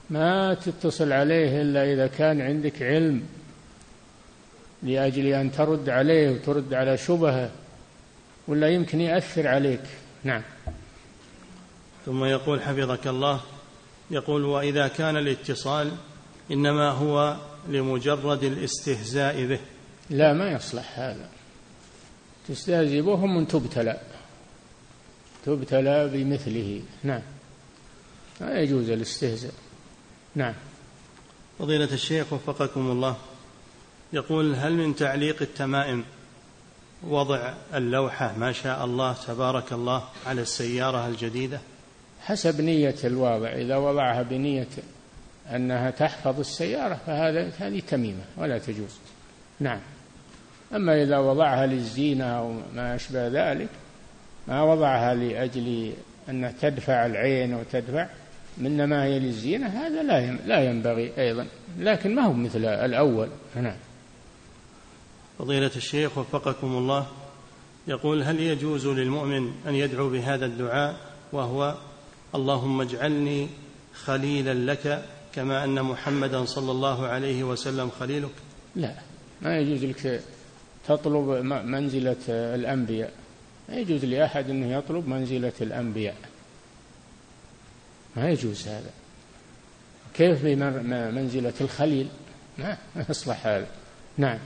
ما 0.09 0.53
تتصل 0.53 1.11
عليه 1.11 1.61
إلا 1.61 1.93
إذا 1.93 2.07
كان 2.07 2.41
عندك 2.41 2.81
علم 2.81 3.23
لأجل 4.83 5.25
أن 5.25 5.51
ترد 5.51 5.89
عليه 5.89 6.29
وترد 6.29 6.73
على 6.73 6.97
شبهه 6.97 7.51
ولا 8.47 8.69
يمكن 8.69 9.01
يأثر 9.01 9.47
عليك. 9.47 9.83
نعم. 10.23 10.41
ثم 12.05 12.25
يقول 12.25 12.61
حفظك 12.61 13.07
الله 13.07 13.41
يقول 14.11 14.45
وإذا 14.45 14.87
كان 14.87 15.17
الاتصال 15.17 15.91
إنما 16.51 16.89
هو 16.89 17.37
لمجرد 17.69 18.43
الاستهزاء 18.43 19.45
به. 19.45 19.59
لا 20.09 20.33
ما 20.33 20.51
يصلح 20.51 20.99
هذا. 20.99 21.29
تستهزئ 22.47 23.01
بهم 23.01 23.45
تبتلى 23.45 23.99
تبتلى 25.45 26.09
بمثله. 26.13 26.81
نعم. 27.03 27.21
لا 28.41 28.61
يجوز 28.61 28.89
الاستهزاء. 28.89 29.53
نعم. 30.35 30.53
فضيلة 31.59 31.93
الشيخ 31.93 32.33
وفقكم 32.33 32.91
الله. 32.91 33.17
يقول 34.13 34.55
هل 34.55 34.73
من 34.73 34.95
تعليق 34.95 35.41
التمائم 35.41 36.03
وضع 37.03 37.53
اللوحة 37.73 38.37
ما 38.37 38.51
شاء 38.51 38.85
الله 38.85 39.13
تبارك 39.13 39.73
الله 39.73 40.03
على 40.25 40.41
السيارة 40.41 41.07
الجديدة؟ 41.07 41.59
حسب 42.21 42.61
نية 42.61 42.95
الواضع. 43.03 43.49
إذا 43.49 43.77
وضعها 43.77 44.21
بنية 44.21 44.67
أنها 45.55 45.91
تحفظ 45.91 46.39
السيارة 46.39 46.99
فهذا 47.05 47.51
هذه 47.57 47.79
تميمة 47.79 48.23
ولا 48.37 48.59
تجوز. 48.59 48.97
نعم. 49.59 49.79
أما 50.75 51.03
إذا 51.03 51.17
وضعها 51.17 51.65
للزينة 51.65 52.25
أو 52.25 52.53
ما 52.75 52.95
أشبه 52.95 53.27
ذلك 53.27 53.69
ما 54.47 54.63
وضعها 54.63 55.15
لأجل 55.15 55.93
أن 56.29 56.53
تدفع 56.61 57.05
العين 57.05 57.53
وتدفع 57.53 58.07
منما 58.57 59.03
هي 59.03 59.19
للزينة 59.19 59.67
هذا 59.67 60.03
لا 60.03 60.31
لا 60.31 60.69
ينبغي 60.69 61.11
أيضا. 61.17 61.47
لكن 61.79 62.15
ما 62.15 62.21
هو 62.21 62.33
مثل 62.33 62.65
الأول 62.65 63.29
نعم 63.55 63.77
فضيلة 65.39 65.71
الشيخ 65.75 66.17
وفقكم 66.17 66.67
الله 66.67 67.07
يقول 67.87 68.23
هل 68.23 68.39
يجوز 68.39 68.87
للمؤمن 68.87 69.51
أن 69.67 69.75
يدعو 69.75 70.09
بهذا 70.09 70.45
الدعاء 70.45 70.95
وهو 71.31 71.75
اللهم 72.35 72.81
اجعلني 72.81 73.47
خليلا 73.93 74.71
لك 74.71 75.05
كما 75.35 75.63
أن 75.63 75.81
محمدا 75.81 76.45
صلى 76.45 76.71
الله 76.71 77.07
عليه 77.07 77.43
وسلم 77.43 77.89
خليلك؟ 77.89 78.31
لا 78.75 78.95
ما 79.41 79.57
يجوز 79.57 79.85
لك 79.85 80.21
تطلب 80.87 81.29
منزلة 81.65 82.25
الأنبياء. 82.29 83.11
ما 83.69 83.75
يجوز 83.75 84.05
لأحد 84.05 84.49
أنه 84.49 84.77
يطلب 84.77 85.07
منزلة 85.07 85.53
الأنبياء. 85.61 86.15
ما 88.15 88.29
يجوز 88.29 88.67
هذا. 88.67 88.91
كيف 90.13 90.45
بمنزلة 90.45 91.53
الخليل؟ 91.61 92.07
ما 92.57 92.77
يصلح 93.09 93.47
هذا. 93.47 93.67
نعم. 94.17 94.39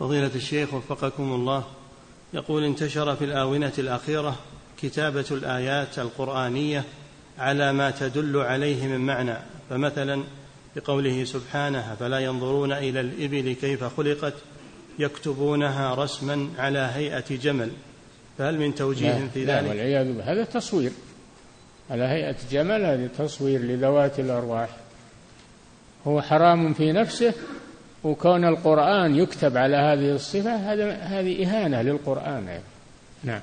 فضيلة 0.00 0.30
الشيخ 0.34 0.74
وفقكم 0.74 1.32
الله 1.32 1.64
يقول 2.34 2.64
انتشر 2.64 3.16
في 3.16 3.24
الآونة 3.24 3.72
الأخيرة 3.78 4.38
كتابة 4.82 5.24
الآيات 5.30 5.98
القرآنية 5.98 6.84
على 7.38 7.72
ما 7.72 7.90
تدل 7.90 8.36
عليه 8.36 8.86
من 8.86 9.00
معنى. 9.00 9.36
فمثلا 9.70 10.24
بقوله 10.76 11.24
سبحانه 11.24 11.96
فلا 12.00 12.18
ينظرون 12.18 12.72
إلى 12.72 13.00
الإبل 13.00 13.52
كيف 13.60 13.84
خلقت؟ 13.84 14.34
يكتبونها 14.98 15.94
رسما 15.94 16.48
على 16.58 16.78
هيئة 16.78 17.36
جمل. 17.36 17.70
فهل 18.38 18.58
من 18.58 18.74
توجيه 18.74 19.30
في 19.34 19.44
ذلك؟ 19.44 19.62
لا 19.64 19.68
والعياذ 19.68 20.06
بالله 20.06 20.32
هذا 20.32 20.44
تصوير. 20.44 20.92
على 21.90 22.04
هيئة 22.04 22.36
جمل 22.50 22.84
هذا 22.84 23.08
تصوير 23.18 23.60
لذوات 23.60 24.20
الأرواح. 24.20 24.68
هو 26.06 26.22
حرام 26.22 26.74
في 26.74 26.92
نفسه 26.92 27.34
وكون 28.04 28.44
القرآن 28.44 29.14
يكتب 29.14 29.56
على 29.56 29.76
هذه 29.76 30.14
الصفة 30.14 30.72
هذا 30.72 30.92
هذه 30.92 31.44
إهانة 31.44 31.82
للقرآن 31.82 32.60
نعم. 33.24 33.40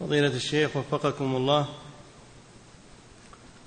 فضيلة 0.00 0.36
الشيخ 0.36 0.76
وفقكم 0.76 1.36
الله. 1.36 1.66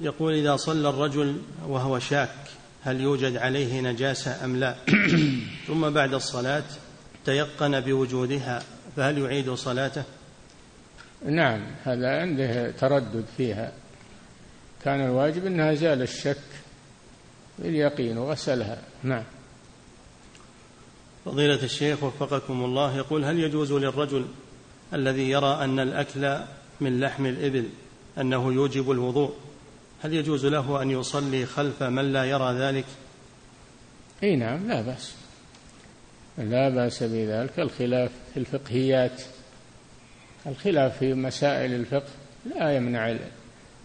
يقول 0.01 0.33
إذا 0.33 0.55
صلى 0.55 0.89
الرجل 0.89 1.41
وهو 1.67 1.99
شاك 1.99 2.35
هل 2.83 3.01
يوجد 3.01 3.38
عليه 3.38 3.81
نجاسة 3.81 4.45
أم 4.45 4.55
لا؟ 4.55 4.75
ثم 5.67 5.89
بعد 5.89 6.13
الصلاة 6.13 6.63
تيقن 7.25 7.79
بوجودها 7.79 8.63
فهل 8.95 9.17
يعيد 9.17 9.53
صلاته؟ 9.53 10.03
نعم 11.26 11.61
هذا 11.84 12.22
عنده 12.22 12.72
تردد 12.72 13.26
فيها. 13.38 13.72
كان 14.84 15.01
الواجب 15.05 15.45
أنها 15.45 15.74
زال 15.74 16.01
الشك 16.01 16.38
باليقين 17.59 18.18
وغسلها. 18.18 18.82
نعم. 19.03 19.24
فضيلة 21.26 21.63
الشيخ 21.63 22.03
وفقكم 22.03 22.65
الله 22.65 22.97
يقول 22.97 23.26
هل 23.26 23.39
يجوز 23.39 23.74
للرجل 23.74 24.26
الذي 24.93 25.30
يرى 25.30 25.63
أن 25.63 25.80
الأكل 25.80 26.39
من 26.82 26.99
لحم 26.99 27.26
الإبل 27.26 27.70
أنه 28.18 28.53
يوجب 28.53 28.91
الوضوء؟ 28.91 29.34
هل 30.03 30.13
يجوز 30.13 30.45
له 30.45 30.82
أن 30.82 30.91
يصلي 30.91 31.45
خلف 31.45 31.84
من 31.84 32.13
لا 32.13 32.24
يرى 32.24 32.53
ذلك؟ 32.53 32.86
إي 34.24 34.36
نعم 34.36 34.68
لا 34.68 34.82
بأس. 34.82 35.15
لا 36.38 36.70
بأس 36.70 37.03
بذلك. 37.03 37.59
الخلاف 37.59 38.11
في 38.34 38.39
الفقهيات. 38.39 39.22
الخلاف 40.48 40.98
في 40.98 41.14
مسائل 41.14 41.74
الفقه 41.74 42.10
لا 42.56 42.76
يمنع 42.76 43.16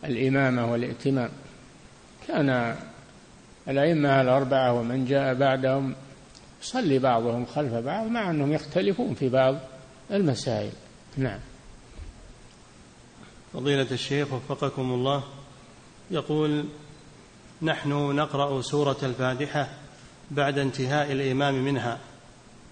الإمامة 0.04 0.72
والائتمام 0.72 1.30
كان 2.28 2.76
الأئمة 3.68 4.20
الأربعة 4.20 4.72
ومن 4.72 5.04
جاء 5.04 5.34
بعدهم 5.34 5.94
يصلي 6.62 6.98
بعضهم 6.98 7.46
خلف 7.46 7.74
بعض 7.74 8.06
مع 8.06 8.30
أنهم 8.30 8.52
يختلفون 8.52 9.14
في 9.14 9.28
بعض 9.28 9.56
المسائل. 10.10 10.72
نعم. 11.16 11.38
فضيلة 13.52 13.86
الشيخ 13.90 14.32
وفقكم 14.32 14.82
الله 14.82 15.24
يقول 16.10 16.64
نحن 17.62 17.90
نقرأ 17.92 18.62
سورة 18.62 18.96
الفاتحة 19.02 19.68
بعد 20.30 20.58
انتهاء 20.58 21.12
الإمام 21.12 21.64
منها 21.64 21.98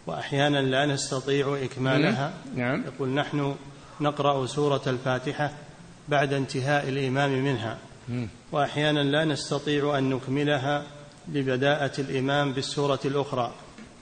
وأحيانا 0.06 0.58
لا 0.58 0.86
نستطيع 0.86 1.58
إكمالها. 1.64 2.32
نعم. 2.54 2.84
يقول 2.84 3.08
نحن 3.08 3.56
نقرأ 4.00 4.46
سورة 4.46 4.82
الفاتحة 4.86 5.52
بعد 6.08 6.32
انتهاء 6.32 6.88
الإمام 6.88 7.44
منها. 7.44 7.78
وأحيانا 8.52 9.00
لا 9.00 9.24
نستطيع 9.24 9.98
أن 9.98 10.10
نكملها 10.10 10.86
لبداءة 11.28 12.00
الإمام 12.00 12.52
بالسورة 12.52 13.00
الأخرى. 13.04 13.54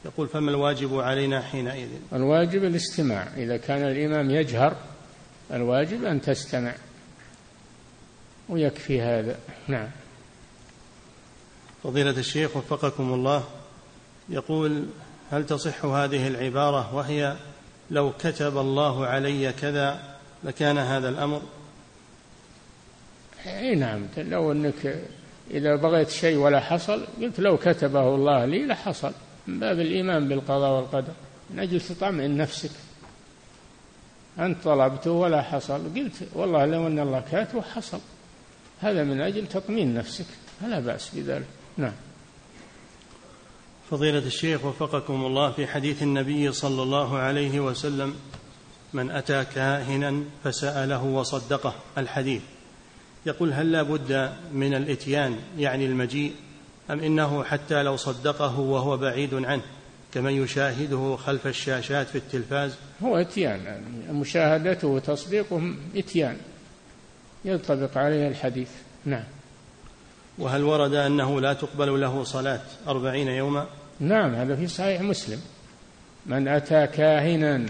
يقول 0.05 0.28
فما 0.28 0.51
الواجب 0.51 1.01
علينا 1.01 1.42
حينئذ؟ 1.42 1.88
الواجب 2.12 2.64
الاستماع. 2.64 3.28
إذا 3.36 3.57
كان 3.57 3.82
الإمام 3.82 4.30
يجهر 4.30 4.76
الواجب 5.53 6.05
أن 6.05 6.20
تستمع. 6.20 6.74
ويكفي 8.49 9.01
هذا. 9.01 9.38
نعم. 9.68 9.88
فضيلة 11.82 12.11
الشيخ 12.11 12.57
وفقكم 12.57 13.12
الله 13.14 13.44
يقول 14.28 14.86
هل 15.30 15.46
تصح 15.46 15.84
هذه 15.84 16.28
العبارة 16.28 16.94
وهي 16.94 17.36
لو 17.91 18.12
كتب 18.12 18.59
الله 18.59 19.07
علي 19.07 19.53
كذا 19.53 20.01
لكان 20.45 20.78
هذا 20.78 21.09
الأمر؟ 21.09 21.43
إي 23.47 23.74
نعم 23.74 24.07
لو 24.16 24.53
أنك 24.53 25.05
إذا 25.51 25.76
بغيت 25.76 26.11
شيء 26.11 26.36
ولا 26.36 26.61
حصل 26.61 27.07
قلت 27.20 27.41
لو 27.41 27.57
كتبه 27.57 28.14
الله 28.14 28.45
لي 28.45 28.66
لحصل. 28.66 29.12
من 29.47 29.61
باب 29.61 29.80
الإيمان 29.80 30.28
بالقضاء 30.28 30.76
والقدر. 30.76 31.12
من 31.51 31.59
أجل 31.59 31.80
تطمئن 31.80 32.36
نفسك. 32.36 32.70
أنت 34.39 34.64
طلبته 34.64 35.11
ولا 35.11 35.43
حصل. 35.43 35.95
قلت 35.95 36.14
والله 36.34 36.66
لو 36.66 36.86
أن 36.86 36.99
الله 36.99 37.24
كاتبه 37.32 37.62
حصل. 37.62 38.01
هذا 38.80 39.05
من 39.05 39.20
أجل 39.20 39.47
تطمين 39.47 39.95
نفسك. 39.95 40.26
فلا 40.61 40.80
بأس 40.80 41.11
بذلك. 41.14 41.47
نعم. 41.76 41.93
فضيلة 43.91 44.18
الشيخ 44.18 44.64
وفقكم 44.64 45.26
الله 45.26 45.51
في 45.51 45.66
حديث 45.66 46.03
النبي 46.03 46.53
صلى 46.53 46.82
الله 46.82 47.18
عليه 47.18 47.61
وسلم 47.61 48.14
من 48.93 49.11
أتى 49.11 49.45
كاهنا 49.55 50.22
فسأله 50.45 51.05
وصدقه 51.05 51.74
الحديث. 51.99 52.43
يقول 53.26 53.53
هل 53.53 53.72
لا 53.72 53.82
بد 53.82 54.32
من 54.53 54.74
الإتيان 54.74 55.36
يعني 55.59 55.86
المجيء 55.86 56.32
أم 56.91 57.01
إنه 57.01 57.45
حتى 57.45 57.82
لو 57.82 57.97
صدقه 57.97 58.61
وهو 58.61 58.97
بعيد 58.97 59.34
عنه 59.34 59.62
كمن 60.14 60.32
يشاهده 60.32 61.16
خلف 61.16 61.47
الشاشات 61.47 62.07
في 62.07 62.18
التلفاز؟ 62.18 62.74
هو 63.03 63.16
إتيان 63.16 63.61
يعني 63.64 64.12
مشاهدته 64.12 64.89
وتصديقه 64.89 65.74
إتيان 65.97 66.36
ينطبق 67.45 67.99
عليه 67.99 68.28
الحديث. 68.28 68.70
نعم. 69.05 69.24
وهل 70.39 70.64
ورد 70.64 70.95
أنه 70.95 71.41
لا 71.41 71.53
تقبل 71.53 72.01
له 72.01 72.24
صلاة 72.24 72.61
أربعين 72.89 73.28
يوما؟ 73.28 73.66
نعم 74.01 74.34
هذا 74.34 74.57
في 74.57 74.66
صحيح 74.66 75.01
مسلم. 75.03 75.41
من 76.26 76.49
أتى 76.49 76.86
كاهنا 76.86 77.66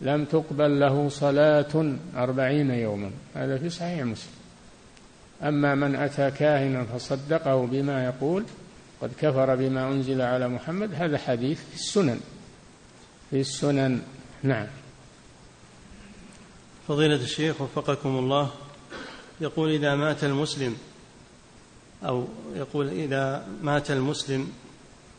لم 0.00 0.24
تقبل 0.24 0.80
له 0.80 1.08
صلاة 1.08 1.96
أربعين 2.16 2.70
يوما. 2.70 3.10
هذا 3.34 3.58
في 3.58 3.70
صحيح 3.70 4.00
مسلم. 4.00 4.32
أما 5.42 5.74
من 5.74 5.96
أتى 5.96 6.30
كاهنا 6.30 6.84
فصدقه 6.84 7.66
بما 7.66 8.04
يقول 8.04 8.44
قد 9.02 9.10
كفر 9.20 9.56
بما 9.56 9.88
أنزل 9.88 10.20
على 10.20 10.48
محمد 10.48 10.94
هذا 10.94 11.18
حديث 11.18 11.60
في 11.70 11.74
السنن. 11.74 12.20
في 13.30 13.40
السنن 13.40 14.02
نعم. 14.42 14.66
فضيلة 16.88 17.14
الشيخ 17.14 17.60
وفقكم 17.60 18.18
الله 18.18 18.50
يقول 19.40 19.70
إذا 19.70 19.94
مات 19.94 20.24
المسلم 20.24 20.76
أو 22.04 22.24
يقول 22.54 22.88
إذا 22.88 23.46
مات 23.62 23.90
المسلم 23.90 24.52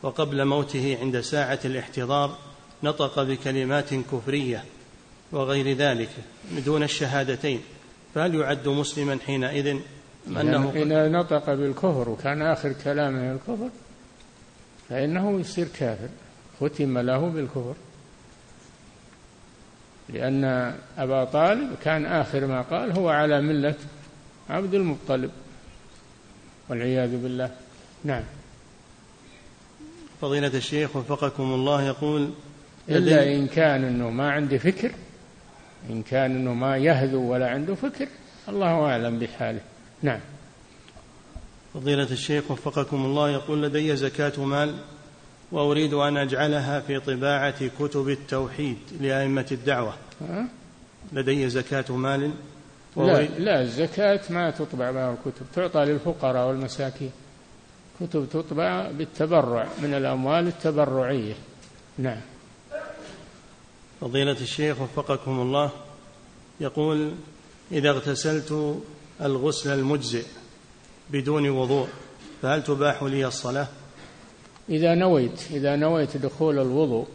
وقبل 0.02 0.44
موته 0.44 0.98
عند 1.00 1.20
ساعة 1.20 1.58
الاحتضار 1.64 2.38
نطق 2.82 3.22
بكلمات 3.22 3.94
كفرية 3.94 4.64
وغير 5.32 5.76
ذلك 5.76 6.10
دون 6.66 6.82
الشهادتين 6.82 7.60
فهل 8.14 8.34
يعد 8.34 8.68
مسلما 8.68 9.18
حينئذ 9.26 9.76
أنه 10.26 10.70
إذا 10.70 11.08
نطق 11.08 11.54
بالكفر 11.54 12.08
وكان 12.08 12.42
آخر 12.42 12.72
كلامه 12.72 13.32
الكفر 13.32 13.68
فإنه 14.88 15.40
يصير 15.40 15.68
كافر 15.78 16.08
ختم 16.60 16.98
له 16.98 17.28
بالكفر. 17.28 17.74
لأن 20.08 20.44
أبا 20.98 21.24
طالب 21.24 21.70
كان 21.82 22.06
آخر 22.06 22.46
ما 22.46 22.62
قال 22.62 22.92
هو 22.92 23.08
على 23.08 23.40
ملة 23.40 23.74
عبد 24.50 24.74
المطلب. 24.74 25.30
والعياذ 26.68 27.22
بالله. 27.22 27.50
نعم. 28.04 28.22
فضيلة 30.20 30.48
الشيخ 30.54 30.96
وفقكم 30.96 31.42
الله 31.42 31.82
يقول 31.82 32.30
إلا 32.88 33.34
إن 33.34 33.46
كان 33.46 33.84
أنه 33.84 34.10
ما 34.10 34.30
عنده 34.30 34.58
فكر 34.58 34.92
إن 35.90 36.02
كان 36.02 36.30
أنه 36.30 36.54
ما 36.54 36.76
يهذو 36.76 37.32
ولا 37.32 37.50
عنده 37.50 37.74
فكر 37.74 38.08
الله 38.48 38.86
أعلم 38.86 39.18
بحاله. 39.18 39.60
نعم. 40.02 40.20
فضيلة 41.74 42.10
الشيخ 42.10 42.50
وفقكم 42.50 43.04
الله 43.04 43.30
يقول 43.30 43.62
لدي 43.62 43.96
زكاة 43.96 44.44
مال 44.44 44.74
وأريد 45.52 45.94
أن 45.94 46.16
أجعلها 46.16 46.80
في 46.80 47.00
طباعة 47.00 47.68
كتب 47.78 48.08
التوحيد 48.08 48.76
لأئمة 49.00 49.46
الدعوة. 49.52 49.94
لدي 51.12 51.48
زكاة 51.48 51.96
مال 51.96 52.30
لا, 52.96 53.22
لا 53.22 53.62
الزكاة 53.62 54.20
ما 54.30 54.50
تطبع 54.50 54.90
بها 54.90 55.12
الكتب 55.12 55.46
تعطى 55.54 55.84
للفقراء 55.84 56.48
والمساكين. 56.48 57.10
كتب 58.00 58.26
تطبع 58.32 58.90
بالتبرع 58.90 59.68
من 59.82 59.94
الأموال 59.94 60.46
التبرعية. 60.46 61.34
نعم. 61.98 62.20
فضيلة 64.00 64.40
الشيخ 64.40 64.80
وفقكم 64.80 65.40
الله 65.40 65.70
يقول 66.60 67.12
إذا 67.72 67.90
اغتسلت 67.90 68.82
الغسل 69.20 69.78
المجزئ 69.78 70.24
بدون 71.10 71.48
وضوء 71.50 71.88
فهل 72.42 72.62
تباح 72.62 73.02
لي 73.02 73.26
الصلاة؟ 73.26 73.66
إذا 74.68 74.94
نويت 74.94 75.50
إذا 75.50 75.76
نويت 75.76 76.16
دخول 76.16 76.58
الوضوء 76.58 77.06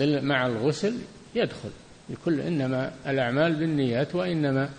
مع 0.00 0.46
الغسل 0.46 0.94
يدخل. 1.34 1.70
لكل 2.10 2.40
إنما 2.40 2.92
الأعمال 3.06 3.54
بالنيات 3.54 4.14
وإنما 4.14 4.70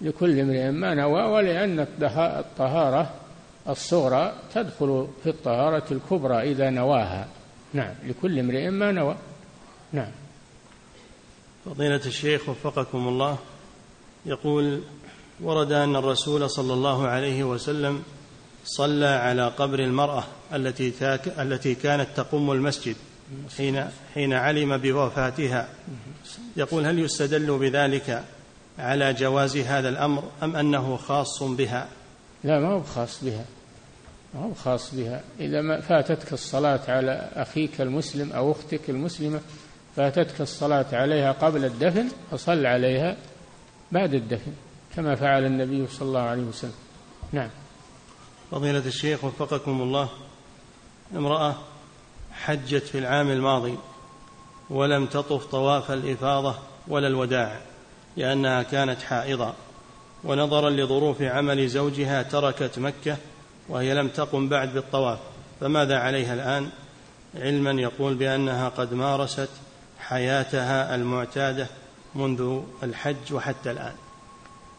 لكل 0.00 0.40
امرئ 0.40 0.70
ما 0.70 0.94
نوى 0.94 1.22
ولأن 1.22 1.86
الطهارة 2.16 3.10
الصغرى 3.68 4.32
تدخل 4.54 5.08
في 5.22 5.30
الطهارة 5.30 5.84
الكبرى 5.90 6.50
إذا 6.50 6.70
نواها. 6.70 7.28
نعم 7.72 7.94
لكل 8.06 8.38
امرئ 8.38 8.70
ما 8.70 8.92
نوى. 8.92 9.16
نعم. 9.92 10.10
فضيلة 11.64 12.00
الشيخ 12.06 12.48
وفقكم 12.48 13.08
الله 13.08 13.38
يقول 14.26 14.82
ورد 15.40 15.72
أن 15.72 15.96
الرسول 15.96 16.50
صلى 16.50 16.72
الله 16.72 17.06
عليه 17.08 17.44
وسلم 17.44 18.02
صلى 18.64 19.06
على 19.06 19.48
قبر 19.48 19.78
المرأة 19.78 20.24
التي 20.54 20.92
التي 21.38 21.74
كانت 21.74 22.08
تقوم 22.16 22.52
المسجد 22.52 22.96
حين 23.56 23.88
حين 24.14 24.32
علم 24.32 24.76
بوفاتها. 24.76 25.68
يقول 26.56 26.86
هل 26.86 26.98
يستدل 26.98 27.58
بذلك 27.58 28.24
على 28.78 29.12
جواز 29.12 29.56
هذا 29.56 29.88
الأمر 29.88 30.24
أم 30.42 30.56
أنه 30.56 30.96
خاص 30.96 31.42
بها؟ 31.42 31.88
لا 32.44 32.58
ما 32.60 32.72
هو 32.74 32.82
خاص 32.82 33.24
بها. 33.24 33.44
ما 34.34 34.44
هو 34.44 34.54
خاص 34.54 34.94
بها. 34.94 35.22
إذا 35.40 35.60
ما 35.60 35.80
فاتتك 35.80 36.32
الصلاة 36.32 36.80
على 36.88 37.30
أخيك 37.34 37.80
المسلم 37.80 38.32
أو 38.32 38.52
أختك 38.52 38.90
المسلمة 38.90 39.40
فاتتك 39.96 40.40
الصلاة 40.40 40.86
عليها 40.92 41.32
قبل 41.32 41.64
الدفن 41.64 42.08
فصل 42.30 42.66
عليها 42.66 43.16
بعد 43.92 44.14
الدفن 44.14 44.52
كما 44.96 45.14
فعل 45.14 45.44
النبي 45.44 45.86
صلى 45.86 46.08
الله 46.08 46.20
عليه 46.20 46.42
وسلم. 46.42 46.74
نعم. 47.32 47.50
فضيلة 48.50 48.86
الشيخ 48.86 49.24
وفقكم 49.24 49.82
الله 49.82 50.08
امرأة 51.16 51.54
حجت 52.32 52.82
في 52.82 52.98
العام 52.98 53.30
الماضي 53.30 53.78
ولم 54.70 55.06
تطف 55.06 55.46
طواف 55.46 55.90
الإفاضة 55.90 56.54
ولا 56.88 57.06
الوداع. 57.06 57.60
لأنها 58.16 58.62
كانت 58.62 59.02
حائضة 59.02 59.52
ونظرا 60.24 60.70
لظروف 60.70 61.22
عمل 61.22 61.68
زوجها 61.68 62.22
تركت 62.22 62.78
مكة 62.78 63.16
وهي 63.68 63.94
لم 63.94 64.08
تقم 64.08 64.48
بعد 64.48 64.74
بالطواف. 64.74 65.18
فماذا 65.60 65.98
عليها 65.98 66.34
الآن؟ 66.34 66.68
علما 67.34 67.70
يقول 67.82 68.14
بأنها 68.14 68.68
قد 68.68 68.94
مارست 68.94 69.48
حياتها 69.98 70.94
المعتادة 70.94 71.66
منذ 72.14 72.60
الحج 72.82 73.32
وحتى 73.32 73.70
الآن. 73.70 73.92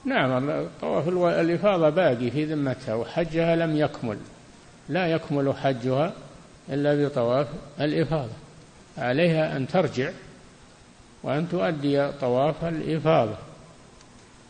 نعم 0.05 0.67
طواف 0.81 1.07
الإفاضة 1.39 1.89
باقي 1.89 2.31
في 2.31 2.45
ذمتها 2.45 2.95
وحجها 2.95 3.55
لم 3.55 3.77
يكمل. 3.77 4.17
لا 4.89 5.07
يكمل 5.07 5.53
حجها 5.63 6.13
إلا 6.69 7.05
بطواف 7.05 7.47
الإفاضة. 7.79 8.33
عليها 8.97 9.57
أن 9.57 9.67
ترجع 9.67 10.09
وأن 11.25 11.49
تؤدي 11.49 12.11
طواف 12.11 12.65
الإفاضة. 12.65 13.35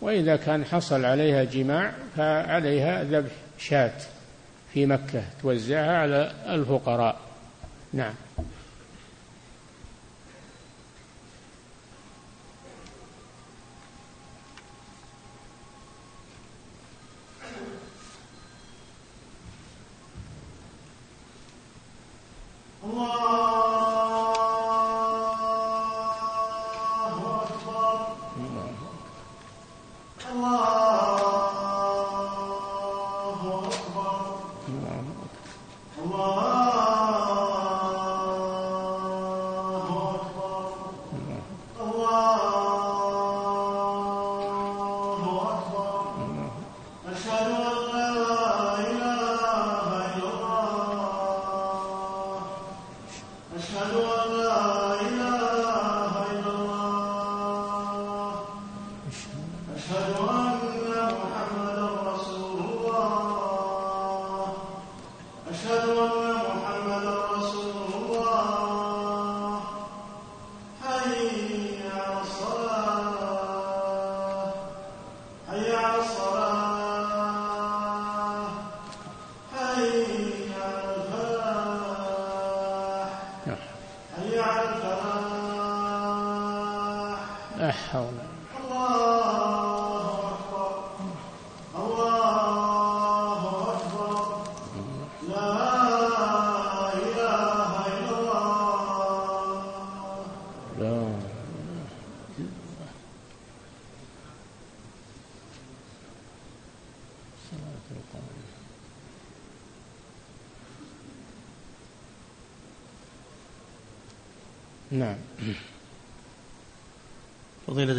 وإذا 0.02 0.36
كان 0.36 0.66
حصل 0.66 1.06
عليها 1.06 1.44
جماع 1.44 1.92
فعليها 2.18 3.04
ذبح 3.04 3.32
شاة 3.58 3.94
في 4.74 4.86
مكة 4.86 5.24
توزعها 5.42 5.98
على 5.98 6.32
الفقراء. 6.50 7.18
نعم. 7.94 8.14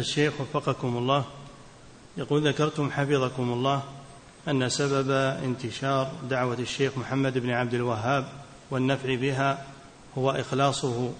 الشيخ 0.07 0.41
وفقكم 0.41 0.97
الله. 0.97 1.25
يقول 2.17 2.47
ذكرتم 2.47 2.91
حفظكم 2.91 3.53
الله 3.53 3.83
أن 4.47 4.69
سبب 4.69 5.11
انتشار 5.43 6.11
دعوة 6.29 6.59
الشيخ 6.59 6.97
محمد 6.97 7.37
بن 7.37 7.49
عبد 7.49 7.73
الوهاب 7.73 8.25
والنفع 8.71 9.15
بها 9.15 9.65
هو 10.17 10.31
إخلاصه. 10.31 11.13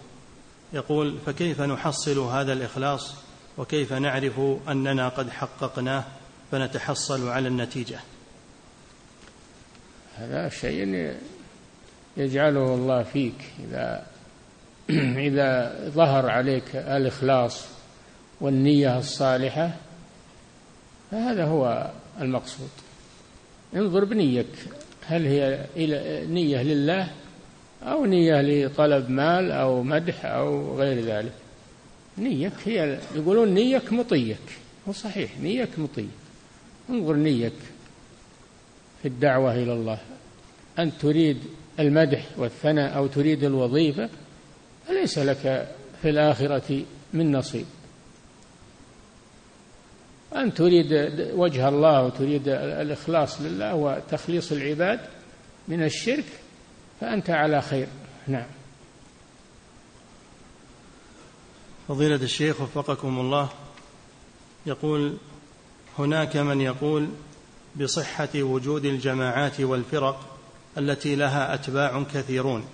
يقول 0.73 1.17
فكيف 1.25 1.61
نحصل 1.61 2.19
هذا 2.19 2.53
الإخلاص 2.53 3.15
وكيف 3.57 3.93
نعرف 3.93 4.39
أننا 4.69 5.09
قد 5.09 5.29
حققناه 5.29 6.03
فنتحصل 6.51 7.27
على 7.27 7.47
النتيجة؟ 7.47 7.99
هذا 10.15 10.49
شيء 10.49 11.13
يجعله 12.17 12.73
الله 12.73 13.03
فيك 13.03 13.51
إذا 13.59 14.05
إذا 15.27 15.75
ظهر 15.89 16.29
عليك 16.29 16.75
الإخلاص 16.75 17.76
والنية 18.41 18.97
الصالحة 18.97 19.75
فهذا 21.11 21.45
هو 21.45 21.91
المقصود. 22.21 22.69
انظر 23.75 24.05
نيتك 24.05 24.47
هل 25.05 25.25
هي 25.25 25.65
نية 26.27 26.63
لله 26.63 27.07
أو 27.83 28.05
نية 28.05 28.41
لطلب 28.41 29.09
مال 29.09 29.51
أو 29.51 29.83
مدح 29.83 30.25
أو 30.25 30.77
غير 30.77 31.05
ذلك؟ 31.05 31.33
نيتك 32.17 32.53
هي 32.65 32.99
يقولون 33.15 33.53
نيتك 33.53 33.93
مطيتك 33.93 34.37
هو 34.87 34.93
صحيح 34.93 35.39
نيتك 35.39 35.79
مطيتك. 35.79 36.09
انظر 36.89 37.15
نيتك 37.15 37.53
في 39.01 39.07
الدعوة 39.07 39.55
إلى 39.55 39.73
الله. 39.73 39.99
أن 40.79 40.97
تريد 40.97 41.37
المدح 41.79 42.25
والثناء 42.37 42.97
أو 42.97 43.07
تريد 43.07 43.43
الوظيفة 43.43 44.09
فليس 44.87 45.17
لك 45.17 45.67
في 46.01 46.09
الآخرة 46.09 46.81
من 47.13 47.31
نصيب. 47.31 47.65
أن 50.37 50.53
تريد 50.53 50.87
وجه 51.33 51.69
الله 51.69 52.03
وتريد 52.03 52.47
الإخلاص 52.47 53.41
لله 53.41 53.75
وتخليص 53.75 54.51
العباد 54.51 54.99
من 55.67 55.83
الشرك 55.83 56.25
فأنت 57.01 57.29
على 57.29 57.61
خير. 57.61 57.87
نعم. 58.27 58.47
فضيلة 61.87 62.15
الشيخ 62.15 62.61
وفقكم 62.61 63.19
الله 63.19 63.49
يقول 64.65 65.17
هناك 65.99 66.37
من 66.37 66.61
يقول 66.61 67.09
بصحة 67.75 68.29
وجود 68.35 68.85
الجماعات 68.85 69.61
والفرق 69.61 70.37
التي 70.77 71.15
لها 71.15 71.53
أتباع 71.53 72.03
كثيرون 72.13 72.65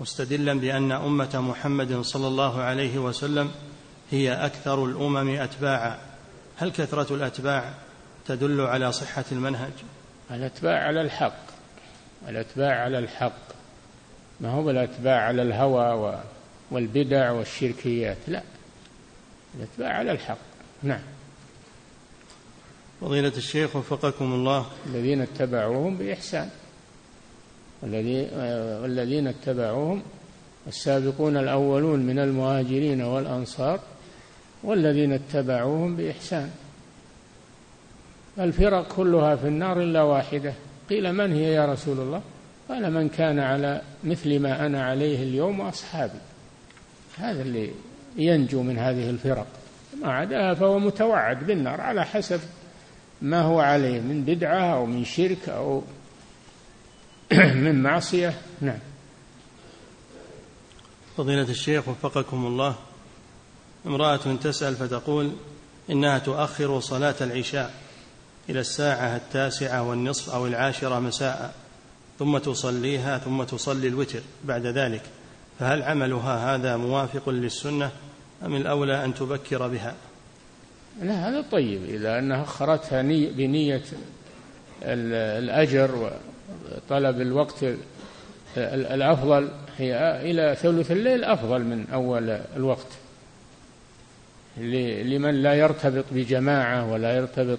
مستدلا 0.00 0.54
بأن 0.54 0.92
أمة 0.92 1.40
محمد 1.40 2.00
صلى 2.00 2.26
الله 2.26 2.60
عليه 2.60 2.98
وسلم 2.98 3.50
هي 4.10 4.32
أكثر 4.32 4.84
الأمم 4.84 5.28
أتباعا. 5.28 5.98
هل 6.56 6.72
كثرة 6.72 7.14
الأتباع 7.14 7.74
تدل 8.26 8.60
على 8.60 8.92
صحة 8.92 9.24
المنهج؟ 9.32 9.72
الأتباع 10.30 10.86
على 10.86 11.00
الحق. 11.00 11.46
الأتباع 12.28 12.82
على 12.82 12.98
الحق. 12.98 13.46
ما 14.40 14.50
هو 14.50 14.70
الأتباع 14.70 15.20
على 15.20 15.42
الهوى 15.42 16.20
والبدع 16.70 17.30
والشركيات؟ 17.30 18.16
لا. 18.28 18.42
الأتباع 19.54 19.92
على 19.92 20.12
الحق. 20.12 20.38
نعم. 20.82 21.02
فضيلة 23.00 23.32
الشيخ 23.36 23.76
وفقكم 23.76 24.32
الله. 24.32 24.66
الذين 24.86 25.20
اتبعوهم 25.20 25.96
بإحسان. 25.96 26.50
والذين 27.82 29.26
اتبعوهم 29.26 30.02
السابقون 30.66 31.36
الأولون 31.36 32.00
من 32.00 32.18
المهاجرين 32.18 33.02
والأنصار 33.02 33.80
والذين 34.62 35.12
اتبعوهم 35.12 35.96
بإحسان. 35.96 36.50
الفرق 38.38 38.88
كلها 38.88 39.36
في 39.36 39.48
النار 39.48 39.82
إلا 39.82 40.02
واحدة. 40.02 40.54
قيل 40.90 41.12
من 41.12 41.32
هي 41.32 41.52
يا 41.52 41.66
رسول 41.66 42.00
الله؟ 42.00 42.22
قال 42.68 42.92
من 42.92 43.08
كان 43.08 43.38
على 43.38 43.82
مثل 44.04 44.38
ما 44.40 44.66
أنا 44.66 44.84
عليه 44.84 45.22
اليوم 45.22 45.60
وأصحابي. 45.60 46.18
هذا 47.18 47.42
اللي 47.42 47.70
ينجو 48.16 48.62
من 48.62 48.78
هذه 48.78 49.10
الفرق. 49.10 49.46
ما 50.02 50.12
عداها 50.12 50.54
فهو 50.54 50.78
متوعد 50.78 51.46
بالنار 51.46 51.80
على 51.80 52.04
حسب 52.04 52.40
ما 53.22 53.40
هو 53.40 53.60
عليه 53.60 54.00
من 54.00 54.24
بدعة 54.24 54.74
أو 54.74 54.86
من 54.86 55.04
شرك 55.04 55.48
أو 55.48 55.82
من 57.64 57.82
معصية. 57.82 58.34
نعم. 58.60 58.78
فضيلة 61.16 61.50
الشيخ 61.50 61.88
وفقكم 61.88 62.46
الله. 62.46 62.76
امرأة 63.86 64.16
تسأل 64.16 64.74
فتقول 64.74 65.32
إنها 65.90 66.18
تؤخر 66.18 66.80
صلاة 66.80 67.14
العشاء 67.20 67.74
إلى 68.50 68.60
الساعة 68.60 69.16
التاسعة 69.16 69.82
والنصف 69.82 70.34
أو 70.34 70.46
العاشرة 70.46 70.98
مساء 70.98 71.54
ثم 72.18 72.38
تصليها 72.38 73.18
ثم 73.18 73.42
تصلي 73.42 73.88
الوتر 73.88 74.20
بعد 74.44 74.66
ذلك. 74.66 75.02
فهل 75.58 75.82
عملها 75.82 76.54
هذا 76.54 76.76
موافق 76.76 77.28
للسنة 77.28 77.90
أم 78.44 78.56
الأولى 78.56 79.04
أن 79.04 79.14
تبكر 79.14 79.68
بها؟ 79.68 79.94
لا 81.02 81.28
هذا 81.28 81.44
طيب 81.52 81.84
إذا 81.84 82.18
أنها 82.18 82.42
أخرتها 82.42 83.02
ني 83.02 83.26
بنية 83.26 83.82
الأجر 84.82 85.90
وطلب 85.94 87.20
الوقت 87.20 87.64
الأفضل 88.56 89.48
هي 89.78 90.20
إلى 90.30 90.56
ثلث 90.62 90.90
الليل 90.90 91.24
أفضل 91.24 91.64
من 91.64 91.86
أول 91.92 92.30
الوقت. 92.56 92.86
لمن 94.58 95.42
لا 95.42 95.54
يرتبط 95.54 96.04
بجماعة 96.10 96.92
ولا 96.92 97.16
يرتبط 97.16 97.58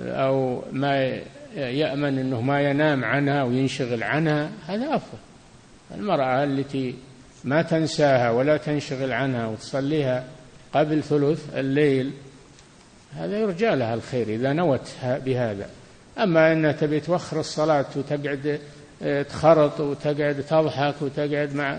أو 0.00 0.62
ما 0.72 1.18
يأمن 1.56 2.18
أنه 2.18 2.40
ما 2.40 2.60
ينام 2.60 3.04
عنها 3.04 3.42
وينشغل 3.42 4.02
عنها 4.02 4.50
هذا 4.66 4.96
أفضل. 4.96 5.18
المرأة 5.94 6.44
التي 6.44 6.94
ما 7.44 7.62
تنساها 7.62 8.30
ولا 8.30 8.56
تنشغل 8.56 9.12
عنها 9.12 9.46
وتصليها 9.46 10.24
قبل 10.72 11.02
ثلث 11.02 11.56
الليل 11.56 12.12
هذا 13.14 13.38
يرجى 13.38 13.70
لها 13.70 13.94
الخير 13.94 14.28
إذا 14.28 14.52
نوت 14.52 14.92
بهذا. 15.04 15.68
أما 16.18 16.52
أنها 16.52 16.72
تبي 16.72 17.00
توخر 17.00 17.40
الصلاة 17.40 17.86
وتقعد 17.96 18.60
آه، 19.02 19.22
تخرط 19.22 19.80
وتقعد 19.80 20.44
تضحك 20.48 20.94
وتقعد 21.02 21.54
مع 21.54 21.78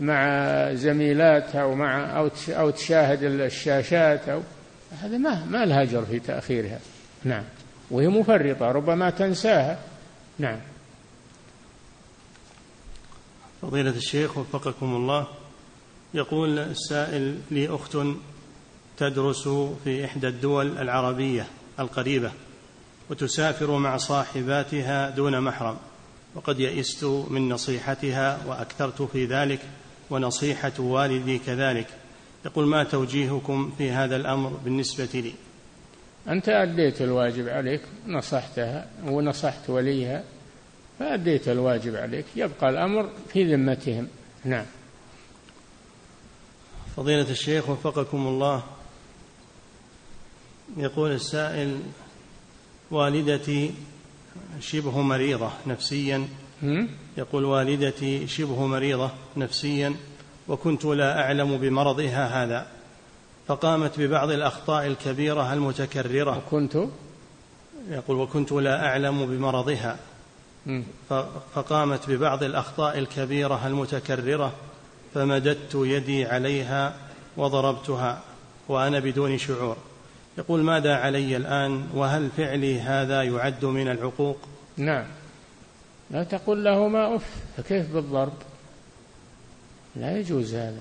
مع 0.00 0.74
زميلاتها 0.74 1.62
أو 1.62 1.74
مع 1.74 2.18
أو 2.18 2.30
أو 2.48 2.70
تشاهد 2.70 3.22
الشاشات 3.22 4.28
أو 4.28 4.40
هذا 5.02 5.18
ما 5.18 5.44
ما 5.44 5.64
لها 5.64 5.82
أجر 5.82 6.04
في 6.04 6.18
تأخيرها. 6.20 6.78
نعم. 7.24 7.44
وهي 7.90 8.08
مفرطة 8.08 8.72
ربما 8.72 9.10
تنساها. 9.10 9.78
نعم. 10.38 10.58
فضيلة 13.62 13.90
الشيخ 13.90 14.38
وفقكم 14.38 14.96
الله 14.96 15.26
يقول 16.14 16.58
السائل 16.58 17.38
لي 17.50 17.68
أخت 17.68 17.96
تدرس 18.96 19.48
في 19.84 20.04
إحدى 20.04 20.28
الدول 20.28 20.78
العربية 20.78 21.46
القريبة 21.78 22.32
وتسافر 23.10 23.78
مع 23.78 23.96
صاحباتها 23.96 25.10
دون 25.10 25.40
محرم 25.40 25.76
وقد 26.34 26.60
يئست 26.60 27.04
من 27.04 27.48
نصيحتها 27.48 28.46
وأكثرت 28.46 29.02
في 29.02 29.24
ذلك 29.26 29.60
ونصيحة 30.10 30.72
والدي 30.78 31.38
كذلك. 31.38 31.86
يقول 32.44 32.66
ما 32.66 32.84
توجيهكم 32.84 33.72
في 33.78 33.90
هذا 33.90 34.16
الأمر 34.16 34.48
بالنسبة 34.48 35.08
لي؟ 35.14 35.32
أنت 36.28 36.48
أديت 36.48 37.02
الواجب 37.02 37.48
عليك 37.48 37.80
نصحتها 38.06 38.86
ونصحت 39.04 39.70
وليها 39.70 40.24
فأديت 40.98 41.48
الواجب 41.48 41.96
عليك. 41.96 42.24
يبقى 42.36 42.70
الأمر 42.70 43.10
في 43.32 43.54
ذمتهم. 43.54 44.08
نعم. 44.44 44.66
فضيلة 46.96 47.30
الشيخ 47.30 47.68
وفقكم 47.68 48.26
الله 48.26 48.62
يقول 50.76 51.12
السائل 51.12 51.80
والدتي 52.90 53.74
شبه 54.60 55.00
مريضة 55.00 55.50
نفسيا 55.66 56.28
يقول 57.16 57.44
والدتي 57.44 58.26
شبه 58.26 58.66
مريضة 58.66 59.10
نفسيا 59.36 59.94
وكنت 60.48 60.84
لا 60.84 61.20
أعلم 61.20 61.58
بمرضها 61.58 62.44
هذا 62.44 62.66
فقامت 63.48 64.00
ببعض 64.00 64.30
الأخطاء 64.30 64.86
الكبيرة 64.86 65.52
المتكررة. 65.52 66.42
وكنت؟ 66.46 66.76
يقول 67.88 68.16
وكنت 68.16 68.52
لا 68.52 68.86
أعلم 68.86 69.26
بمرضها. 69.26 69.98
فقامت 71.54 72.10
ببعض 72.10 72.42
الأخطاء 72.42 72.98
الكبيرة 72.98 73.66
المتكررة 73.66 74.52
فمددت 75.14 75.74
يدي 75.74 76.26
عليها 76.26 76.94
وضربتها 77.36 78.22
وأنا 78.68 78.98
بدون 79.00 79.38
شعور. 79.38 79.76
يقول 80.38 80.62
ماذا 80.62 80.94
علي 80.94 81.36
الآن؟ 81.36 81.86
وهل 81.94 82.28
فعلي 82.36 82.80
هذا 82.80 83.22
يعد 83.22 83.64
من 83.64 83.88
العقوق؟ 83.88 84.38
نعم. 84.76 85.04
لا 86.10 86.24
تقل 86.24 86.64
لهما 86.64 87.16
أف. 87.16 87.36
فكيف 87.56 87.94
بالضرب؟ 87.94 88.32
لا 89.96 90.18
يجوز 90.18 90.54
هذا. 90.54 90.80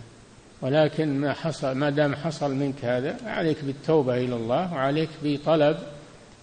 ولكن 0.61 1.19
ما 1.21 1.33
حصل 1.33 1.75
ما 1.75 1.89
دام 1.89 2.15
حصل 2.15 2.55
منك 2.55 2.85
هذا 2.85 3.17
عليك 3.25 3.63
بالتوبة 3.63 4.17
إلى 4.17 4.35
الله 4.35 4.73
وعليك 4.73 5.09
بطلب 5.23 5.77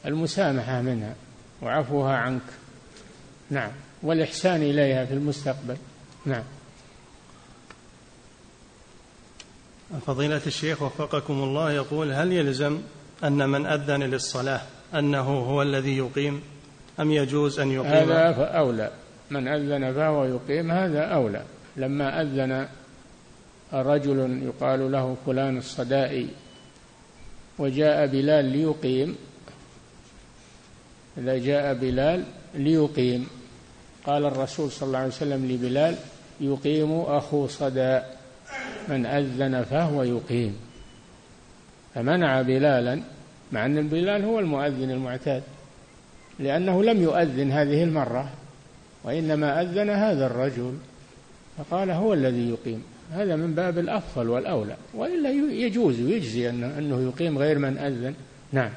المسامحة 0.06 0.82
منها 0.82 1.14
وعفوها 1.62 2.16
عنك. 2.16 2.42
نعم. 3.50 3.70
والإحسان 4.02 4.62
إليها 4.62 5.04
في 5.04 5.14
المستقبل. 5.14 5.76
نعم. 6.26 6.42
فضيلة 10.06 10.40
الشيخ 10.46 10.82
وفقكم 10.82 11.34
الله 11.34 11.72
يقول 11.72 12.12
هل 12.12 12.32
يلزم 12.32 12.80
أن 13.24 13.48
من 13.48 13.66
أذن 13.66 14.02
للصلاة 14.02 14.60
أنه 14.94 15.20
هو 15.20 15.62
الذي 15.62 15.96
يقيم؟ 15.96 16.42
أم 17.00 17.10
يجوز 17.12 17.60
أن 17.60 17.70
يقيم؟ 17.70 18.12
هذا 18.12 18.44
أولى. 18.44 18.90
من 19.30 19.48
أذن 19.48 19.92
فهو 19.92 20.24
يقيم 20.24 20.70
هذا 20.70 21.00
أولى. 21.00 21.42
لما 21.76 22.22
أذن 22.22 22.68
رجل 23.72 24.42
يقال 24.42 24.92
له 24.92 25.16
فلان 25.26 25.58
الصدائي 25.58 26.28
وجاء 27.58 28.06
بلال 28.06 28.44
ليقيم 28.44 29.16
إذا 31.18 31.38
جاء 31.38 31.74
بلال 31.74 32.24
ليقيم 32.54 33.28
قال 34.04 34.24
الرسول 34.24 34.70
صلى 34.70 34.86
الله 34.86 34.98
عليه 34.98 35.08
وسلم 35.08 35.52
لبلال 35.52 35.96
يقيم 36.40 37.00
أخو 37.00 37.46
صدى 37.46 38.00
من 38.88 39.06
أذن 39.06 39.62
فهو 39.62 40.02
يقيم. 40.02 40.56
فمنع 41.94 42.42
بلالا 42.42 43.02
مع 43.52 43.66
أن 43.66 43.88
بلال 43.88 44.24
هو 44.24 44.38
المؤذن 44.38 44.90
المعتاد. 44.90 45.42
لأنه 46.38 46.84
لم 46.84 47.02
يؤذن 47.02 47.52
هذه 47.52 47.84
المرة 47.84 48.32
وإنما 49.04 49.62
أذن 49.62 49.90
هذا 49.90 50.26
الرجل 50.26 50.78
فقال 51.58 51.90
هو 51.90 52.14
الذي 52.14 52.50
يقيم. 52.50 52.82
هذا 53.12 53.36
من 53.36 53.54
باب 53.54 53.78
الأفضل 53.78 54.28
والأولى. 54.28 54.76
وإلا 54.94 55.30
يجوز 55.52 56.00
ويجزي 56.00 56.50
أنه 56.50 57.00
يقيم 57.08 57.38
غير 57.38 57.58
من 57.58 57.78
أذن. 57.78 58.14
نعم. 58.52 58.70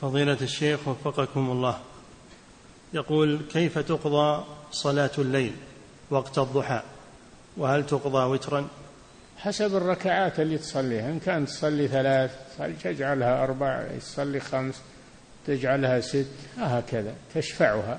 فضيلة 0.00 0.38
الشيخ 0.42 0.88
وفقكم 0.88 1.50
الله. 1.50 1.78
يقول 2.92 3.40
كيف 3.52 3.78
تقضى 3.78 4.44
صلاة 4.72 5.10
الليل 5.18 5.52
وقت 6.10 6.38
الضحى؟ 6.38 6.82
وهل 7.56 7.86
تقضى 7.86 8.24
وترا؟ 8.30 8.68
حسب 9.36 9.76
الركعات 9.76 10.40
اللي 10.40 10.58
تصليها. 10.58 11.10
إن 11.10 11.18
كانت 11.18 11.48
تصلي 11.48 11.88
ثلاث 11.88 12.30
تجعلها 12.82 13.44
أربع 13.44 13.88
تصلي 13.98 14.40
خمس 14.40 14.82
تجعلها 15.46 16.00
ست 16.00 16.26
هكذا 16.58 17.14
تشفعها 17.34 17.98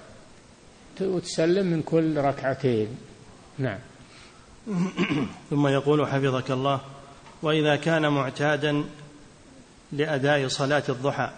وتسلم 1.02 1.66
من 1.66 1.82
كل 1.82 2.18
ركعتين. 2.18 2.88
نعم. 3.58 3.80
ثم 5.50 5.68
يقول 5.68 6.08
حفظك 6.08 6.52
الله 6.52 6.82
وإذا 7.42 7.76
كان 7.76 8.08
معتادا 8.12 8.84
لأداء 9.92 10.48
صلاة 10.48 10.84
الضحى 10.90 11.30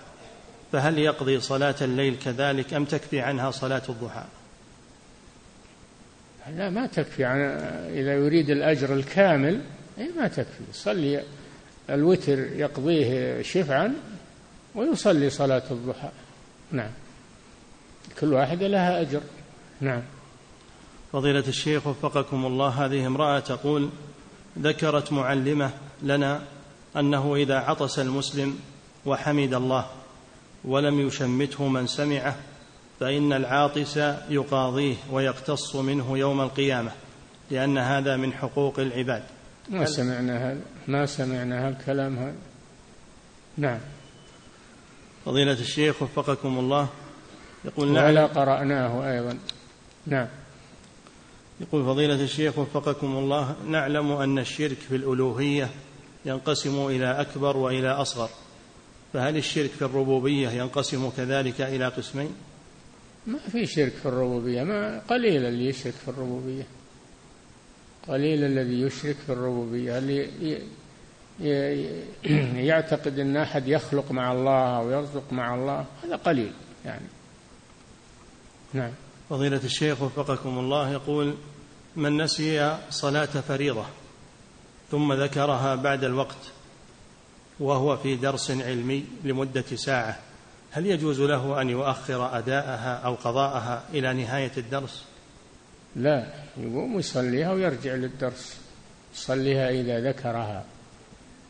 فهل 0.71 0.97
يقضي 0.97 1.39
صلاة 1.39 1.75
الليل 1.81 2.15
كذلك 2.25 2.73
أم 2.73 2.85
تكفي 2.85 3.19
عنها 3.19 3.51
صلاة 3.51 3.81
الضحى؟ 3.89 4.23
لا 6.55 6.69
ما 6.69 6.87
تكفي 6.87 7.25
عن 7.25 7.39
إذا 7.93 8.13
يريد 8.13 8.49
الأجر 8.49 8.93
الكامل 8.93 9.61
اي 9.97 10.09
ما 10.17 10.27
تكفي. 10.27 10.63
صلي 10.73 11.23
الوتر 11.89 12.39
يقضيه 12.39 13.41
شفعا 13.41 13.93
ويصلي 14.77 15.29
صلاة 15.29 15.63
الضحى. 15.71 16.09
نعم. 16.71 16.91
كل 18.19 18.33
واحدة 18.33 18.67
لها 18.67 19.01
أجر. 19.01 19.21
نعم. 19.81 20.01
فضيلة 21.13 21.43
الشيخ 21.47 21.87
وفقكم 21.87 22.45
الله 22.45 22.85
هذه 22.85 23.07
امرأة 23.07 23.39
تقول 23.39 23.89
ذكرت 24.59 25.11
معلمة 25.13 25.71
لنا 26.03 26.41
أنه 26.97 27.35
إذا 27.35 27.57
عطس 27.57 27.99
المسلم 27.99 28.59
وحمد 29.05 29.53
الله 29.53 29.85
ولم 30.65 31.07
يشمته 31.07 31.67
من 31.67 31.87
سمعه 31.87 32.35
فإن 32.99 33.33
العاطس 33.33 33.97
يقاضيه 34.29 34.95
ويقتص 35.11 35.75
منه 35.75 36.17
يوم 36.17 36.41
القيامة 36.41 36.91
لأن 37.51 37.77
هذا 37.77 38.17
من 38.17 38.33
حقوق 38.33 38.79
العباد. 38.79 39.23
ما 39.69 39.85
سمعنا 39.85 40.51
هذا 40.51 40.61
ما 40.87 41.05
سمعنا 41.05 41.67
هالكلام 41.67 42.17
هذا. 42.17 42.35
نعم. 43.57 43.79
فضيلة 45.27 45.51
الشيخ 45.51 46.01
وفقكم 46.01 46.59
الله. 46.59 46.87
يقول 47.65 47.91
نعم. 47.91 48.05
ولا 48.05 48.25
قرأناه 48.25 49.11
أيضا. 49.11 49.37
نعم. 50.05 50.27
يقول 51.61 51.85
فضيلة 51.85 52.23
الشيخ 52.23 52.57
وفقكم 52.57 53.17
الله 53.17 53.55
نعلم 53.67 54.11
أن 54.11 54.39
الشرك 54.39 54.77
في 54.77 54.95
الألوهية 54.95 55.69
ينقسم 56.25 56.87
إلى 56.87 57.21
أكبر 57.21 57.57
وإلى 57.57 57.89
أصغر. 57.89 58.29
فهل 59.13 59.37
الشرك 59.37 59.69
في 59.69 59.81
الربوبية 59.81 60.49
ينقسم 60.49 61.09
كذلك 61.17 61.61
إلى 61.61 61.87
قسمين؟ 61.87 62.31
ما 63.27 63.39
في 63.51 63.65
شرك 63.65 63.93
في 63.93 64.05
الربوبية. 64.05 64.63
ما 64.63 65.01
قليل 65.09 65.45
اللي 65.45 65.65
يشرك 65.65 65.93
في 65.93 66.07
الربوبية. 66.07 66.67
قليل 68.07 68.43
الذي 68.43 68.81
يشرك 68.81 69.15
في 69.25 69.31
الربوبية. 69.31 69.97
اللي 69.97 70.61
يعتقد 72.69 73.19
أن 73.19 73.37
أحد 73.37 73.67
يخلق 73.67 74.11
مع 74.11 74.31
الله 74.31 74.77
أو 74.77 74.89
يرزق 74.89 75.23
مع 75.31 75.55
الله 75.55 75.85
هذا 76.03 76.15
قليل 76.15 76.53
يعني. 76.85 77.05
نعم. 78.73 78.91
فضيلة 79.29 79.61
الشيخ 79.63 80.01
وفقكم 80.01 80.59
الله 80.59 80.91
يقول 80.91 81.35
من 81.95 82.21
نسي 82.21 82.77
صلاة 82.89 83.25
فريضة 83.25 83.85
ثم 84.91 85.13
ذكرها 85.13 85.75
بعد 85.75 86.03
الوقت 86.03 86.51
وهو 87.59 87.97
في 87.97 88.15
درس 88.15 88.51
علمي 88.51 89.05
لمدة 89.23 89.75
ساعة 89.75 90.19
هل 90.71 90.85
يجوز 90.85 91.21
له 91.21 91.61
أن 91.61 91.69
يؤخر 91.69 92.37
أداءها 92.37 92.95
أو 92.95 93.15
قضاءها 93.15 93.83
إلى 93.93 94.13
نهاية 94.13 94.51
الدرس؟ 94.57 95.05
لا 95.95 96.33
يقوم 96.57 96.99
يصليها 96.99 97.51
ويرجع 97.51 97.93
للدرس 97.93 98.57
يصليها 99.13 99.69
إذا 99.69 100.09
ذكرها. 100.09 100.65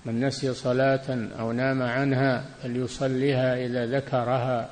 من 0.07 0.25
نسي 0.25 0.53
صلاة 0.53 1.29
أو 1.39 1.51
نام 1.51 1.81
عنها 1.81 2.45
فليصليها 2.63 3.65
إذا 3.65 3.85
ذكرها. 3.85 4.69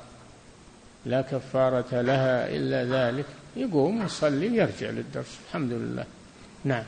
لا 1.06 1.20
كفارة 1.20 2.00
لها 2.00 2.48
إلا 2.48 2.84
ذلك. 2.84 3.26
يقوم 3.56 4.04
يصلي 4.04 4.48
ويرجع 4.48 4.90
للدرس. 4.90 5.38
الحمد 5.48 5.72
لله. 5.72 6.04
نعم. 6.64 6.84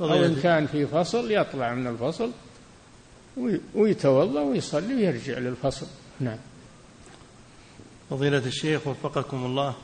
أو 0.00 0.24
إن 0.24 0.36
كان 0.42 0.66
في 0.66 0.86
فصل 0.86 1.30
يطلع 1.30 1.74
من 1.74 1.86
الفصل 1.86 2.30
ويتوضأ 3.74 4.40
ويصلي 4.40 4.94
ويرجع 4.94 5.38
للفصل. 5.38 5.86
نعم. 6.20 6.38
فضيلة 8.10 8.46
الشيخ 8.46 8.86
وفقكم 8.86 9.44
الله. 9.44 9.74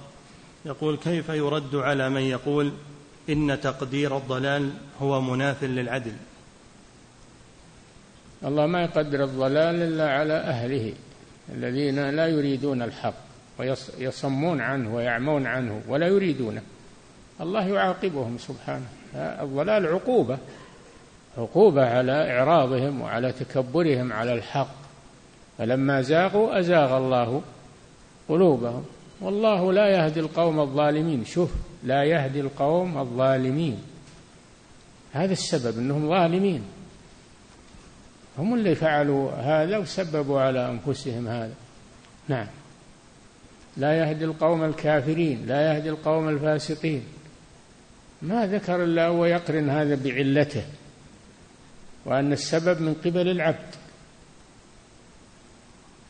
يقول 0.65 0.97
كيف 0.97 1.29
يرد 1.29 1.75
على 1.75 2.11
من 2.11 2.23
يقول 2.23 2.73
إن 3.29 3.61
تقدير 3.61 4.17
الضلال 4.17 4.71
هو 5.01 5.21
مناف 5.21 5.65
للعدل؟ 5.65 6.13
الله 8.45 8.67
ما 8.67 8.83
يقدر 8.83 9.25
الضلال 9.25 9.83
إلا 9.83 10.11
على 10.11 10.33
أهله 10.33 10.93
الذين 11.55 12.11
لا 12.11 12.27
يريدون 12.27 12.83
الحق 12.83 13.15
ويصمون 13.59 14.61
عنه 14.61 14.95
ويعمون 14.95 15.47
عنه 15.47 15.83
ولا 15.89 16.07
يريدونه. 16.07 16.63
الله 17.41 17.69
يعاقبهم 17.69 18.39
سبحانه. 18.39 18.87
الضلال 19.15 19.87
عقوبة 19.87 20.39
عقوبة 21.39 21.87
على 21.87 22.31
إعراضهم 22.31 23.01
وعلى 23.01 23.33
تكبرهم 23.33 24.13
على 24.13 24.33
الحق. 24.33 24.75
فلما 25.59 26.03
زاغوا 26.03 26.59
أزاغ 26.59 26.97
الله 26.97 27.43
قلوبهم. 28.29 28.85
والله 29.21 29.73
لا 29.73 29.89
يهدي 29.89 30.21
القوم 30.21 30.61
الظالمين. 30.61 31.25
شوف 31.25 31.51
لا 31.85 32.05
يهدي 32.05 32.41
القوم 32.41 32.99
الظالمين. 32.99 33.79
هذا 35.13 35.33
السبب 35.33 35.79
إنهم 35.79 36.09
ظالمين. 36.09 36.63
هم 38.41 38.55
اللي 38.55 38.75
فعلوا 38.75 39.31
هذا 39.33 39.79
وسببوا 39.79 40.41
على 40.41 40.71
أنفسهم 40.71 41.29
هذا. 41.29 41.55
نعم. 42.29 42.47
لا 43.77 43.99
يهدي 43.99 44.25
القوم 44.25 44.65
الكافرين 44.65 45.47
لا 45.47 45.73
يهدي 45.73 45.91
القوم 45.91 46.29
الفاسقين. 46.29 47.05
ما 48.23 48.47
ذكر 48.47 48.85
إلا 48.85 49.09
ويقرن 49.09 49.71
هذا 49.71 49.95
بعلته 50.05 50.65
وأن 52.05 52.33
السبب 52.33 52.81
من 52.81 52.95
قبل 52.95 53.29
العبد. 53.29 53.75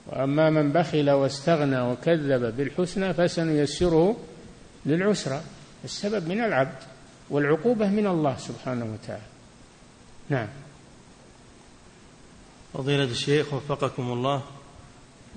وأما 0.07 0.51
من 0.51 0.73
بخل 0.73 1.11
واستغنى 1.11 1.81
وكذب 1.81 2.57
بالحسنى 2.57 3.15
فسنيسره 3.15 4.17
للعسرى. 4.87 5.41
السبب 5.85 6.29
من 6.29 6.45
العبد 6.45 6.79
والعقوبة 7.31 7.89
من 7.89 8.07
الله 8.07 8.37
سبحانه 8.37 8.85
وتعالى. 8.85 9.23
نعم. 10.29 10.49
فضيلة 12.75 13.05
الشيخ 13.05 13.55
وفقكم 13.55 14.13
الله 14.13 14.43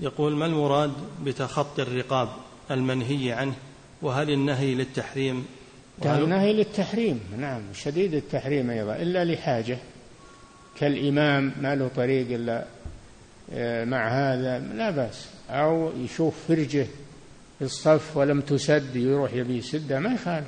يقول 0.00 0.36
ما 0.36 0.46
المراد 0.46 0.92
بتخطي 1.24 1.82
الرقاب 1.82 2.28
المنهي 2.70 3.32
عنه؟ 3.32 3.54
وهل 4.02 4.30
النهي 4.30 4.74
للتحريم؟ 4.74 5.46
النهي 6.04 6.52
للتحريم 6.52 7.20
نعم 7.38 7.62
شديد 7.74 8.14
التحريم 8.14 8.70
أيضا 8.70 8.96
إلا 8.96 9.24
لحاجة 9.24 9.78
كالإمام 10.78 11.52
ما 11.60 11.74
له 11.74 11.90
طريق 11.96 12.26
إلا 12.30 12.64
آه، 13.52 13.84
مع 13.84 14.08
هذا 14.08 14.58
لا 14.58 14.90
بأس 14.90 15.28
أو 15.50 15.92
يشوف 16.04 16.34
فرجة 16.48 16.86
في 17.58 17.64
الصف 17.64 18.16
ولم 18.16 18.40
تسد 18.40 18.96
يروح 18.96 19.32
يبي 19.32 19.56
يسدها 19.56 19.98
ما 19.98 20.14
يخالف. 20.14 20.46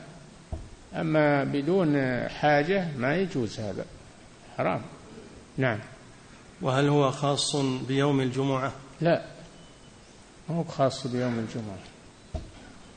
أما 0.95 1.45
بدون 1.45 1.99
حاجة 2.29 2.89
ما 2.97 3.17
يجوز 3.17 3.61
هذا 3.61 3.85
حرام. 4.57 4.83
نعم. 5.57 5.79
وهل 6.63 6.89
هو 6.89 7.11
خاص 7.11 7.57
بيوم 7.89 8.21
الجمعة؟ 8.21 8.73
لا 9.01 9.25
مو 10.49 10.65
خاص 10.65 11.07
بيوم 11.07 11.39
الجمعة. 11.39 11.79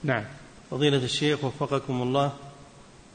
نعم. 0.04 0.26
فضيلة 0.72 0.98
الشيخ 0.98 1.44
وفقكم 1.44 2.02
الله 2.02 2.34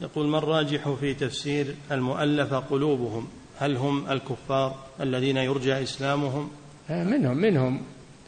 يقول 0.01 0.27
ما 0.27 0.37
الراجح 0.37 0.89
في 0.89 1.13
تفسير 1.13 1.75
المؤلف 1.91 2.53
قلوبهم؟ 2.53 3.27
هل 3.57 3.77
هم 3.77 4.11
الكفار 4.11 4.75
الذين 5.01 5.37
يرجى 5.37 5.83
إسلامهم؟ 5.83 6.49
آه، 6.89 7.03
منهم 7.03 7.37
منهم. 7.37 7.81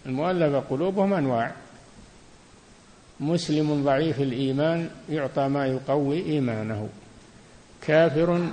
المؤلف 0.05 0.55
قلوبهم 0.55 1.13
أنواع. 1.13 1.55
مسلم 3.19 3.83
ضعيف 3.83 4.21
الإيمان 4.21 4.89
يعطى 5.09 5.47
ما 5.47 5.67
يقوي 5.67 6.25
إيمانه. 6.25 6.89
كافر 7.81 8.49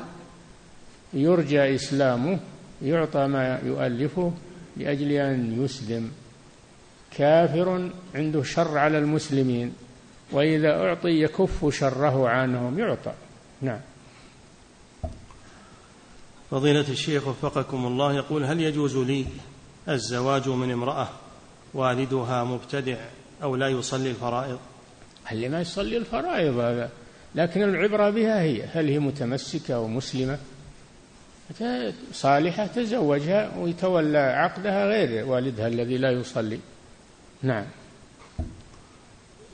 يرجى 1.12 1.74
إسلامه 1.74 2.40
يعطى 2.82 3.26
ما 3.26 3.60
يؤلفه 3.64 4.32
لأجل 4.76 5.12
أن 5.12 5.64
يسلم. 5.64 6.10
كافر 7.16 7.90
عنده 8.14 8.42
شر 8.42 8.78
على 8.78 8.98
المسلمين 8.98 9.72
وإذا 10.32 10.70
أعطي 10.70 11.22
يكف 11.22 11.74
شره 11.74 12.28
عنهم 12.28 12.78
يعطى. 12.78 13.12
نعم. 13.62 13.80
فضيلة 16.50 16.88
الشيخ 16.88 17.28
وفقكم 17.28 17.86
الله 17.86 18.14
يقول 18.14 18.44
هل 18.44 18.60
يجوز 18.60 18.96
لي 18.96 19.26
الزواج 19.88 20.48
من 20.48 20.72
امرأة 20.72 21.08
والدها 21.74 22.44
مبتدع 22.44 22.96
أو 23.42 23.56
لا 23.56 23.68
يصلي 23.68 24.10
الفرائض؟ 24.10 24.58
اللي 25.32 25.48
ما 25.48 25.60
يصلي 25.60 25.96
الفرائض 25.96 26.58
هذا؟ 26.58 26.90
لكن 27.34 27.62
العبرة 27.62 28.10
بها 28.10 28.42
هي 28.42 28.62
هل 28.62 28.88
هي 28.88 28.98
متمسكة 28.98 29.80
ومسلمة 29.80 30.38
صالحة 32.12 32.66
تزوجها 32.66 33.58
ويتولى 33.58 34.18
عقدها 34.18 34.86
غير 34.86 35.26
والدها 35.26 35.66
الذي 35.66 35.98
لا 35.98 36.10
يصلي. 36.10 36.58
نعم. 37.42 37.66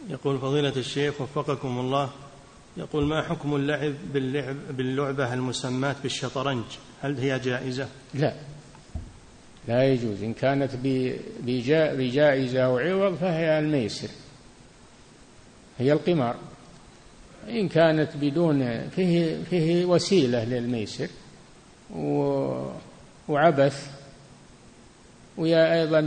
يقول 0.08 0.38
فضيلة 0.38 0.76
الشيخ 0.76 1.20
وفقكم 1.20 1.78
الله 1.78 2.10
يقول 2.76 3.04
ما 3.04 3.22
حكم 3.22 3.56
اللعب 3.56 3.94
باللعب 4.12 4.56
باللعبة 4.70 5.34
المسماة 5.34 5.96
بالشطرنج؟ 6.02 6.64
هل 7.02 7.18
هي 7.18 7.38
جائزة؟ 7.38 7.88
لا. 8.14 8.34
لا 9.68 9.92
يجوز. 9.92 10.22
إن 10.22 10.34
كانت 10.34 10.70
بجائزة 11.96 12.60
أو 12.60 12.78
عوض 12.78 13.14
فهي 13.14 13.58
الميسر. 13.58 14.08
هي 15.78 15.92
القمار. 15.92 16.36
إن 17.48 17.68
كانت 17.68 18.10
بدون 18.16 18.88
فيه 18.88 19.42
فيه 19.50 19.84
وسيلة 19.84 20.44
للميسر. 20.44 21.08
وعبث. 23.28 23.90
ويا 25.36 25.80
أيضا 25.80 26.06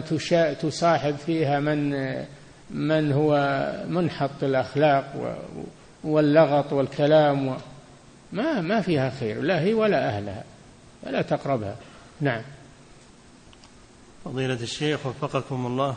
تصاحب 0.53 1.15
فيها 1.15 1.59
من 1.59 1.93
من 2.71 3.11
هو 3.11 3.35
منحط 3.87 4.43
الأخلاق 4.43 5.37
واللغط 6.03 6.73
والكلام 6.73 7.57
ما 8.31 8.61
ما 8.61 8.81
فيها 8.81 9.09
خير 9.09 9.41
لا 9.41 9.61
هي 9.61 9.73
ولا 9.73 10.09
أهلها 10.09 10.43
فلا 11.03 11.21
تقربها. 11.21 11.75
نعم. 12.21 12.41
فضيلة 14.25 14.53
الشيخ 14.53 15.05
وفقكم 15.05 15.65
الله 15.65 15.95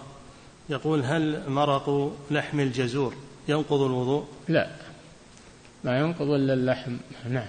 يقول 0.68 1.04
هل 1.04 1.50
مرق 1.50 2.12
لحم 2.30 2.60
الجزور 2.60 3.14
ينقض 3.48 3.80
الوضوء؟ 3.80 4.24
لا. 4.48 4.70
ما 5.84 5.98
ينقض 5.98 6.30
إلا 6.30 6.54
اللحم. 6.54 6.96
نعم. 7.28 7.48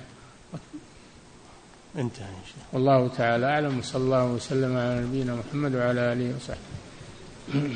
انتهى 1.97 2.25
والله 2.73 3.07
تعالى 3.07 3.45
أعلم 3.45 3.79
وصلى 3.79 4.03
الله 4.03 4.25
وسلم 4.25 4.77
على 4.77 5.01
نبينا 5.01 5.35
محمد 5.35 5.75
وعلى 5.75 6.13
آله 6.13 6.35
وصحبه. 6.35 7.75